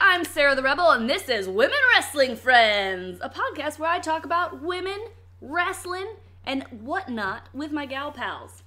I'm 0.00 0.24
Sarah 0.24 0.54
the 0.54 0.62
Rebel, 0.62 0.90
and 0.90 1.08
this 1.08 1.28
is 1.28 1.48
Women 1.48 1.76
Wrestling 1.94 2.36
Friends, 2.36 3.18
a 3.20 3.28
podcast 3.28 3.78
where 3.78 3.90
I 3.90 3.98
talk 3.98 4.24
about 4.24 4.62
women, 4.62 4.98
wrestling, 5.40 6.06
and 6.44 6.64
whatnot 6.70 7.48
with 7.52 7.70
my 7.70 7.86
gal 7.86 8.10
pals. 8.10 8.62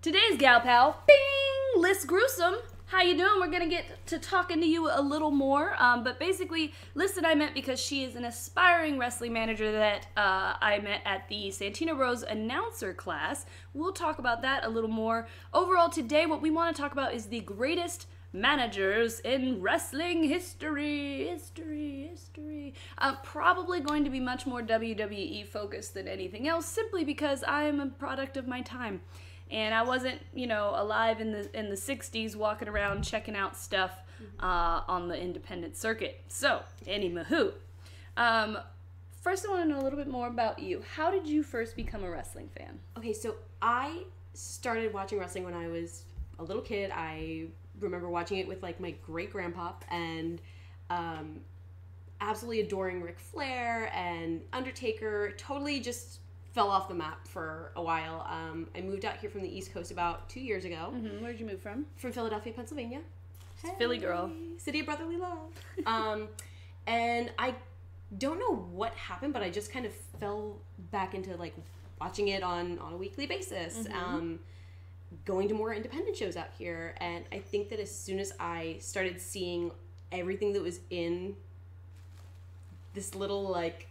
Today's 0.00 0.36
gal 0.38 0.60
pal, 0.60 1.02
bing, 1.06 1.82
Liz 1.82 2.04
Gruesome. 2.04 2.56
How 2.86 3.02
you 3.02 3.16
doing? 3.16 3.40
We're 3.40 3.50
gonna 3.50 3.68
get 3.68 3.84
to 4.06 4.18
talking 4.18 4.60
to 4.60 4.66
you 4.66 4.88
a 4.90 5.02
little 5.02 5.30
more, 5.30 5.74
um, 5.82 6.02
but 6.02 6.18
basically, 6.18 6.72
Liz 6.94 7.16
and 7.16 7.26
I 7.26 7.34
met 7.34 7.52
because 7.52 7.80
she 7.80 8.04
is 8.04 8.16
an 8.16 8.24
aspiring 8.24 8.98
wrestling 8.98 9.32
manager 9.32 9.70
that 9.72 10.06
uh, 10.16 10.54
I 10.60 10.80
met 10.82 11.02
at 11.04 11.28
the 11.28 11.48
Santino 11.48 11.96
Bros 11.96 12.22
announcer 12.22 12.94
class. 12.94 13.44
We'll 13.74 13.92
talk 13.92 14.18
about 14.18 14.42
that 14.42 14.64
a 14.64 14.68
little 14.68 14.90
more. 14.90 15.26
Overall, 15.52 15.88
today, 15.88 16.26
what 16.26 16.42
we 16.42 16.50
want 16.50 16.74
to 16.74 16.80
talk 16.80 16.92
about 16.92 17.12
is 17.14 17.26
the 17.26 17.40
greatest 17.40 18.06
managers 18.32 19.20
in 19.20 19.60
wrestling 19.60 20.24
history, 20.24 21.28
history, 21.28 22.08
history. 22.10 22.74
Uh, 22.98 23.16
probably 23.22 23.80
going 23.80 24.04
to 24.04 24.10
be 24.10 24.20
much 24.20 24.46
more 24.46 24.62
WWE 24.62 25.46
focused 25.46 25.94
than 25.94 26.06
anything 26.06 26.48
else, 26.48 26.66
simply 26.66 27.04
because 27.04 27.42
I 27.42 27.64
am 27.64 27.80
a 27.80 27.86
product 27.86 28.36
of 28.36 28.46
my 28.46 28.60
time, 28.60 29.00
and 29.50 29.74
I 29.74 29.82
wasn't, 29.82 30.20
you 30.34 30.46
know, 30.46 30.74
alive 30.76 31.20
in 31.20 31.32
the 31.32 31.58
in 31.58 31.70
the 31.70 31.76
'60s, 31.76 32.36
walking 32.36 32.68
around 32.68 33.02
checking 33.02 33.36
out 33.36 33.56
stuff 33.56 33.92
uh, 34.40 34.82
on 34.86 35.08
the 35.08 35.20
independent 35.20 35.76
circuit. 35.76 36.20
So, 36.28 36.62
Annie 36.86 37.10
Mahoo. 37.10 37.52
Um, 38.16 38.58
first, 39.20 39.46
I 39.46 39.50
want 39.50 39.62
to 39.64 39.68
know 39.68 39.80
a 39.80 39.84
little 39.84 39.98
bit 39.98 40.08
more 40.08 40.28
about 40.28 40.58
you. 40.58 40.82
How 40.94 41.10
did 41.10 41.26
you 41.26 41.42
first 41.42 41.76
become 41.76 42.04
a 42.04 42.10
wrestling 42.10 42.48
fan? 42.56 42.78
Okay, 42.96 43.12
so 43.12 43.36
I 43.62 44.04
started 44.34 44.92
watching 44.92 45.18
wrestling 45.18 45.44
when 45.44 45.54
I 45.54 45.68
was 45.68 46.04
a 46.38 46.44
little 46.44 46.62
kid. 46.62 46.90
I 46.94 47.46
remember 47.80 48.08
watching 48.08 48.38
it 48.38 48.46
with 48.48 48.62
like 48.62 48.80
my 48.80 48.92
great 49.04 49.30
grandpa 49.32 49.72
and 49.90 50.40
um, 50.90 51.40
absolutely 52.20 52.60
adoring 52.60 53.02
Ric 53.02 53.18
Flair 53.18 53.90
and 53.94 54.42
Undertaker. 54.52 55.32
Totally 55.38 55.80
just 55.80 56.20
fell 56.52 56.68
off 56.68 56.88
the 56.88 56.94
map 56.94 57.26
for 57.28 57.72
a 57.76 57.82
while. 57.82 58.26
Um, 58.28 58.68
I 58.76 58.80
moved 58.80 59.04
out 59.04 59.16
here 59.18 59.30
from 59.30 59.42
the 59.42 59.48
East 59.56 59.72
Coast 59.72 59.90
about 59.92 60.28
two 60.28 60.40
years 60.40 60.64
ago 60.64 60.92
Mm-hmm. 60.94 61.22
Where'd 61.22 61.38
you 61.38 61.46
move 61.46 61.60
from? 61.60 61.86
from 61.96 62.12
Philadelphia, 62.12 62.52
Pennsylvania. 62.52 63.00
Philly 63.78 63.98
girl. 63.98 64.30
City 64.58 64.80
of 64.80 64.86
brotherly 64.86 65.16
love. 65.18 65.38
um, 65.86 66.28
and 66.86 67.30
I 67.38 67.54
don't 68.18 68.38
know 68.38 68.56
what 68.56 68.92
happened, 68.94 69.32
but 69.32 69.42
I 69.42 69.50
just 69.50 69.70
kind 69.70 69.84
of 69.86 69.92
fell 70.18 70.56
back 70.90 71.14
into 71.14 71.36
like 71.36 71.54
watching 72.00 72.28
it 72.28 72.42
on 72.42 72.78
on 72.78 72.94
a 72.94 72.96
weekly 72.96 73.26
basis. 73.26 73.86
Um, 73.94 74.40
going 75.24 75.48
to 75.48 75.54
more 75.54 75.74
independent 75.74 76.16
shows 76.16 76.36
out 76.36 76.48
here, 76.58 76.94
and 76.98 77.24
I 77.32 77.38
think 77.38 77.68
that 77.70 77.80
as 77.80 77.94
soon 77.94 78.18
as 78.18 78.32
I 78.38 78.76
started 78.80 79.20
seeing 79.20 79.70
everything 80.12 80.52
that 80.54 80.62
was 80.62 80.80
in 80.90 81.36
this 82.94 83.14
little 83.14 83.48
like 83.48 83.86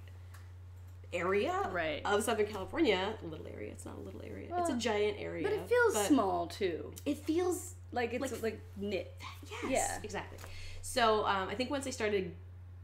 area 1.14 1.70
Right. 1.72 2.02
of 2.06 2.24
Southern 2.24 2.46
California, 2.48 3.14
little 3.24 3.48
area. 3.48 3.72
It's 3.72 3.86
not 3.86 3.98
a 3.98 4.02
little 4.02 4.22
area. 4.24 4.48
it's 4.58 4.70
a 4.70 4.78
giant 4.78 5.18
area. 5.20 5.44
But 5.44 5.54
it 5.54 5.68
feels 5.68 5.94
but 5.96 6.06
small 6.08 6.48
too. 6.48 6.94
It 7.06 7.18
feels 7.20 7.76
Like 7.92 8.14
it's 8.14 8.32
Like- 8.32 8.44
like, 8.44 8.62
knit. 8.78 9.16
Yes, 9.50 9.64
Yeah. 9.72 10.00
exactly. 10.04 10.38
So 10.84 11.26
um, 11.26 11.50
I 11.50 11.56
think 11.56 11.72
once 11.72 11.88
I 11.88 11.90
started 11.90 12.36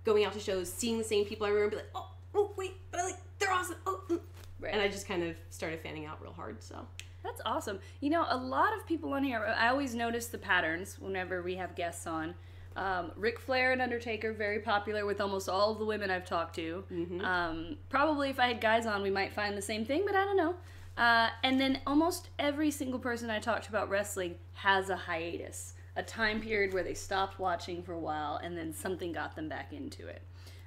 going 0.03 0.25
out 0.25 0.33
to 0.33 0.39
shows, 0.39 0.71
seeing 0.73 0.97
the 0.97 1.03
same 1.03 1.25
people, 1.25 1.45
I 1.45 1.51
remember 1.51 1.75
be 1.75 1.83
like, 1.83 1.91
oh, 1.93 2.09
oh, 2.33 2.51
wait, 2.57 2.73
but 2.89 2.99
I 2.99 3.03
like 3.05 3.17
they're 3.37 3.51
awesome. 3.51 3.75
Oh, 3.85 4.01
mm." 4.09 4.19
Right. 4.59 4.73
and 4.73 4.81
I 4.81 4.87
just 4.87 5.07
kind 5.07 5.21
of 5.23 5.35
started 5.51 5.79
fanning 5.81 6.05
out 6.07 6.19
real 6.23 6.33
hard. 6.33 6.63
So 6.63 6.87
That's 7.25 7.41
awesome. 7.45 7.79
You 8.01 8.11
know, 8.11 8.25
a 8.29 8.37
lot 8.37 8.75
of 8.77 8.85
people 8.85 9.13
on 9.13 9.23
here, 9.23 9.43
I 9.57 9.69
always 9.69 9.95
notice 9.95 10.27
the 10.27 10.37
patterns 10.37 10.97
whenever 10.99 11.41
we 11.41 11.55
have 11.55 11.75
guests 11.75 12.05
on. 12.05 12.35
Um, 12.75 13.11
Ric 13.15 13.39
Flair 13.39 13.71
and 13.71 13.81
Undertaker, 13.81 14.31
very 14.33 14.59
popular 14.59 15.05
with 15.05 15.19
almost 15.19 15.49
all 15.49 15.71
of 15.71 15.79
the 15.79 15.85
women 15.85 16.11
I've 16.11 16.25
talked 16.25 16.55
to. 16.55 16.83
Um, 17.25 17.77
probably 17.89 18.29
if 18.29 18.39
I 18.39 18.47
had 18.47 18.61
guys 18.61 18.85
on, 18.85 19.01
we 19.01 19.09
might 19.09 19.33
find 19.33 19.57
the 19.57 19.61
same 19.61 19.85
thing, 19.85 20.03
but 20.05 20.13
I 20.15 20.23
don't 20.25 20.37
know. 20.37 20.55
Uh, 20.97 21.29
and 21.43 21.59
then 21.59 21.79
almost 21.87 22.29
every 22.37 22.69
single 22.71 22.99
person 22.99 23.29
I 23.29 23.39
talked 23.39 23.63
to 23.63 23.69
about 23.69 23.89
wrestling 23.89 24.35
has 24.53 24.89
a 24.89 24.95
hiatus, 24.95 25.73
a 25.95 26.03
time 26.03 26.39
period 26.41 26.73
where 26.73 26.83
they 26.83 26.93
stopped 26.93 27.39
watching 27.39 27.81
for 27.81 27.93
a 27.93 27.99
while 27.99 28.37
and 28.43 28.57
then 28.57 28.71
something 28.73 29.11
got 29.11 29.35
them 29.35 29.49
back 29.49 29.73
into 29.73 30.07
it. 30.07 30.21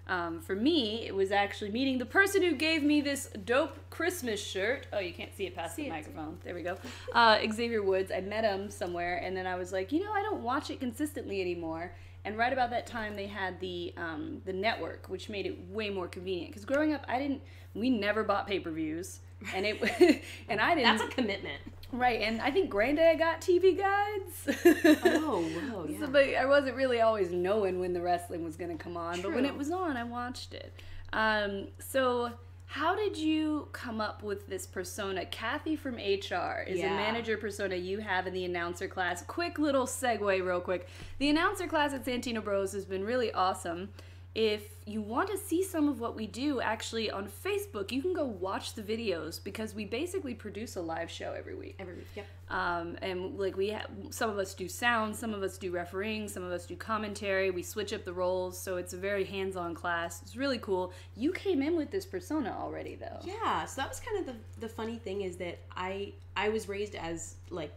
Um, 0.08 0.40
for 0.40 0.54
me, 0.56 1.06
it 1.06 1.14
was 1.14 1.30
actually 1.32 1.70
meeting 1.70 1.98
the 1.98 2.06
person 2.06 2.42
who 2.42 2.54
gave 2.54 2.82
me 2.82 3.00
this 3.02 3.28
dope 3.44 3.76
Christmas 3.90 4.42
shirt. 4.42 4.86
Oh, 4.92 4.98
you 5.00 5.12
can't 5.12 5.34
see 5.36 5.46
it 5.46 5.54
past 5.54 5.76
See 5.76 5.82
the 5.82 5.88
it. 5.88 5.90
microphone. 5.92 6.38
There 6.44 6.54
we 6.54 6.62
go. 6.62 6.78
Uh, 7.12 7.38
Xavier 7.52 7.82
Woods. 7.82 8.10
I 8.10 8.20
met 8.20 8.44
him 8.44 8.70
somewhere, 8.70 9.18
and 9.22 9.36
then 9.36 9.46
I 9.46 9.56
was 9.56 9.72
like, 9.72 9.92
you 9.92 10.02
know, 10.02 10.12
I 10.12 10.22
don't 10.22 10.42
watch 10.42 10.70
it 10.70 10.80
consistently 10.80 11.40
anymore. 11.42 11.92
And 12.24 12.36
right 12.38 12.52
about 12.52 12.70
that 12.70 12.86
time, 12.86 13.16
they 13.16 13.26
had 13.26 13.60
the 13.60 13.92
um, 13.96 14.40
the 14.44 14.52
network, 14.52 15.06
which 15.08 15.28
made 15.28 15.46
it 15.46 15.58
way 15.68 15.90
more 15.90 16.08
convenient. 16.08 16.50
Because 16.52 16.64
growing 16.64 16.92
up, 16.94 17.04
I 17.08 17.18
didn't. 17.18 17.42
We 17.74 17.90
never 17.90 18.24
bought 18.24 18.46
pay 18.46 18.58
per 18.60 18.70
views, 18.70 19.20
and 19.54 19.64
it 19.66 20.22
and 20.48 20.60
I 20.60 20.74
didn't. 20.74 20.96
that's 20.98 21.12
a 21.12 21.14
commitment. 21.14 21.60
Right. 21.92 22.20
And 22.20 22.40
I 22.40 22.50
think 22.50 22.70
Granddad 22.70 23.18
got 23.18 23.40
TV 23.40 23.76
guides. 23.76 24.58
Oh, 25.04 25.42
whoa, 25.70 25.86
yeah. 25.88 26.00
So, 26.00 26.06
but 26.06 26.34
I 26.34 26.46
wasn't 26.46 26.76
really 26.76 27.00
always 27.00 27.30
knowing 27.30 27.80
when 27.80 27.92
the 27.92 28.00
wrestling 28.00 28.44
was 28.44 28.56
going 28.56 28.76
to 28.76 28.82
come 28.82 28.96
on. 28.96 29.20
But 29.22 29.34
when 29.34 29.44
it 29.44 29.56
was 29.56 29.70
on, 29.70 29.96
I 29.96 30.04
watched 30.04 30.54
it. 30.54 30.72
Um, 31.12 31.68
so, 31.78 32.32
how 32.66 32.94
did 32.94 33.16
you 33.16 33.68
come 33.72 33.98
up 33.98 34.22
with 34.22 34.46
this 34.46 34.66
persona? 34.66 35.24
Kathy 35.24 35.74
from 35.74 35.94
HR 35.94 36.64
is 36.66 36.80
a 36.80 36.88
manager 36.88 37.38
persona 37.38 37.76
you 37.76 37.98
have 38.00 38.26
in 38.26 38.34
the 38.34 38.44
announcer 38.44 38.86
class. 38.88 39.22
Quick 39.22 39.58
little 39.58 39.86
segue, 39.86 40.44
real 40.46 40.60
quick. 40.60 40.86
The 41.18 41.30
announcer 41.30 41.66
class 41.66 41.94
at 41.94 42.04
Santino 42.04 42.44
Bros 42.44 42.72
has 42.72 42.84
been 42.84 43.04
really 43.04 43.32
awesome. 43.32 43.88
If 44.34 44.62
you 44.84 45.00
want 45.02 45.28
to 45.30 45.36
see 45.38 45.64
some 45.64 45.88
of 45.88 45.98
what 46.00 46.14
we 46.14 46.26
do 46.26 46.60
actually 46.60 47.10
on 47.10 47.26
Facebook, 47.28 47.90
you 47.90 48.00
can 48.00 48.12
go 48.12 48.24
watch 48.24 48.74
the 48.74 48.82
videos 48.82 49.42
because 49.42 49.74
we 49.74 49.84
basically 49.84 50.32
produce 50.34 50.76
a 50.76 50.80
live 50.80 51.10
show 51.10 51.32
every 51.36 51.54
week. 51.56 51.74
Every 51.80 51.94
week, 51.94 52.06
yep. 52.14 52.26
Um, 52.48 52.96
and 53.02 53.38
like 53.38 53.56
we 53.56 53.70
have, 53.70 53.88
some 54.10 54.30
of 54.30 54.38
us 54.38 54.54
do 54.54 54.68
sound, 54.68 55.16
some 55.16 55.34
of 55.34 55.42
us 55.42 55.58
do 55.58 55.72
refereeing, 55.72 56.28
some 56.28 56.44
of 56.44 56.52
us 56.52 56.66
do 56.66 56.76
commentary. 56.76 57.50
We 57.50 57.62
switch 57.62 57.92
up 57.92 58.04
the 58.04 58.12
roles, 58.12 58.56
so 58.58 58.76
it's 58.76 58.92
a 58.92 58.96
very 58.96 59.24
hands-on 59.24 59.74
class. 59.74 60.22
It's 60.22 60.36
really 60.36 60.58
cool. 60.58 60.92
You 61.16 61.32
came 61.32 61.60
in 61.60 61.76
with 61.76 61.90
this 61.90 62.06
persona 62.06 62.56
already, 62.58 62.94
though. 62.94 63.18
Yeah, 63.24 63.64
so 63.64 63.80
that 63.80 63.88
was 63.88 63.98
kind 63.98 64.20
of 64.20 64.26
the 64.34 64.60
the 64.60 64.68
funny 64.68 64.98
thing 64.98 65.22
is 65.22 65.36
that 65.38 65.58
I 65.76 66.12
I 66.36 66.50
was 66.50 66.68
raised 66.68 66.94
as 66.94 67.34
like 67.50 67.72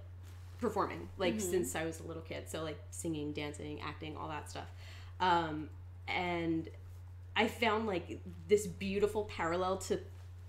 performing 0.59 1.09
like 1.17 1.35
Mm-hmm. 1.37 1.51
since 1.51 1.75
I 1.75 1.85
was 1.85 2.01
a 2.01 2.03
little 2.03 2.21
kid, 2.21 2.49
so 2.49 2.61
like 2.61 2.79
singing, 2.91 3.31
dancing, 3.31 3.81
acting, 3.81 4.15
all 4.15 4.27
that 4.29 4.47
stuff, 4.49 4.69
um, 5.19 5.69
and 6.07 6.67
I 7.35 7.47
found 7.47 7.87
like 7.87 8.21
this 8.47 8.67
beautiful 8.67 9.25
parallel 9.25 9.77
to 9.77 9.99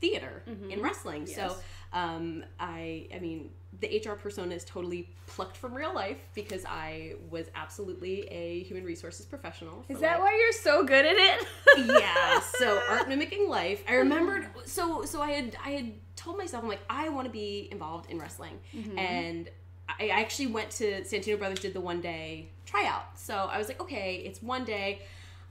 theater 0.00 0.42
in 0.70 0.82
wrestling. 0.82 1.26
So 1.26 1.42
Mm-hmm. 1.42 1.60
Um, 1.94 2.44
I 2.58 3.06
I 3.14 3.18
mean 3.18 3.50
the 3.80 4.02
HR 4.02 4.12
persona 4.12 4.54
is 4.54 4.64
totally 4.64 5.10
plucked 5.26 5.58
from 5.58 5.74
real 5.74 5.94
life 5.94 6.16
because 6.34 6.64
I 6.64 7.16
was 7.28 7.48
absolutely 7.54 8.22
a 8.28 8.62
human 8.62 8.82
resources 8.84 9.26
professional. 9.26 9.84
Is 9.90 10.00
that 10.00 10.18
why 10.18 10.34
you're 10.34 10.52
so 10.52 10.84
good 10.84 11.04
at 11.04 11.16
it? 11.16 11.46
yeah 11.86 12.40
so 12.58 12.80
art 12.88 13.08
mimicking 13.08 13.48
life 13.48 13.82
i 13.88 13.94
remembered 13.94 14.46
so 14.64 15.04
so 15.04 15.22
i 15.22 15.30
had 15.30 15.56
i 15.64 15.70
had 15.70 15.92
told 16.16 16.36
myself 16.36 16.62
i'm 16.62 16.68
like 16.68 16.80
i 16.90 17.08
want 17.08 17.26
to 17.26 17.32
be 17.32 17.68
involved 17.70 18.10
in 18.10 18.18
wrestling 18.18 18.58
and 18.98 19.48
i 19.48 19.52
I 20.00 20.08
actually 20.08 20.46
went 20.48 20.70
to 20.72 21.02
santino 21.02 21.38
brothers 21.38 21.60
did 21.60 21.74
the 21.74 21.80
one 21.80 22.00
day 22.00 22.48
tryout 22.66 23.18
so 23.18 23.34
i 23.34 23.58
was 23.58 23.68
like 23.68 23.80
okay 23.80 24.16
it's 24.24 24.42
one 24.42 24.64
day 24.64 25.02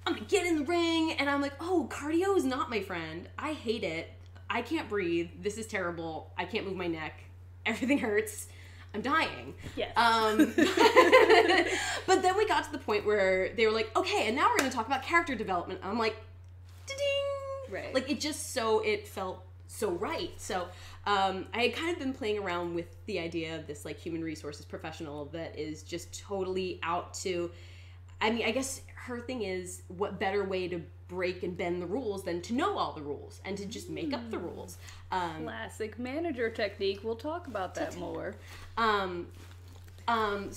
i'm 0.06 0.13
gonna 0.13 0.25
get 0.25 0.45
in 0.45 0.56
the 0.57 0.66
ring 0.66 1.13
and 1.13 1.29
i'm 1.29 1.41
like 1.41 1.53
oh 1.59 1.88
cardio 1.91 2.35
is 2.38 2.44
not 2.44 2.69
my 2.69 2.81
friend 2.81 3.28
i 3.38 3.53
hate 3.53 3.84
it 3.84 4.12
i 4.50 4.62
can't 4.62 4.89
breathe 4.89 5.29
this 5.41 5.57
is 5.57 5.67
terrible 5.67 6.31
i 6.38 6.45
can't 6.45 6.66
move 6.66 6.75
my 6.75 6.88
neck 6.88 7.23
everything 7.66 7.97
hurts 7.97 8.47
i'm 8.94 9.01
dying 9.01 9.53
Yes. 9.75 9.91
um, 9.95 10.38
but 12.07 12.22
then 12.22 12.35
we 12.38 12.47
got 12.47 12.63
to 12.66 12.72
the 12.72 12.78
point 12.78 13.06
where 13.06 13.50
they 13.56 13.66
were 13.66 13.72
like, 13.72 13.95
okay, 13.95 14.28
and 14.28 14.35
now 14.35 14.50
we're 14.50 14.57
to 14.69 14.75
talk 14.75 14.88
about 14.88 15.03
character 15.03 15.35
development. 15.35 15.79
I'm 15.84 15.97
like, 15.97 16.16
ding, 16.87 16.97
Right. 17.70 17.93
Like 17.93 18.09
it 18.09 18.20
just 18.20 18.53
so 18.53 18.79
it 18.81 19.08
felt 19.08 19.46
so 19.67 19.91
right. 19.91 20.31
So 20.37 20.67
um, 21.05 21.46
I 21.53 21.64
had 21.64 21.73
kind 21.75 21.91
of 21.91 21.99
been 21.99 22.14
playing 22.14 22.40
around 22.40 22.75
with 22.75 22.87
the 23.05 23.20
idea 23.20 23.55
of 23.55 23.67
this 23.67 23.85
like 23.85 23.97
human 23.97 24.23
resources 24.23 24.66
professional 24.66 25.25
that 25.28 25.58
is 25.58 25.84
just 25.84 26.20
totally 26.20 26.79
out 26.84 27.14
to. 27.16 27.52
I 28.22 28.29
mean, 28.29 28.46
I 28.46 28.52
guess 28.52 28.82
her 28.96 29.20
thing 29.20 29.41
is 29.41 29.82
what 29.88 30.20
better 30.20 30.44
way 30.44 30.68
to 30.68 30.82
break 31.08 31.44
and 31.44 31.58
bend 31.58 31.82
the 31.82 31.85
rules 31.85 32.23
than 32.23 32.41
to 32.41 32.53
know 32.53 32.78
all 32.78 32.94
the 32.94 33.02
rules 33.02 33.41
and 33.44 33.58
to 33.58 33.66
just 33.66 33.90
make 33.90 34.14
up 34.14 34.29
the 34.29 34.38
rules. 34.38 34.78
Um, 35.12 35.44
Classic 35.44 36.00
manager 36.00 36.50
technique. 36.50 37.02
We'll 37.03 37.18
talk 37.18 37.47
about 37.47 37.76
that 37.76 37.97
more. 37.97 38.35
um, 38.78 39.28
um, 40.08 40.52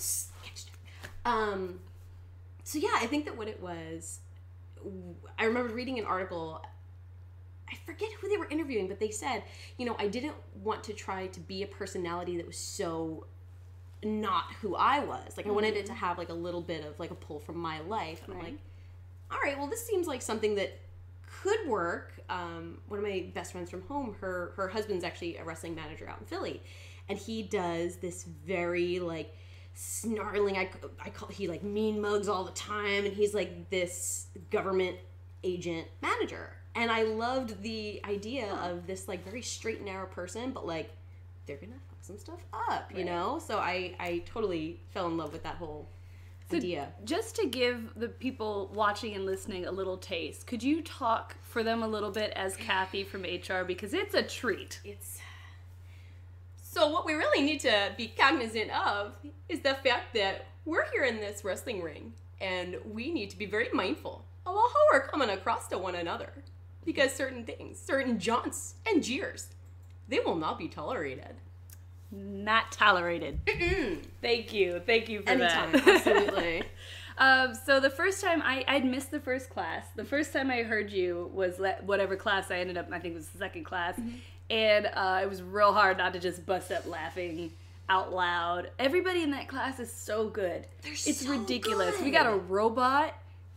um, 1.25 1.79
so 2.63 2.79
yeah, 2.79 2.95
I 2.95 3.07
think 3.07 3.25
that 3.25 3.37
what 3.37 3.47
it 3.47 3.61
was, 3.61 4.19
I 5.37 5.45
remember 5.45 5.73
reading 5.73 5.99
an 5.99 6.05
article. 6.05 6.63
I 7.69 7.75
forget 7.85 8.09
who 8.21 8.29
they 8.29 8.37
were 8.37 8.47
interviewing, 8.47 8.87
but 8.87 8.99
they 8.99 9.09
said, 9.09 9.43
you 9.77 9.85
know, 9.85 9.95
I 9.99 10.07
didn't 10.07 10.35
want 10.63 10.83
to 10.85 10.93
try 10.93 11.27
to 11.27 11.39
be 11.39 11.63
a 11.63 11.67
personality 11.67 12.37
that 12.37 12.45
was 12.45 12.57
so 12.57 13.25
not 14.05 14.53
who 14.61 14.75
I 14.75 14.99
was. 14.99 15.35
Like 15.35 15.47
I 15.47 15.51
wanted 15.51 15.75
it 15.75 15.85
to 15.87 15.93
have 15.93 16.17
like 16.17 16.29
a 16.29 16.33
little 16.33 16.61
bit 16.61 16.85
of 16.85 16.99
like 16.99 17.11
a 17.11 17.15
pull 17.15 17.39
from 17.39 17.57
my 17.57 17.79
life. 17.81 18.21
And 18.25 18.35
I'm 18.35 18.43
like, 18.43 18.57
all 19.31 19.39
right, 19.43 19.57
well, 19.57 19.67
this 19.67 19.85
seems 19.85 20.07
like 20.07 20.21
something 20.21 20.55
that 20.55 20.79
could 21.41 21.67
work. 21.67 22.13
Um, 22.29 22.79
one 22.87 22.99
of 22.99 23.03
my 23.03 23.29
best 23.33 23.51
friends 23.51 23.69
from 23.69 23.81
home, 23.83 24.15
her 24.21 24.53
her 24.55 24.67
husband's 24.67 25.03
actually 25.03 25.37
a 25.37 25.43
wrestling 25.43 25.75
manager 25.75 26.07
out 26.07 26.19
in 26.19 26.25
Philly, 26.25 26.61
and 27.09 27.17
he 27.17 27.43
does 27.43 27.97
this 27.97 28.23
very 28.23 28.99
like 28.99 29.35
snarling. 29.73 30.57
I, 30.57 30.69
I 31.03 31.09
call 31.09 31.29
he 31.29 31.47
like 31.47 31.63
mean 31.63 32.01
mugs 32.01 32.27
all 32.27 32.43
the 32.43 32.51
time, 32.51 33.05
and 33.05 33.13
he's 33.13 33.33
like 33.33 33.69
this 33.69 34.27
government 34.49 34.97
agent 35.43 35.87
manager. 36.01 36.55
And 36.73 36.91
I 36.91 37.03
loved 37.03 37.61
the 37.61 38.01
idea 38.03 38.53
of 38.55 38.85
this 38.85 39.07
like 39.07 39.23
very 39.23 39.41
straight 39.41 39.77
and 39.77 39.85
narrow 39.85 40.07
person, 40.07 40.51
but 40.51 40.65
like 40.65 40.91
they're 41.45 41.57
gonna 41.57 41.73
some 42.05 42.17
stuff 42.17 42.45
up, 42.69 42.91
you 42.91 42.97
Right. 42.97 43.05
know. 43.05 43.39
So 43.39 43.57
I 43.57 43.95
I 43.99 44.19
totally 44.25 44.79
fell 44.93 45.07
in 45.07 45.17
love 45.17 45.33
with 45.33 45.43
that 45.43 45.55
whole 45.55 45.89
So 46.49 46.57
idea. 46.57 46.93
Just 47.03 47.35
to 47.37 47.47
give 47.47 47.93
the 47.95 48.07
people 48.09 48.71
watching 48.73 49.15
and 49.15 49.25
listening 49.25 49.65
a 49.65 49.71
little 49.71 49.97
taste, 49.97 50.45
could 50.47 50.61
you 50.61 50.81
talk 50.81 51.35
for 51.41 51.63
them 51.63 51.81
a 51.83 51.87
little 51.87 52.11
bit 52.11 52.31
as 52.35 52.55
Kathy 52.55 53.03
from 53.03 53.23
HR 53.23 53.63
because 53.65 53.93
it's 53.93 54.13
a 54.13 54.23
treat. 54.23 54.79
It's 54.83 55.19
so 56.61 56.89
what 56.89 57.05
we 57.05 57.13
really 57.13 57.41
need 57.41 57.61
to 57.61 57.93
be 57.97 58.07
cognizant 58.07 58.69
of 58.71 59.17
is 59.47 59.61
the 59.61 59.75
fact 59.75 60.13
that 60.13 60.47
we're 60.65 60.85
here 60.91 61.05
in 61.05 61.17
this 61.17 61.43
wrestling 61.45 61.81
ring 61.81 62.13
and 62.41 62.75
we 62.91 63.11
need 63.11 63.29
to 63.29 63.37
be 63.37 63.45
very 63.45 63.69
mindful 63.73 64.25
of 64.45 64.53
how 64.55 64.73
we're 64.91 65.07
coming 65.07 65.29
across 65.29 65.67
to 65.69 65.77
one 65.77 65.95
another 65.95 66.33
because 66.83 67.13
certain 67.13 67.45
things, 67.45 67.79
certain 67.79 68.19
jaunts 68.19 68.75
and 68.85 69.01
jeers, 69.03 69.47
they 70.09 70.19
will 70.19 70.35
not 70.35 70.59
be 70.59 70.67
tolerated. 70.67 71.35
Not 72.11 72.71
tolerated. 72.71 73.39
Thank 74.21 74.53
you. 74.53 74.81
Thank 74.85 75.09
you 75.09 75.21
for 75.21 75.29
Anytime, 75.29 75.71
that. 75.73 75.87
absolutely. 75.87 76.63
Um, 77.17 77.53
so 77.55 77.79
the 77.79 77.89
first 77.89 78.21
time 78.21 78.41
I 78.43 78.65
I'd 78.67 78.83
missed 78.83 79.09
the 79.09 79.21
first 79.21 79.49
class. 79.49 79.85
The 79.95 80.03
first 80.03 80.33
time 80.33 80.51
I 80.51 80.63
heard 80.63 80.91
you 80.91 81.31
was 81.33 81.59
le- 81.59 81.77
whatever 81.85 82.17
class 82.17 82.51
I 82.51 82.57
ended 82.57 82.77
up. 82.77 82.87
I 82.91 82.99
think 82.99 83.13
it 83.13 83.17
was 83.17 83.29
the 83.29 83.37
second 83.37 83.63
class, 83.63 83.97
and 84.49 84.85
uh, 84.93 85.21
it 85.23 85.29
was 85.29 85.41
real 85.41 85.71
hard 85.71 85.97
not 85.97 86.11
to 86.11 86.19
just 86.19 86.45
bust 86.45 86.73
up 86.73 86.85
laughing 86.85 87.53
out 87.87 88.13
loud. 88.13 88.69
Everybody 88.79 89.21
in 89.23 89.31
that 89.31 89.47
class 89.47 89.79
is 89.79 89.89
so 89.89 90.27
good. 90.27 90.67
They're 90.81 90.91
it's 90.91 91.25
so 91.25 91.31
ridiculous. 91.31 92.01
We 92.01 92.11
got 92.11 92.25
a 92.25 92.35
robot. 92.35 93.13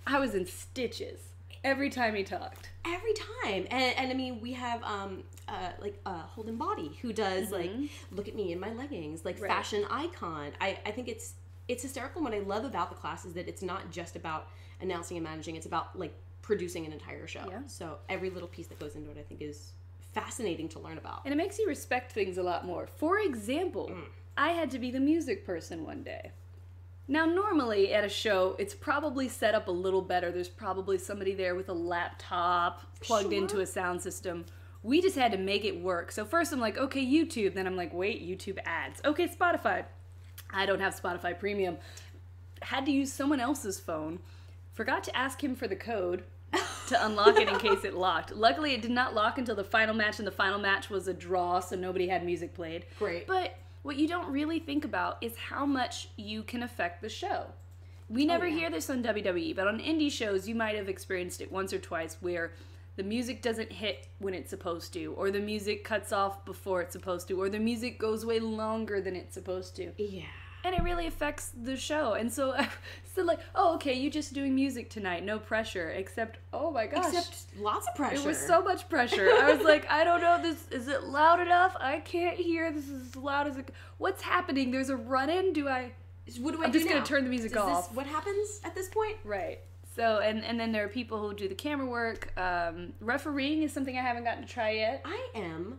I 0.06 0.20
was 0.20 0.34
in 0.36 0.46
stitches 0.46 1.18
every 1.64 1.90
time 1.90 2.14
he 2.14 2.22
talked. 2.22 2.70
Every 2.86 3.12
time, 3.14 3.66
and, 3.72 3.96
and 3.98 4.10
I 4.12 4.14
mean, 4.14 4.40
we 4.40 4.52
have 4.52 4.84
um 4.84 5.24
uh 5.48 5.70
like 5.80 5.98
uh 6.06 6.22
Holden 6.22 6.56
Body 6.56 6.98
who 7.02 7.12
does 7.12 7.50
like 7.50 7.70
look 8.10 8.28
at 8.28 8.34
me 8.34 8.52
in 8.52 8.60
my 8.60 8.72
leggings, 8.72 9.24
like 9.24 9.40
Right. 9.40 9.50
fashion 9.50 9.84
icon. 9.90 10.52
I 10.60 10.78
I 10.86 10.90
think 10.90 11.08
it's 11.08 11.34
it's 11.68 11.82
hysterical. 11.82 12.22
What 12.22 12.32
I 12.34 12.38
love 12.40 12.64
about 12.64 12.90
the 12.90 12.96
class 12.96 13.24
is 13.24 13.34
that 13.34 13.48
it's 13.48 13.62
not 13.62 13.90
just 13.90 14.16
about 14.16 14.48
announcing 14.80 15.16
and 15.16 15.24
managing; 15.24 15.56
it's 15.56 15.66
about 15.66 15.98
like 15.98 16.14
producing 16.42 16.86
an 16.86 16.92
entire 16.92 17.26
show. 17.26 17.44
Yeah. 17.50 17.60
So 17.66 17.98
every 18.08 18.30
little 18.30 18.48
piece 18.48 18.68
that 18.68 18.78
goes 18.78 18.94
into 18.96 19.10
it, 19.10 19.18
I 19.18 19.22
think, 19.22 19.42
is 19.42 19.72
fascinating 20.14 20.68
to 20.70 20.78
learn 20.78 20.96
about. 20.98 21.20
And 21.26 21.32
it 21.34 21.36
makes 21.36 21.58
you 21.58 21.66
respect 21.66 22.12
things 22.12 22.38
a 22.38 22.42
lot 22.42 22.64
more. 22.64 22.86
For 22.86 23.18
example, 23.18 23.92
I 24.36 24.50
had 24.52 24.70
to 24.70 24.78
be 24.78 24.90
the 24.90 25.00
music 25.00 25.44
person 25.44 25.84
one 25.84 26.02
day. 26.02 26.30
Now, 27.10 27.24
normally 27.26 27.92
at 27.94 28.04
a 28.04 28.08
show, 28.08 28.54
it's 28.58 28.74
probably 28.74 29.28
set 29.28 29.54
up 29.54 29.68
a 29.68 29.70
little 29.70 30.02
better. 30.02 30.30
There's 30.30 30.48
probably 30.48 30.96
somebody 30.98 31.34
there 31.34 31.54
with 31.54 31.68
a 31.68 31.74
laptop 31.74 32.82
plugged 33.00 33.30
Sure. 33.30 33.38
into 33.42 33.60
a 33.60 33.66
sound 33.66 34.00
system. 34.02 34.44
We 34.82 35.02
just 35.02 35.16
had 35.16 35.32
to 35.32 35.38
make 35.38 35.64
it 35.64 35.80
work. 35.80 36.12
So, 36.12 36.24
first 36.24 36.52
I'm 36.52 36.60
like, 36.60 36.78
okay, 36.78 37.04
YouTube. 37.04 37.54
Then 37.54 37.66
I'm 37.66 37.76
like, 37.76 37.92
wait, 37.92 38.26
YouTube 38.26 38.58
ads. 38.64 39.00
Okay, 39.04 39.28
Spotify. 39.28 39.84
I 40.50 40.66
don't 40.66 40.80
have 40.80 41.00
Spotify 41.00 41.38
Premium. 41.38 41.78
Had 42.62 42.86
to 42.86 42.92
use 42.92 43.12
someone 43.12 43.40
else's 43.40 43.78
phone. 43.78 44.20
Forgot 44.72 45.04
to 45.04 45.16
ask 45.16 45.42
him 45.42 45.54
for 45.54 45.66
the 45.68 45.76
code 45.76 46.24
to 46.88 47.06
unlock 47.06 47.38
it 47.38 47.48
in 47.48 47.58
case 47.58 47.84
it 47.84 47.94
locked. 47.94 48.34
Luckily, 48.34 48.72
it 48.72 48.82
did 48.82 48.90
not 48.90 49.14
lock 49.14 49.38
until 49.38 49.54
the 49.54 49.64
final 49.64 49.94
match, 49.94 50.18
and 50.18 50.26
the 50.26 50.32
final 50.32 50.58
match 50.58 50.90
was 50.90 51.08
a 51.08 51.14
draw, 51.14 51.60
so 51.60 51.76
nobody 51.76 52.08
had 52.08 52.24
music 52.24 52.54
played. 52.54 52.86
Great. 52.98 53.26
But 53.26 53.56
what 53.82 53.96
you 53.96 54.08
don't 54.08 54.30
really 54.30 54.58
think 54.58 54.84
about 54.84 55.18
is 55.20 55.36
how 55.36 55.66
much 55.66 56.08
you 56.16 56.42
can 56.42 56.62
affect 56.62 57.02
the 57.02 57.08
show. 57.08 57.46
We 58.08 58.24
oh, 58.24 58.26
never 58.26 58.46
yeah. 58.46 58.56
hear 58.56 58.70
this 58.70 58.88
on 58.90 59.02
WWE, 59.02 59.54
but 59.54 59.66
on 59.66 59.78
indie 59.80 60.10
shows, 60.10 60.48
you 60.48 60.54
might 60.54 60.76
have 60.76 60.88
experienced 60.88 61.40
it 61.40 61.52
once 61.52 61.72
or 61.72 61.78
twice 61.78 62.16
where 62.20 62.52
the 62.98 63.04
music 63.04 63.42
doesn't 63.42 63.70
hit 63.70 64.08
when 64.18 64.34
it's 64.34 64.50
supposed 64.50 64.92
to, 64.92 65.14
or 65.16 65.30
the 65.30 65.38
music 65.38 65.84
cuts 65.84 66.12
off 66.12 66.44
before 66.44 66.80
it's 66.82 66.92
supposed 66.92 67.28
to, 67.28 67.40
or 67.40 67.48
the 67.48 67.58
music 67.60 67.96
goes 67.96 68.26
way 68.26 68.40
longer 68.40 69.00
than 69.00 69.14
it's 69.14 69.34
supposed 69.34 69.76
to 69.76 69.92
Yeah. 69.96 70.24
and 70.64 70.74
it 70.74 70.82
really 70.82 71.06
affects 71.06 71.52
the 71.62 71.76
show. 71.76 72.14
And 72.14 72.32
so, 72.32 72.56
so 73.14 73.22
like, 73.22 73.38
oh, 73.54 73.76
okay, 73.76 73.94
you're 73.94 74.10
just 74.10 74.34
doing 74.34 74.52
music 74.52 74.90
tonight, 74.90 75.24
no 75.24 75.38
pressure. 75.38 75.90
Except, 75.90 76.40
oh 76.52 76.72
my 76.72 76.88
gosh, 76.88 77.06
Except 77.14 77.46
lots 77.60 77.86
of 77.86 77.94
pressure. 77.94 78.16
it 78.16 78.24
was 78.24 78.36
so 78.36 78.62
much 78.62 78.88
pressure. 78.88 79.30
I 79.30 79.54
was 79.54 79.64
like, 79.64 79.88
I 79.88 80.02
don't 80.02 80.20
know, 80.20 80.42
this 80.42 80.66
is 80.72 80.88
it 80.88 81.04
loud 81.04 81.38
enough? 81.38 81.76
I 81.78 82.00
can't 82.00 82.36
hear. 82.36 82.72
This 82.72 82.88
is 82.88 83.10
as 83.10 83.16
loud 83.16 83.46
as 83.46 83.56
it. 83.58 83.72
What's 83.98 84.22
happening? 84.22 84.72
There's 84.72 84.90
a 84.90 84.96
run 84.96 85.30
in. 85.30 85.52
Do 85.52 85.68
I? 85.68 85.92
What 86.40 86.50
do 86.52 86.58
I 86.58 86.62
do? 86.62 86.64
I'm 86.64 86.70
do 86.72 86.78
just 86.80 86.90
gonna 86.90 87.06
turn 87.06 87.22
the 87.22 87.30
music 87.30 87.52
Does 87.52 87.62
off. 87.62 87.88
This, 87.88 87.96
what 87.96 88.06
happens 88.06 88.60
at 88.64 88.74
this 88.74 88.88
point? 88.88 89.18
Right. 89.24 89.60
So 89.98 90.20
and 90.20 90.44
and 90.44 90.60
then 90.60 90.70
there 90.70 90.84
are 90.84 90.88
people 90.88 91.18
who 91.20 91.34
do 91.34 91.48
the 91.48 91.56
camera 91.56 91.84
work. 91.86 92.32
Um, 92.38 92.92
refereeing 93.00 93.64
is 93.64 93.72
something 93.72 93.98
I 93.98 94.02
haven't 94.02 94.22
gotten 94.22 94.42
to 94.46 94.48
try 94.48 94.70
yet. 94.70 95.02
I 95.04 95.28
am 95.34 95.78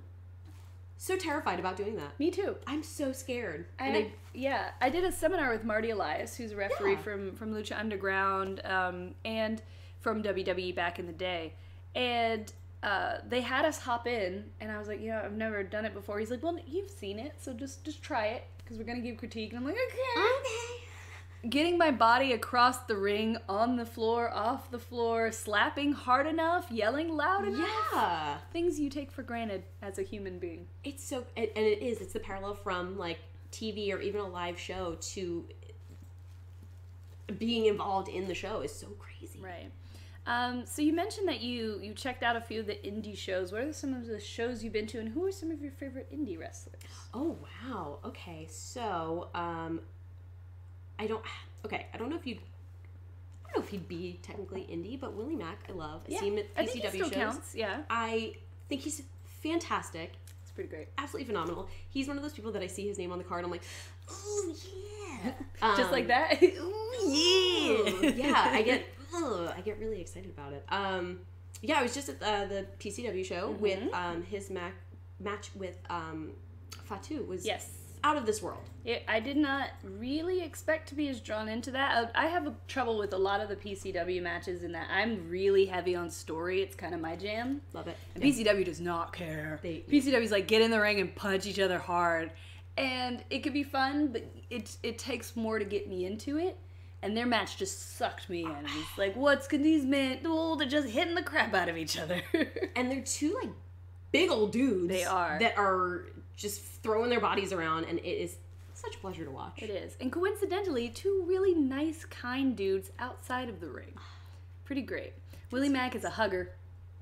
so 0.98 1.16
terrified 1.16 1.58
about 1.58 1.78
doing 1.78 1.96
that. 1.96 2.20
Me 2.20 2.30
too. 2.30 2.58
I'm 2.68 2.84
so 2.84 3.14
scared. 3.14 3.68
And 3.80 3.96
I, 3.96 4.12
yeah, 4.34 4.72
I 4.82 4.90
did 4.90 5.06
a 5.06 5.12
seminar 5.14 5.50
with 5.50 5.64
Marty 5.64 5.92
Elias, 5.92 6.36
who's 6.36 6.52
a 6.52 6.58
referee 6.58 6.92
Yeah. 6.96 6.98
from 6.98 7.36
from 7.36 7.54
Lucha 7.54 7.80
Underground 7.80 8.60
um, 8.66 9.16
and 9.24 9.62
from 10.02 10.22
WWE 10.22 10.76
back 10.76 11.00
in 11.00 11.06
the 11.06 11.14
day, 11.14 11.54
and 11.96 12.52
uh, 12.84 13.20
they 13.28 13.40
had 13.40 13.64
us 13.64 13.80
hop 13.80 14.06
in, 14.06 14.44
and 14.60 14.70
I 14.70 14.78
was 14.80 14.90
like, 14.90 15.00
you 15.00 15.12
know, 15.12 15.22
I've 15.24 15.32
never 15.38 15.64
done 15.64 15.86
it 15.86 15.94
before. 15.94 16.20
He's 16.20 16.30
like, 16.32 16.44
well, 16.44 16.58
you've 16.68 16.90
seen 16.90 17.20
it, 17.20 17.36
so 17.40 17.54
just 17.54 17.86
just 17.86 18.02
try 18.04 18.26
it 18.28 18.44
because 18.58 18.78
we're 18.78 18.84
gonna 18.84 19.00
give 19.00 19.16
critique, 19.16 19.52
and 19.52 19.60
I'm 19.60 19.66
like, 19.66 19.76
okay. 19.76 20.22
okay. 20.22 20.84
Getting 21.48 21.78
my 21.78 21.92
body 21.92 22.34
across 22.34 22.80
the 22.80 22.98
ring, 22.98 23.38
on 23.48 23.78
the 23.78 23.86
floor, 23.86 24.30
off 24.30 24.72
the 24.72 24.80
floor, 24.80 25.32
slapping 25.32 25.94
hard 25.94 26.28
enough, 26.28 26.70
yelling 26.70 27.16
loud 27.16 27.48
enough. 27.48 27.70
Yeah. 27.94 28.38
Things 28.52 28.78
you 28.78 28.90
take 28.90 29.10
for 29.10 29.24
granted 29.24 29.64
as 29.82 29.98
a 30.00 30.02
human 30.02 30.38
being. 30.38 30.68
It's 30.84 31.04
so, 31.04 31.26
and 31.38 31.48
and 31.56 31.66
it 31.66 31.82
is. 31.82 32.02
It's 32.02 32.12
the 32.12 32.20
parallel 32.20 32.56
from 32.56 32.98
like 32.98 33.20
TV 33.54 33.94
or 33.94 34.02
even 34.02 34.20
a 34.20 34.28
live 34.28 34.60
show 34.60 34.98
to 35.00 35.46
being 37.38 37.68
involved 37.68 38.10
in 38.10 38.28
the 38.28 38.36
show 38.36 38.62
is 38.62 38.74
so 38.74 38.88
crazy. 39.00 39.40
Right. 39.40 39.72
Um, 40.26 40.66
so 40.66 40.82
you 40.82 40.94
mentioned 40.94 41.28
that 41.28 41.42
you 41.42 41.80
you 41.82 41.94
checked 41.94 42.22
out 42.22 42.36
a 42.36 42.42
few 42.42 42.60
of 42.60 42.68
the 42.68 42.76
indie 42.76 43.18
shows. 43.18 43.52
What 43.52 43.62
are 43.62 43.74
some 43.74 43.94
of 43.94 44.08
the 44.08 44.20
shows 44.20 44.64
you've 44.64 44.74
been 44.74 44.88
to, 44.88 45.00
and 45.00 45.10
who 45.10 45.26
are 45.26 45.32
some 45.32 45.52
of 45.52 45.62
your 45.62 45.72
favorite 45.72 46.12
indie 46.14 46.40
wrestlers? 46.40 46.82
Oh 47.14 47.38
wow. 47.42 48.00
Okay. 48.06 48.48
So, 48.50 49.30
um, 49.34 49.82
I 51.00 51.08
don't. 51.08 51.24
Okay. 51.66 51.88
I 51.94 51.98
don't 51.98 52.10
know 52.10 52.18
if 52.18 52.28
you. 52.28 52.36
I 52.36 53.52
don't 53.54 53.58
know 53.58 53.64
if 53.64 53.70
he'd 53.70 53.88
be 53.88 54.20
technically 54.22 54.62
indie, 54.72 55.00
but 55.00 55.16
Willie 55.16 55.36
Mack, 55.36 55.64
I 55.68 55.72
love. 55.72 56.04
I 56.08 56.20
see 56.20 56.28
him 56.28 56.38
at 56.38 56.46
I 56.56 56.66
think 56.66 56.84
PCW 56.86 56.90
still 56.90 57.06
shows. 57.06 57.12
counts. 57.14 57.56
Yeah, 57.56 57.82
I 57.90 58.36
think 58.68 58.82
he's 58.82 59.02
fantastic. 59.42 60.14
it's 60.44 60.52
pretty 60.52 60.70
great. 60.70 60.88
absolutely 60.98 61.26
phenomenal. 61.26 61.68
He's 61.90 62.08
one 62.08 62.18
of 62.18 62.24
those 62.24 62.34
people 62.34 62.52
that 62.52 62.62
I 62.62 62.68
see 62.68 62.88
his 62.88 62.98
name 63.00 63.12
on 63.12 63.18
the 63.18 63.24
card. 63.24 63.40
And 63.40 63.46
I'm 63.46 63.52
like, 63.52 63.64
oh 64.12 64.54
yeah, 65.24 65.32
Just 65.78 65.92
like 65.92 66.04
Um, 66.04 66.08
that. 66.10 66.44
Ooh, 66.44 68.14
yeah, 68.16 68.50
I 68.54 68.62
get, 68.62 68.86
ugh, 69.16 69.52
I 69.56 69.62
get 69.62 69.80
really 69.80 70.00
excited 70.02 70.30
about 70.30 70.54
it. 70.54 70.64
Um, 70.70 71.20
yeah, 71.62 71.80
I 71.80 71.84
was 71.84 71.94
just 71.94 72.10
at 72.10 72.22
uh, 72.22 72.46
the 72.46 72.66
PCW 72.80 73.26
show 73.26 73.50
Mm-hmm. 73.50 73.62
with 73.62 73.94
um, 73.94 74.24
his 74.24 74.50
mac- 74.50 74.76
match 75.20 75.50
with 75.56 75.78
um, 75.90 76.32
Fatu 76.84 77.24
was 77.24 77.46
yes. 77.46 77.70
Out 78.04 78.18
of 78.18 78.26
this 78.26 78.42
world. 78.42 78.64
It, 78.86 79.04
I 79.08 79.20
did 79.20 79.38
not 79.38 79.70
really 79.84 80.42
expect 80.42 80.88
to 80.90 80.96
be 80.96 81.10
as 81.10 81.20
drawn 81.20 81.50
into 81.50 81.72
that. 81.72 81.98
Uh, 81.98 82.08
I 82.16 82.28
have 82.28 82.48
a 82.48 82.54
trouble 82.68 82.98
with 82.98 83.14
a 83.14 83.18
lot 83.18 83.42
of 83.42 83.50
the 83.50 83.56
PCW 83.56 84.22
matches 84.22 84.64
in 84.64 84.72
that 84.72 84.88
I'm 84.90 85.30
really 85.30 85.66
heavy 85.66 85.96
on 85.96 86.10
story. 86.10 86.62
It's 86.62 86.76
kind 86.76 86.94
of 86.96 87.02
my 87.02 87.16
jam. 87.16 87.62
Love 87.74 87.88
it. 87.88 87.98
And 88.16 88.24
PCW 88.24 88.64
does 88.66 88.80
not 88.80 89.12
care. 89.14 89.60
They- 89.62 89.84
PCW's 89.90 90.32
like 90.32 90.48
get 90.48 90.62
in 90.62 90.72
the 90.72 90.80
ring 90.80 91.00
and 91.02 91.14
punch 91.14 91.46
each 91.46 91.60
other 91.60 91.78
hard, 91.78 92.32
and 92.78 93.24
it 93.30 93.40
could 93.40 93.54
be 93.54 93.64
fun, 93.64 94.08
but 94.14 94.24
it 94.50 94.78
it 94.82 94.98
takes 94.98 95.36
more 95.36 95.60
to 95.60 95.66
get 95.66 95.88
me 95.90 96.06
into 96.06 96.38
it. 96.38 96.58
And 97.02 97.16
their 97.16 97.26
match 97.26 97.56
just 97.58 97.96
sucked 97.98 98.30
me 98.30 98.44
in. 98.44 98.66
It's 98.66 98.98
like, 98.98 99.16
what's 99.16 99.48
can 99.48 99.62
these 99.62 99.86
men? 99.86 100.20
Oh, 100.26 100.56
they're 100.58 100.68
just 100.68 100.90
hitting 100.90 101.16
the 101.16 101.24
crap 101.24 101.54
out 101.54 101.70
of 101.70 101.78
each 101.78 101.98
other. 101.98 102.22
And 102.76 102.90
they're 102.92 103.02
two 103.02 103.38
like 103.42 103.52
big 104.12 104.30
old 104.30 104.52
dudes. 104.54 104.88
They 104.90 105.04
are. 105.04 105.38
that 105.40 105.58
are 105.58 106.06
just 106.40 106.62
throwing 106.82 107.10
their 107.10 107.20
bodies 107.20 107.52
around, 107.54 107.84
and 107.86 108.00
it 108.00 108.04
is 108.08 108.38
such 108.74 108.96
a 108.96 109.00
pleasure 109.00 109.26
to 109.26 109.32
watch. 109.32 109.62
it 109.62 109.70
is, 109.70 109.96
and 110.00 110.12
coincidentally, 110.12 110.90
two 110.90 111.24
really 111.28 111.54
nice, 111.54 112.06
kind 112.06 112.56
dudes 112.56 112.92
outside 112.98 113.50
of 113.50 113.60
the 113.60 113.70
ring. 113.70 113.94
Pretty 114.66 114.82
great. 114.84 115.14
Willie 115.52 115.70
Mack 115.70 115.96
is 115.96 116.04
a 116.04 116.10
hugger. 116.12 116.52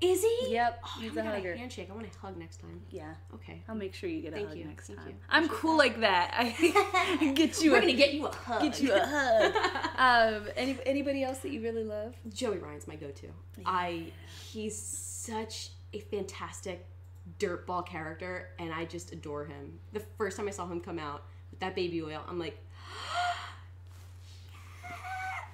Is 0.00 0.22
he? 0.22 0.52
Yep, 0.54 0.80
Oh, 0.84 1.00
he's 1.00 1.16
I 1.18 1.22
a 1.22 1.24
hugger. 1.24 1.56
handshake. 1.56 1.88
I 1.90 1.94
want 1.94 2.10
to 2.10 2.18
hug 2.20 2.36
next 2.38 2.58
time. 2.60 2.80
Yeah. 2.90 3.14
Okay. 3.34 3.62
I'll 3.68 3.74
make 3.74 3.94
sure 3.94 4.08
you 4.08 4.22
get 4.22 4.32
a 4.32 4.36
Thank 4.36 4.48
hug 4.50 4.56
you. 4.58 4.64
next 4.64 4.86
Thank 4.86 5.00
time. 5.00 5.08
you. 5.08 5.14
I'm 5.28 5.44
Appreciate 5.44 5.60
cool 5.60 5.76
like 5.76 6.00
that. 6.00 6.34
I 6.38 7.32
get 7.34 7.60
you 7.60 7.72
We're 7.72 7.78
a 7.78 7.80
gonna 7.80 7.92
get 7.94 8.14
you 8.14 8.26
a 8.26 8.32
hug. 8.32 8.62
get 8.62 8.80
you 8.80 8.92
a 8.94 9.00
hug. 9.04 10.34
um, 10.44 10.48
any 10.56 10.78
anybody 10.86 11.24
else 11.24 11.38
that 11.38 11.50
you 11.50 11.60
really 11.62 11.82
love? 11.82 12.14
Joey 12.32 12.58
Ryan's 12.58 12.86
my 12.86 12.94
go-to. 12.94 13.26
I 13.66 14.12
he's 14.50 14.78
such 14.80 15.70
a 15.92 15.98
fantastic 15.98 16.86
dirtball 17.38 17.86
character, 17.86 18.50
and 18.58 18.72
I 18.72 18.84
just 18.84 19.12
adore 19.12 19.44
him. 19.44 19.78
The 19.92 20.00
first 20.16 20.36
time 20.36 20.48
I 20.48 20.50
saw 20.50 20.66
him 20.66 20.80
come 20.80 20.98
out 20.98 21.24
with 21.50 21.60
that 21.60 21.74
baby 21.74 22.02
oil, 22.02 22.22
I'm 22.28 22.38
like, 22.38 22.58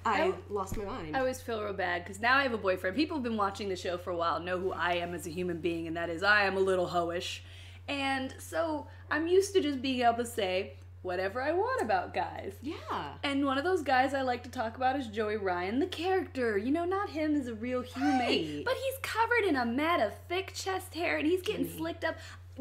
I 0.07 0.21
Oh. 0.27 0.35
lost 0.49 0.77
my 0.77 0.85
mind. 0.85 1.15
I 1.15 1.19
always 1.19 1.41
feel 1.41 1.63
real 1.63 1.73
bad 1.73 2.03
because 2.03 2.19
now 2.21 2.37
I 2.37 2.43
have 2.43 2.53
a 2.53 2.57
boyfriend. 2.57 2.95
People 2.95 3.17
have 3.17 3.23
been 3.23 3.37
watching 3.37 3.69
the 3.69 3.75
show 3.75 3.97
for 3.97 4.11
a 4.11 4.15
while, 4.15 4.39
know 4.39 4.59
who 4.59 4.71
I 4.71 4.93
am 4.95 5.13
as 5.15 5.25
a 5.25 5.31
human 5.31 5.57
being, 5.59 5.87
and 5.87 5.97
that 5.97 6.09
is 6.09 6.21
I 6.21 6.43
am 6.43 6.57
a 6.57 6.59
little 6.59 6.87
hoish. 6.87 7.39
And 7.87 8.33
so 8.37 8.87
I'm 9.09 9.27
used 9.27 9.53
to 9.53 9.61
just 9.61 9.81
being 9.81 10.01
able 10.01 10.17
to 10.17 10.25
say 10.25 10.75
whatever 11.05 11.41
I 11.41 11.51
want 11.51 11.81
about 11.81 12.13
guys. 12.13 12.53
yeah. 12.61 13.13
And 13.23 13.45
one 13.45 13.57
of 13.57 13.63
those 13.63 13.81
guys 13.83 14.13
I 14.13 14.21
like 14.21 14.43
to 14.43 14.49
talk 14.49 14.75
about 14.75 14.95
is 14.97 15.07
Joey 15.07 15.37
Ryan, 15.37 15.79
the 15.79 15.85
character. 15.87 16.57
You 16.57 16.71
know, 16.71 16.83
not 16.85 17.09
him 17.11 17.35
as 17.35 17.47
a 17.47 17.53
real 17.55 17.81
human, 17.81 18.19
Right. 18.19 18.61
but 18.65 18.73
he's 18.73 18.97
covered 19.01 19.45
in 19.47 19.55
a 19.55 19.65
mat 19.65 19.99
of 20.01 20.13
thick 20.27 20.51
chest 20.53 20.93
hair 20.95 21.17
and 21.17 21.27
he's 21.27 21.41
getting 21.41 21.69
slicked 21.69 22.03
up. 22.03 22.15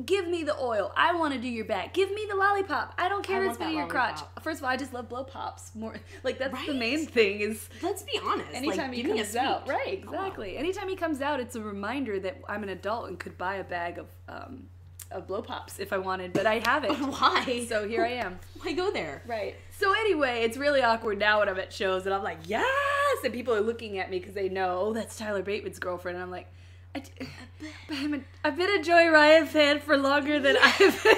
Give 0.05 0.27
me 0.27 0.43
the 0.43 0.57
oil. 0.59 0.93
I 0.97 1.15
want 1.15 1.35
to 1.35 1.41
do 1.41 1.47
your 1.49 1.65
back. 1.67 1.95
Give 1.95 2.11
me 2.13 2.27
the 2.29 2.35
lollipop. 2.35 2.95
I 2.99 3.09
don't 3.09 3.25
care 3.25 3.43
I 3.43 3.45
if 3.45 3.51
it's 3.51 3.59
bit 3.59 3.73
your 3.75 3.87
crotch. 3.87 4.21
First 4.43 4.59
of 4.59 4.65
all, 4.65 4.71
I 4.71 4.77
just 4.77 4.93
love 4.93 5.09
blow 5.09 5.23
pops 5.23 5.73
more. 5.77 5.95
Like 6.25 6.37
that's 6.39 6.67
the 6.67 6.75
main 6.75 7.07
thing 7.07 7.41
is 7.41 7.69
Let's 7.81 8.03
be 8.03 8.19
honest. 8.27 8.49
anytime 8.53 8.89
like, 8.89 8.95
he 8.97 9.03
give 9.05 9.13
me 9.13 9.21
a 9.21 9.23
comes 9.23 9.37
out. 9.37 9.69
Right, 9.69 10.03
exactly. 10.03 10.57
Anytime 10.57 10.89
he 10.89 10.97
comes 10.97 11.21
out, 11.21 11.39
it's 11.39 11.55
a 11.55 11.61
reminder 11.61 12.19
that 12.19 12.39
I'm 12.49 12.65
an 12.65 12.71
adult 12.71 13.09
and 13.09 13.21
could 13.21 13.39
buy 13.39 13.57
a 13.57 13.65
bag 13.65 13.99
of 13.99 14.07
um, 14.29 14.65
of 15.11 15.27
blow 15.27 15.43
pops 15.43 15.79
if 15.79 15.93
I 15.93 15.99
wanted, 15.99 16.33
but 16.33 16.47
I 16.47 16.61
haven't. 16.65 16.95
Why? 17.21 17.67
so 17.69 17.87
here 17.89 18.05
I 18.05 18.13
am. 18.13 18.39
Why 18.63 18.73
go 18.73 18.91
there? 18.91 19.23
Right. 19.27 19.55
So 19.79 19.93
anyway, 19.93 20.43
it's 20.43 20.57
really 20.57 20.83
awkward 20.83 21.19
now 21.19 21.41
when 21.41 21.49
I'm 21.49 21.59
at 21.59 21.73
shows 21.73 22.07
and 22.07 22.15
I'm 22.15 22.23
like, 22.23 22.39
yes, 22.47 22.67
and 23.25 23.33
people 23.33 23.55
are 23.55 23.61
looking 23.61 23.99
at 23.99 24.11
me 24.11 24.19
because 24.19 24.35
they 24.35 24.49
know, 24.49 24.79
oh, 24.81 24.93
that's 24.93 25.17
Tyler 25.17 25.43
Bateman's 25.43 25.79
girlfriend, 25.79 26.17
and 26.17 26.23
I'm 26.23 26.31
like, 26.31 26.49
I, 26.95 27.03
but 27.89 27.97
I'm 27.97 28.15
a, 28.15 28.21
I've 28.45 28.57
been 28.57 28.71
a 28.81 28.83
Joey 28.83 29.09
Ryan 29.09 29.47
fan 29.47 29.81
for 29.81 29.97
longer 29.97 30.41
than 30.41 30.57
I've 30.63 31.03
been 31.03 31.17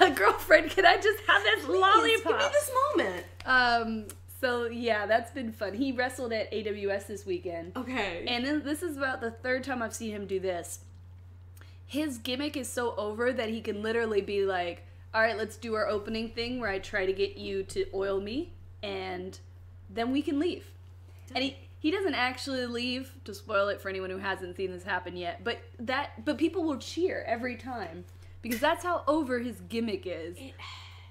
a 0.00 0.10
girlfriend. 0.10 0.70
Can 0.70 0.84
I 0.86 0.96
just 0.96 1.20
have 1.26 1.42
this 1.42 1.64
Please, 1.64 1.80
lollipop? 1.80 2.24
Give 2.24 2.36
me 2.36 2.52
this 2.52 2.70
moment. 2.96 3.26
Um. 3.46 4.06
So 4.40 4.66
yeah, 4.66 5.06
that's 5.06 5.30
been 5.30 5.52
fun. 5.52 5.72
He 5.72 5.92
wrestled 5.92 6.32
at 6.34 6.52
AWS 6.52 7.06
this 7.06 7.24
weekend, 7.24 7.72
Okay. 7.76 8.26
and 8.28 8.44
then 8.44 8.62
this 8.62 8.82
is 8.82 8.98
about 8.98 9.22
the 9.22 9.30
third 9.30 9.64
time 9.64 9.80
I've 9.80 9.94
seen 9.94 10.10
him 10.10 10.26
do 10.26 10.38
this. 10.38 10.80
His 11.94 12.18
gimmick 12.18 12.56
is 12.56 12.68
so 12.68 12.96
over 12.96 13.32
that 13.32 13.50
he 13.50 13.60
can 13.60 13.80
literally 13.80 14.20
be 14.20 14.44
like, 14.44 14.84
"All 15.14 15.22
right, 15.22 15.36
let's 15.36 15.56
do 15.56 15.74
our 15.74 15.86
opening 15.86 16.28
thing 16.28 16.58
where 16.58 16.68
I 16.68 16.80
try 16.80 17.06
to 17.06 17.12
get 17.12 17.36
you 17.36 17.62
to 17.62 17.86
oil 17.94 18.20
me, 18.20 18.52
and 18.82 19.38
then 19.88 20.10
we 20.10 20.20
can 20.20 20.40
leave." 20.40 20.72
And 21.32 21.44
he 21.44 21.56
he 21.78 21.92
doesn't 21.92 22.14
actually 22.14 22.66
leave 22.66 23.14
to 23.24 23.32
spoil 23.32 23.68
it 23.68 23.80
for 23.80 23.90
anyone 23.90 24.10
who 24.10 24.18
hasn't 24.18 24.56
seen 24.56 24.72
this 24.72 24.82
happen 24.82 25.16
yet. 25.16 25.44
But 25.44 25.58
that 25.78 26.24
but 26.24 26.36
people 26.36 26.64
will 26.64 26.78
cheer 26.78 27.22
every 27.28 27.54
time 27.54 28.04
because 28.42 28.58
that's 28.58 28.82
how 28.82 29.04
over 29.06 29.38
his 29.38 29.60
gimmick 29.60 30.02
is. 30.04 30.36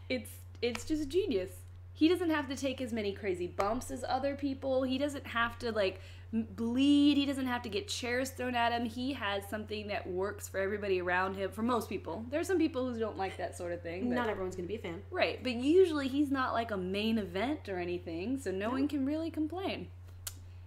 It's 0.10 0.32
it's 0.62 0.84
just 0.84 1.08
genius. 1.08 1.52
He 1.94 2.10
doesn't 2.10 2.30
have 2.30 2.50
to 2.50 2.58
take 2.58 2.82
as 2.82 2.92
many 2.92 3.14
crazy 3.14 3.48
bumps 3.48 3.90
as 3.90 4.04
other 4.04 4.36
people. 4.36 4.84
He 4.84 4.98
doesn't 4.98 5.28
have 5.28 5.58
to 5.60 5.72
like 5.72 6.02
bleed. 6.34 7.16
He 7.18 7.26
doesn't 7.26 7.46
have 7.46 7.62
to 7.62 7.70
get 7.70 7.88
chairs 7.88 8.32
thrown 8.32 8.56
at 8.56 8.72
him. 8.72 8.86
He 8.86 9.14
has 9.14 9.44
something 9.48 9.88
that 9.88 10.10
works 10.10 10.48
for 10.48 10.60
everybody 10.60 11.00
around 11.00 11.36
him. 11.36 11.52
For 11.52 11.62
most 11.62 11.88
people, 11.90 12.26
there's 12.32 12.48
some 12.48 12.58
people 12.58 12.92
who 12.92 13.00
don't 13.00 13.18
like 13.18 13.38
that 13.38 13.56
sort 13.56 13.72
of 13.72 13.82
thing. 13.82 14.10
but- 14.10 14.16
Not 14.16 14.30
everyone's 14.30 14.56
gonna 14.56 14.68
be 14.68 14.76
a 14.76 14.80
fan. 14.80 15.04
Right, 15.12 15.42
but 15.44 15.54
usually 15.54 16.08
he's 16.08 16.32
not 16.32 16.54
like 16.54 16.72
a 16.72 16.78
main 16.78 17.18
event 17.20 17.70
or 17.70 17.78
anything, 17.78 18.40
so 18.40 18.50
no 18.52 18.72
one 18.72 18.88
can 18.88 19.06
really 19.06 19.30
complain. 19.30 19.88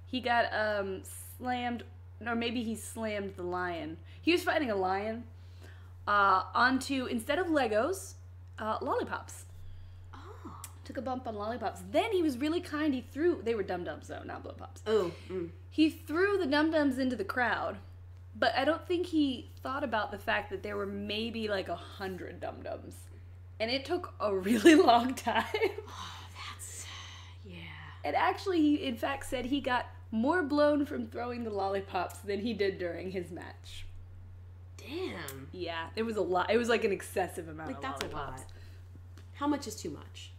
He 0.07 0.21
got 0.21 0.47
um 0.55 1.03
slammed, 1.39 1.83
or 2.25 2.37
maybe 2.37 2.63
he 2.63 2.77
slammed 2.77 3.35
the 3.37 3.43
lion. 3.43 3.97
He 4.23 4.31
was 4.31 4.45
fighting 4.45 4.71
a 4.71 4.77
lion 4.77 5.25
uh, 6.07 6.45
onto 6.55 7.07
instead 7.07 7.41
of 7.41 7.49
Legos, 7.49 8.15
uh, 8.61 8.79
lollipops. 8.81 9.46
Took 10.87 10.97
a 10.99 11.03
bump 11.03 11.27
on 11.27 11.35
lollipops. 11.35 11.83
Then 11.91 12.13
he 12.13 12.23
was 12.23 12.39
really 12.39 12.61
kind. 12.61 12.95
He 12.95 13.01
threw 13.13 13.41
they 13.43 13.55
were 13.55 13.63
dum 13.65 13.83
dums 13.85 14.07
though, 14.09 14.23
not 14.25 14.43
blow 14.43 14.53
pops. 14.53 14.83
Oh. 14.87 15.11
Mm. 15.29 15.51
He 15.69 15.91
threw 15.91 16.39
the 16.39 16.47
dum 16.47 16.71
dums 16.71 16.99
into 16.99 17.17
the 17.17 17.25
crowd, 17.25 17.77
but 18.35 18.55
I 18.57 18.65
don't 18.65 18.87
think 18.87 19.07
he 19.07 19.51
thought 19.63 19.83
about 19.83 20.11
the 20.13 20.19
fact 20.19 20.49
that 20.51 20.63
there 20.63 20.77
were 20.77 20.87
maybe 20.87 21.49
like 21.49 21.69
a 21.69 21.75
hundred 21.75 22.41
dum 22.41 22.63
dums, 22.63 22.95
and 23.61 23.69
it 23.71 23.85
took 23.85 24.15
a 24.21 24.35
really 24.35 24.75
long 24.91 25.15
time. 25.15 25.45
Oh, 25.89 26.23
that's 26.55 26.87
yeah. 27.45 27.57
And 28.05 28.15
actually, 28.15 28.61
he 28.61 28.75
in 28.87 28.97
fact 28.97 29.27
said 29.27 29.47
he 29.47 29.61
got 29.61 29.87
more 30.13 30.45
blown 30.45 30.87
from 30.87 31.09
throwing 31.09 31.43
the 31.43 31.51
lollipops 31.51 32.19
than 32.19 32.39
he 32.41 32.55
did 32.55 32.79
during 32.79 33.11
his 33.11 33.33
match. 33.33 33.87
Damn. 34.77 35.49
Yeah, 35.51 35.89
it 35.97 36.05
was 36.05 36.17
a 36.17 36.21
lot. 36.23 36.49
It 36.51 36.59
was 36.59 36.69
like 36.69 36.85
an 36.85 36.93
excessive 36.93 37.49
amount 37.49 37.69
Like 37.71 37.77
of 37.79 37.83
that's 37.83 38.05
a 38.05 38.07
lollipops. 38.09 38.43
lot. 38.43 38.51
How 39.35 39.49
much 39.49 39.67
is 39.67 39.75
too 39.75 39.91
much? 39.91 40.31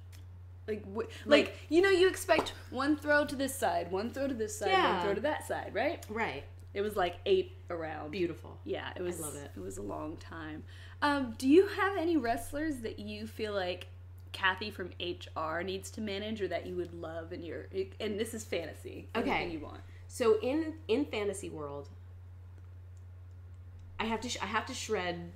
Like, 0.67 0.83
w- 0.83 1.07
Like- 1.25 1.45
like 1.47 1.57
you 1.69 1.81
know, 1.81 1.89
you 1.89 2.07
expect 2.09 2.53
one 2.69 2.97
throw 2.97 3.25
to 3.25 3.35
this 3.35 3.55
side, 3.55 3.91
one 3.91 4.11
throw 4.11 4.27
to 4.27 4.33
this 4.33 4.57
side, 4.57 4.69
Yeah. 4.69 4.93
one 4.97 5.01
throw 5.05 5.13
to 5.15 5.21
that 5.21 5.47
side, 5.47 5.73
right? 5.73 6.05
Right. 6.09 6.43
It 6.73 6.81
was 6.81 6.95
like 6.95 7.17
eight 7.25 7.53
around. 7.69 8.11
Beautiful. 8.11 8.59
Yeah, 8.65 8.91
it 8.95 9.01
was. 9.01 9.19
love 9.19 9.35
it. 9.35 9.51
It 9.55 9.59
was 9.61 9.77
a 9.77 9.81
long 9.81 10.17
time. 10.17 10.63
Um, 11.01 11.33
do 11.37 11.47
you 11.47 11.67
have 11.67 11.97
any 11.97 12.17
wrestlers 12.17 12.77
that 12.81 12.99
you 12.99 13.25
feel 13.27 13.53
like 13.53 13.87
Kathy 14.33 14.69
from 14.69 14.91
HR 14.99 15.63
needs 15.63 15.89
to 15.91 16.01
manage, 16.01 16.41
or 16.41 16.47
that 16.49 16.65
you 16.67 16.75
would 16.75 16.93
love 16.93 17.31
in 17.33 17.43
your? 17.43 17.67
And 17.99 18.19
this 18.19 18.33
is 18.33 18.43
fantasy. 18.43 19.07
Okay. 19.15 19.49
You 19.49 19.59
want. 19.59 19.81
So 20.09 20.37
in 20.41 20.75
in 20.87 21.05
fantasy 21.05 21.49
world, 21.49 21.89
I 23.99 24.05
have 24.05 24.21
to 24.21 24.29
sh- 24.29 24.37
I 24.41 24.45
have 24.45 24.65
to 24.67 24.73
shred 24.73 25.31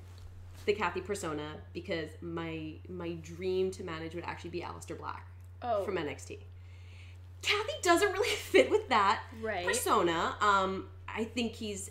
the 0.65 0.73
Kathy 0.73 1.01
persona 1.01 1.55
because 1.73 2.09
my 2.21 2.73
my 2.87 3.13
dream 3.21 3.71
to 3.71 3.83
manage 3.83 4.13
would 4.15 4.23
actually 4.25 4.51
be 4.51 4.61
Aleister 4.61 4.97
Black 4.97 5.27
Oh, 5.61 5.83
from 5.83 5.95
NXT. 5.97 6.39
Kathy 7.41 7.73
doesn't 7.81 8.11
really 8.11 8.35
fit 8.35 8.69
with 8.69 8.87
that 8.89 9.21
Right. 9.41 9.65
persona. 9.65 10.35
Um, 10.41 10.87
I 11.07 11.23
think 11.23 11.53
he's 11.53 11.89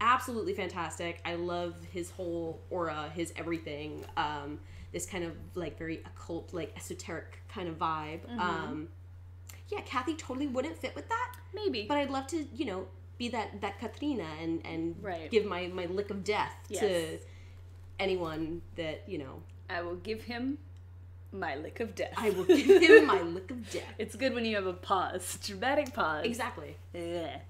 absolutely 0.00 0.54
fantastic. 0.54 1.20
I 1.24 1.34
love 1.34 1.74
his 1.92 2.10
whole 2.10 2.60
aura, 2.70 3.10
his 3.14 3.32
everything. 3.36 4.04
Um, 4.16 4.60
this 4.92 5.06
kind 5.06 5.24
of 5.24 5.32
like 5.54 5.78
very 5.78 6.02
occult, 6.06 6.52
like 6.52 6.72
esoteric 6.76 7.38
kind 7.48 7.68
of 7.68 7.78
vibe. 7.78 8.20
Mm-hmm. 8.26 8.40
Um, 8.40 8.88
yeah, 9.68 9.80
Kathy 9.80 10.14
totally 10.14 10.46
wouldn't 10.46 10.76
fit 10.78 10.94
with 10.94 11.08
that, 11.08 11.36
maybe. 11.54 11.86
but 11.88 11.96
I'd 11.96 12.10
love 12.10 12.26
to, 12.28 12.46
you 12.54 12.64
know, 12.66 12.86
be 13.16 13.28
that 13.30 13.60
that 13.60 13.78
Catrina 13.80 14.26
and 14.40 14.64
and 14.66 14.96
Right. 15.02 15.30
give 15.30 15.46
my 15.46 15.68
my 15.68 15.86
lick 15.86 16.10
of 16.10 16.22
death 16.24 16.52
to 16.68 16.74
Yes. 16.74 17.20
Anyone 17.98 18.62
that 18.76 19.02
you 19.06 19.18
know. 19.18 19.42
I 19.70 19.80
will 19.82 19.96
give 19.96 20.22
him 20.22 20.58
my 21.32 21.56
lick 21.56 21.80
of 21.80 21.94
death. 21.94 22.12
I 22.16 22.30
will 22.30 22.44
give 22.44 22.82
him 22.82 23.06
my 23.06 23.20
lick 23.36 23.50
of 23.50 23.70
death. 23.70 23.82
It's 23.98 24.14
good 24.14 24.34
when 24.34 24.44
you 24.44 24.56
have 24.56 24.66
a 24.66 24.72
pause, 24.74 25.38
dramatic 25.44 25.92
pause. 25.94 26.24
Exactly. 26.26 26.76
Ugh. 26.94 27.40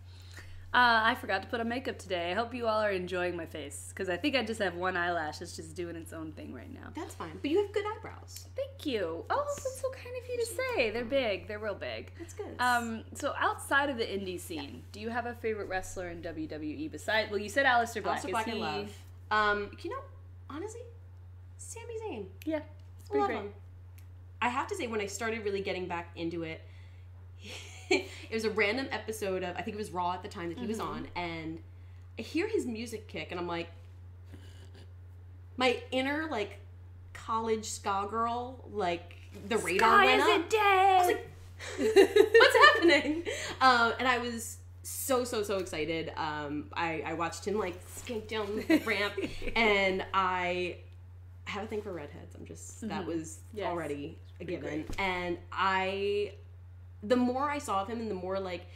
Uh, 0.72 1.02
I 1.04 1.14
forgot 1.14 1.40
to 1.42 1.46
put 1.48 1.60
on 1.60 1.68
makeup 1.68 2.00
today. 2.00 2.32
I 2.32 2.34
hope 2.34 2.52
you 2.52 2.66
all 2.66 2.80
are 2.80 2.90
enjoying 2.90 3.36
my 3.36 3.46
face 3.46 3.90
because 3.90 4.08
I 4.08 4.16
think 4.16 4.34
I 4.34 4.42
just 4.42 4.60
have 4.60 4.74
one 4.74 4.96
eyelash 4.96 5.38
that's 5.38 5.54
just 5.54 5.76
doing 5.76 5.94
its 5.94 6.12
own 6.12 6.32
thing 6.32 6.52
right 6.52 6.72
now. 6.74 6.88
That's 6.96 7.14
fine. 7.14 7.30
But 7.40 7.48
you 7.52 7.62
have 7.62 7.72
good 7.72 7.84
eyebrows. 7.96 8.48
Thank 8.56 8.84
you. 8.84 9.24
Oh, 9.30 9.44
that's 9.46 9.80
so 9.80 9.88
kind 9.90 10.16
of 10.20 10.28
you 10.28 10.36
to 10.36 10.46
say. 10.46 10.90
They're 10.90 11.04
big. 11.04 11.46
They're 11.46 11.60
real 11.60 11.76
big. 11.76 12.10
That's 12.18 12.34
good. 12.34 12.56
Um, 12.58 13.04
so 13.14 13.34
outside 13.38 13.88
of 13.88 13.98
the 13.98 14.04
indie 14.04 14.40
scene, 14.40 14.82
do 14.90 14.98
you 14.98 15.10
have 15.10 15.26
a 15.26 15.34
favorite 15.34 15.68
wrestler 15.68 16.08
in 16.08 16.22
WWE 16.22 16.90
besides? 16.90 17.30
Well, 17.30 17.38
you 17.38 17.48
said 17.48 17.66
Aleister 17.66 18.02
Black. 18.02 18.16
Also 18.16 18.28
Black 18.30 18.48
Is 18.48 18.54
I 18.54 18.56
he? 18.56 18.60
love. 18.60 18.92
Um, 19.30 19.70
you 19.80 19.90
know, 19.90 20.02
honestly, 20.50 20.80
Sami 21.58 21.94
Zayn. 22.02 22.26
Yeah, 22.44 22.60
it's 22.98 23.08
I 23.08 23.10
pretty 23.10 23.20
love 23.20 23.28
great. 23.30 23.38
him. 23.40 23.52
I 24.42 24.48
have 24.48 24.66
to 24.68 24.74
say, 24.76 24.86
when 24.86 25.00
I 25.00 25.06
started 25.06 25.44
really 25.44 25.62
getting 25.62 25.86
back 25.86 26.10
into 26.16 26.42
it, 26.42 26.60
it 27.90 28.06
was 28.32 28.44
a 28.44 28.50
random 28.50 28.88
episode 28.90 29.42
of 29.42 29.56
I 29.56 29.62
think 29.62 29.74
it 29.74 29.78
was 29.78 29.90
Raw 29.90 30.12
at 30.12 30.22
the 30.22 30.28
time 30.28 30.48
that 30.50 30.58
he 30.58 30.66
was 30.66 30.78
Mm-hmm. 30.78 30.88
on, 30.92 31.08
and 31.16 31.58
I 32.18 32.22
hear 32.22 32.48
his 32.48 32.66
music 32.66 33.08
kick, 33.08 33.30
and 33.30 33.40
I'm 33.40 33.46
like, 33.46 33.68
my 35.56 35.80
inner 35.90 36.26
like 36.30 36.58
college 37.12 37.64
ska 37.66 38.06
girl, 38.10 38.64
like 38.72 39.14
the 39.48 39.58
radar 39.58 40.04
Sky 40.04 40.16
went 40.18 40.22
up. 40.44 40.50
dead. 40.50 40.60
I 40.60 40.98
was 40.98 41.06
like, 41.06 41.28
what's 42.34 42.56
happening? 42.56 43.22
Um, 43.60 43.92
and 43.98 44.08
I 44.08 44.18
was 44.18 44.58
so 44.84 45.24
so 45.24 45.42
so 45.42 45.58
excited. 45.58 46.12
Um, 46.16 46.66
I 46.74 47.02
I 47.06 47.12
watched 47.14 47.44
him 47.46 47.58
like 47.58 47.80
skate 47.94 48.28
down 48.28 48.62
the 48.68 48.78
ramp, 48.78 49.14
and 49.56 50.04
I 50.14 50.78
have 51.46 51.64
a 51.64 51.66
thing 51.66 51.82
for 51.82 51.92
redheads. 51.92 52.34
I'm 52.36 52.44
just 52.46 52.86
that 52.88 53.04
was 53.06 53.38
Mm-hmm. 53.48 53.58
Yes. 53.58 53.66
already 53.66 54.18
a 54.40 54.44
given, 54.44 54.84
and 54.98 55.38
I 55.52 56.32
the 57.02 57.16
more 57.16 57.50
I 57.50 57.58
saw 57.58 57.82
of 57.82 57.88
him, 57.88 58.00
and 58.00 58.10
the 58.10 58.14
more 58.14 58.38
like 58.40 58.66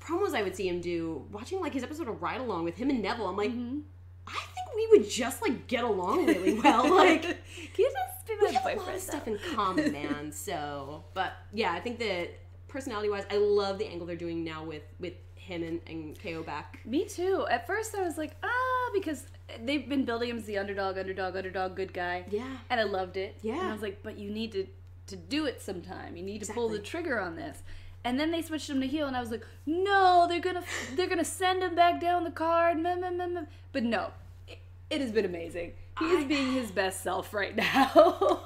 promos 0.00 0.34
I 0.34 0.42
would 0.42 0.56
see 0.56 0.68
him 0.68 0.80
do, 0.80 1.24
watching 1.30 1.60
like 1.60 1.72
his 1.72 1.82
episode 1.84 2.08
of 2.08 2.20
Ride 2.22 2.40
Along 2.40 2.64
with 2.64 2.76
him 2.76 2.90
and 2.90 3.00
Neville, 3.02 3.28
I'm 3.28 3.36
like, 3.36 3.50
Mm-hmm. 3.50 3.80
I 4.26 4.32
think 4.32 4.74
we 4.76 4.86
would 4.98 5.08
just 5.10 5.42
like 5.42 5.66
get 5.66 5.84
along 5.84 6.26
really 6.26 6.54
well. 6.60 6.88
Like 6.96 7.22
Can 7.22 7.34
you 7.78 7.90
just 7.92 8.26
be 8.26 8.34
we 8.40 8.46
my 8.52 8.70
have 8.70 8.78
a 8.78 8.80
lot 8.80 8.94
of 8.94 9.00
stuff 9.00 9.26
in 9.26 9.38
common, 9.54 9.92
man. 9.92 10.30
So, 10.32 11.04
but 11.14 11.32
yeah, 11.52 11.72
I 11.72 11.80
think 11.80 11.98
that 11.98 12.28
personality 12.68 13.08
wise, 13.10 13.24
I 13.30 13.36
love 13.36 13.78
the 13.78 13.86
angle 13.86 14.06
they're 14.06 14.14
doing 14.16 14.44
now 14.44 14.64
with 14.64 14.82
with 15.00 15.14
him 15.42 15.62
and, 15.62 15.80
and 15.86 16.18
KO 16.22 16.42
back. 16.42 16.78
Me 16.84 17.04
too. 17.04 17.46
At 17.50 17.66
first, 17.66 17.94
I 17.94 18.02
was 18.02 18.16
like, 18.16 18.36
ah, 18.42 18.90
because 18.94 19.24
they've 19.64 19.88
been 19.88 20.04
building 20.04 20.30
him 20.30 20.38
as 20.38 20.44
the 20.44 20.58
underdog, 20.58 20.96
underdog, 20.98 21.36
underdog, 21.36 21.74
good 21.76 21.92
guy. 21.92 22.24
Yeah. 22.30 22.46
And 22.70 22.80
I 22.80 22.84
loved 22.84 23.16
it. 23.16 23.36
Yeah. 23.42 23.58
And 23.60 23.68
I 23.68 23.72
was 23.72 23.82
like, 23.82 24.02
but 24.02 24.18
you 24.18 24.30
need 24.30 24.52
to 24.52 24.66
to 25.08 25.16
do 25.16 25.46
it 25.46 25.60
sometime. 25.60 26.16
You 26.16 26.22
need 26.22 26.42
to 26.44 26.52
pull 26.52 26.68
the 26.68 26.78
trigger 26.78 27.20
on 27.20 27.34
this. 27.36 27.58
And 28.04 28.18
then 28.18 28.30
they 28.30 28.40
switched 28.42 28.70
him 28.70 28.80
to 28.80 28.86
heel, 28.86 29.06
and 29.06 29.16
I 29.16 29.20
was 29.20 29.30
like, 29.30 29.44
no, 29.66 30.26
they're 30.28 30.40
gonna 30.40 30.62
they're 30.96 31.08
gonna 31.08 31.24
send 31.24 31.62
him 31.62 31.74
back 31.74 32.00
down 32.00 32.24
the 32.24 32.30
card. 32.30 32.78
meh, 32.78 32.94
meh, 32.94 33.10
meh, 33.10 33.26
meh. 33.26 33.42
But 33.72 33.82
no, 33.82 34.10
it, 34.48 34.58
it 34.90 35.00
has 35.00 35.10
been 35.12 35.24
amazing. 35.24 35.72
He 35.98 36.04
is 36.06 36.24
I- 36.24 36.28
being 36.28 36.52
his 36.52 36.70
best 36.70 37.02
self 37.02 37.34
right 37.34 37.54
now. 37.66 38.44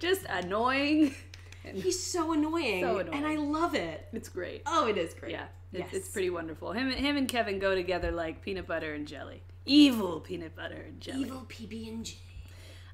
Just 0.00 0.24
annoying. 0.28 1.14
And 1.64 1.76
He's 1.76 2.02
so 2.02 2.32
annoying, 2.32 2.82
So 2.82 2.98
and 2.98 3.26
I 3.26 3.36
love 3.36 3.74
it. 3.74 4.08
it's 4.12 4.28
great. 4.28 4.62
Oh, 4.66 4.86
it 4.88 4.96
is 4.96 5.12
great. 5.14 5.32
Yeah, 5.32 5.44
it's, 5.72 5.80
Yes. 5.80 5.88
it's 5.92 6.08
pretty 6.08 6.30
wonderful. 6.30 6.72
Him 6.72 6.88
and 6.88 6.98
him 6.98 7.16
and 7.16 7.28
Kevin 7.28 7.58
go 7.58 7.74
together 7.74 8.10
like 8.10 8.42
peanut 8.42 8.66
butter 8.66 8.94
and 8.94 9.06
jelly. 9.06 9.42
Evil 9.66 10.20
peanut 10.20 10.56
butter 10.56 10.84
and 10.88 11.00
jelly. 11.00 11.20
Evil 11.20 11.46
PB 11.48 11.88
and 11.88 12.04
J. 12.06 12.14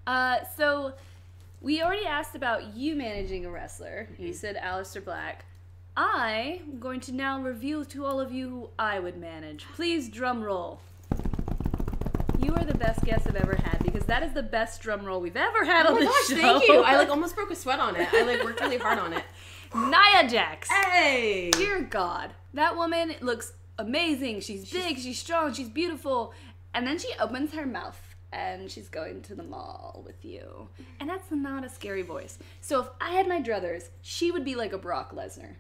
Uh, 0.07 0.39
so 0.57 0.95
we 1.61 1.81
already 1.83 2.07
asked 2.07 2.35
about 2.35 2.75
you 2.77 2.95
managing 2.97 3.47
a 3.47 3.51
wrestler. 3.51 4.09
You 4.19 4.27
Mm-hmm. 4.29 4.35
said 4.35 4.57
Aleister 4.57 5.05
Black. 5.05 5.45
I 5.97 6.61
am 6.63 6.79
going 6.79 7.01
to 7.01 7.13
now 7.13 7.41
reveal 7.41 7.85
to 7.87 8.05
all 8.05 8.21
of 8.21 8.31
you 8.31 8.49
who 8.51 8.69
I 8.79 8.99
would 8.99 9.17
manage. 9.17 9.65
Please 9.75 10.09
drum 10.11 10.43
roll. 10.43 10.81
You 12.47 12.55
are 12.55 12.65
the 12.65 12.79
best 12.79 13.03
guest 13.05 13.27
I've 13.27 13.35
ever 13.35 13.57
had 13.57 13.83
because 13.83 14.05
that 14.05 14.23
is 14.23 14.33
the 14.33 14.43
best 14.45 14.81
drum 14.81 15.05
roll 15.05 15.21
we've 15.21 15.35
ever 15.37 15.65
had 15.65 15.85
Oh 15.85 15.97
on 15.97 16.05
gosh, 16.05 16.29
show. 16.29 16.37
thank 16.37 16.69
you. 16.69 16.81
I 16.81 16.97
like 16.97 17.09
almost 17.17 17.35
broke 17.35 17.51
a 17.51 17.57
sweat 17.57 17.81
on 17.81 17.97
it. 17.97 18.07
I 18.15 18.23
like 18.23 18.45
worked 18.45 18.61
really 18.61 18.77
hard 18.77 19.01
on 19.01 19.13
it. 19.13 19.25
Nia 19.75 20.29
Jax. 20.31 20.71
Hey. 20.71 21.51
Dear 21.51 21.83
God, 21.83 22.31
that 22.55 22.77
woman 22.77 23.17
looks 23.21 23.53
amazing. 23.81 24.43
She's 24.43 24.71
big, 24.71 24.97
she's 25.01 25.19
strong, 25.19 25.55
she's 25.55 25.69
beautiful. 25.69 26.35
And 26.73 26.87
then 26.87 26.99
she 27.01 27.09
opens 27.19 27.53
her 27.53 27.67
mouth 27.67 28.01
and 28.31 28.71
she's 28.71 28.89
going 28.89 29.23
to 29.23 29.35
the 29.35 29.43
mall 29.43 30.05
with 30.07 30.25
you. 30.25 30.69
And 31.01 31.11
that's 31.11 31.29
not 31.33 31.65
a 31.65 31.69
scary 31.69 32.03
voice. 32.03 32.39
So 32.61 32.81
if 32.83 32.87
I 33.01 33.11
had 33.11 33.27
my 33.27 33.43
druthers, 33.43 33.89
she 34.03 34.31
would 34.31 34.45
be 34.45 34.55
like 34.55 34.73
a 34.73 34.79
Brock 34.79 35.13
Lesnar. 35.13 35.57